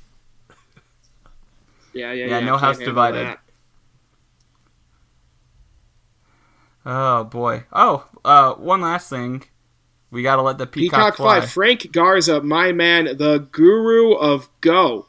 Yeah, 1.93 2.11
yeah, 2.11 2.26
Yeah, 2.26 2.39
yeah. 2.39 2.45
no 2.45 2.57
house 2.57 2.80
divided. 2.80 3.28
that. 3.28 3.39
Oh 6.86 7.24
boy. 7.24 7.63
Oh, 7.71 8.07
uh, 8.26 8.53
one 8.55 8.82
last 8.82 9.09
thing. 9.09 9.43
We 10.11 10.21
gotta 10.24 10.41
let 10.41 10.57
the 10.57 10.67
peacock, 10.67 10.99
Peacock 10.99 11.15
fly. 11.17 11.39
Fly, 11.41 11.47
Frank 11.47 11.91
Garza, 11.91 12.41
my 12.41 12.71
man, 12.71 13.17
the 13.17 13.47
guru 13.51 14.13
of 14.13 14.49
Go. 14.61 15.07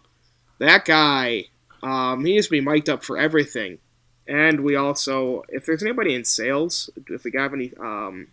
That 0.59 0.85
guy, 0.85 1.45
um, 1.83 2.25
he 2.25 2.33
needs 2.35 2.47
to 2.47 2.51
be 2.51 2.61
mic'd 2.61 2.89
up 2.89 3.03
for 3.05 3.19
everything. 3.19 3.79
And 4.27 4.61
we 4.61 4.77
also, 4.77 5.43
if 5.49 5.67
there's 5.67 5.83
anybody 5.83 6.15
in 6.15 6.25
sales, 6.25 6.89
if 7.09 7.25
we 7.25 7.33
have 7.35 7.53
any 7.53 7.73
um, 7.79 8.29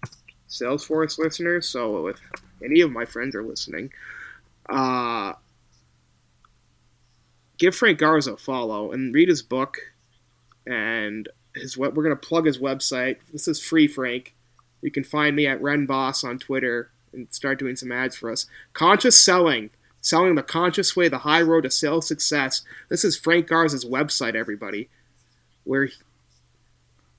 Salesforce 0.52 1.18
listeners, 1.18 1.68
so 1.68 2.08
if 2.08 2.20
any 2.64 2.82
of 2.82 2.92
my 2.92 3.06
friends 3.06 3.36
are 3.36 3.44
listening, 3.44 3.92
uh, 4.70 5.34
give 7.58 7.76
Frank 7.76 8.00
Garza 8.00 8.34
a 8.34 8.38
follow 8.38 8.92
and 8.92 9.16
read 9.16 9.30
his 9.30 9.42
book. 9.42 9.78
And 10.68 11.28
his 11.56 11.78
web, 11.78 11.96
we're 11.96 12.04
gonna 12.04 12.16
plug 12.16 12.46
his 12.46 12.60
website. 12.60 13.18
This 13.32 13.48
is 13.48 13.60
free, 13.60 13.88
Frank. 13.88 14.36
You 14.82 14.92
can 14.92 15.04
find 15.04 15.36
me 15.36 15.48
at 15.48 15.62
Ren 15.62 15.86
Boss 15.86 16.24
on 16.24 16.38
Twitter 16.38 16.92
and 17.14 17.28
start 17.34 17.60
doing 17.60 17.76
some 17.76 17.92
ads 17.92 18.16
for 18.16 18.32
us. 18.32 18.46
Conscious 18.74 19.18
selling, 19.18 19.70
selling 20.02 20.36
the 20.36 20.44
conscious 20.44 20.96
way, 20.96 21.08
the 21.08 21.20
high 21.20 21.42
road 21.42 21.62
to 21.62 21.72
sales 21.72 22.08
success. 22.08 22.64
This 22.90 23.04
is 23.04 23.18
Frank 23.18 23.48
Garza's 23.48 23.86
website, 23.86 24.36
everybody. 24.36 24.90
Where 25.64 25.90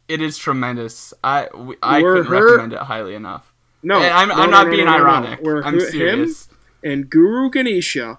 It 0.08 0.20
is 0.20 0.36
tremendous. 0.38 1.14
I 1.24 1.48
we, 1.54 1.76
I 1.82 2.02
Were 2.02 2.16
couldn't 2.22 2.32
her- 2.32 2.44
recommend 2.50 2.72
it 2.74 2.80
highly 2.80 3.14
enough. 3.14 3.52
no, 3.82 4.00
And 4.00 4.12
I'm, 4.12 4.28
no, 4.28 4.34
I'm 4.34 4.50
no, 4.50 4.56
not 4.58 4.64
no, 4.66 4.70
being 4.72 4.84
no, 4.86 4.98
no. 4.98 5.04
ironic. 5.04 5.40
Where 5.42 5.64
I'm 5.64 5.80
serious. 5.80 6.48
him 6.48 6.90
and 6.90 7.10
Guru 7.10 7.50
Ganesha 7.50 8.18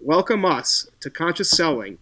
welcome 0.00 0.44
us 0.44 0.86
to 1.00 1.10
Conscious 1.10 1.50
Selling. 1.50 1.98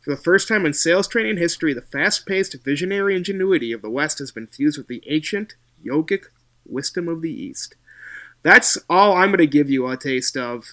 For 0.00 0.10
the 0.10 0.20
first 0.20 0.48
time 0.48 0.66
in 0.66 0.72
sales 0.74 1.06
training 1.06 1.36
history, 1.38 1.72
the 1.72 1.80
fast-paced, 1.80 2.56
visionary 2.64 3.14
ingenuity 3.16 3.70
of 3.72 3.82
the 3.82 3.88
West 3.90 4.18
has 4.18 4.32
been 4.32 4.48
fused 4.48 4.76
with 4.76 4.88
the 4.88 5.00
ancient, 5.06 5.54
yogic 5.84 6.24
wisdom 6.66 7.06
of 7.08 7.22
the 7.22 7.30
East. 7.30 7.76
That's 8.42 8.76
all 8.90 9.12
I'm 9.16 9.28
going 9.28 9.38
to 9.38 9.46
give 9.46 9.70
you 9.70 9.86
a 9.86 9.96
taste 9.96 10.36
of 10.36 10.72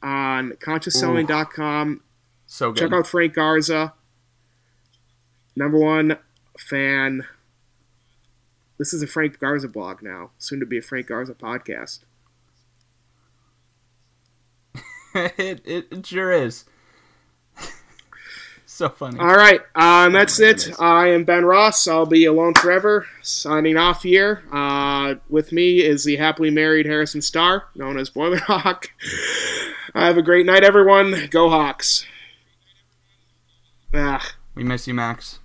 on 0.00 0.52
ConsciousSelling.com. 0.52 2.02
So 2.46 2.70
good. 2.70 2.78
Check 2.80 2.92
out 2.92 3.06
Frank 3.08 3.34
Garza, 3.34 3.94
number 5.56 5.78
one 5.78 6.16
fan. 6.58 7.26
This 8.78 8.92
is 8.92 9.02
a 9.02 9.06
Frank 9.06 9.38
Garza 9.38 9.68
blog 9.68 10.02
now, 10.02 10.30
soon 10.38 10.60
to 10.60 10.66
be 10.66 10.78
a 10.78 10.82
Frank 10.82 11.06
Garza 11.06 11.34
podcast. 11.34 12.00
it, 15.14 15.62
it 15.64 15.86
it 15.90 16.06
sure 16.06 16.32
is. 16.32 16.64
so 18.66 18.88
funny. 18.88 19.18
All 19.18 19.36
right, 19.36 19.60
um, 19.74 20.12
that's 20.12 20.40
my 20.40 20.46
it. 20.46 20.56
goodness. 20.56 20.80
I 20.80 21.08
am 21.08 21.24
Ben 21.24 21.44
Ross. 21.44 21.86
I'll 21.86 22.06
be 22.06 22.24
alone 22.24 22.54
forever. 22.54 23.06
Signing 23.22 23.76
off 23.76 24.02
here. 24.02 24.42
Uh, 24.50 25.16
with 25.28 25.52
me 25.52 25.80
is 25.80 26.04
the 26.04 26.16
happily 26.16 26.50
married 26.50 26.86
Harrison 26.86 27.20
Starr, 27.20 27.64
known 27.74 27.98
as 27.98 28.08
Boiler 28.10 28.36
Hawk. 28.46 28.90
Have 29.94 30.16
a 30.16 30.22
great 30.22 30.46
night, 30.46 30.64
everyone. 30.64 31.28
Go 31.30 31.50
Hawks. 31.50 32.06
Ah. 33.94 34.34
We 34.54 34.64
miss 34.64 34.86
you, 34.86 34.94
Max. 34.94 35.38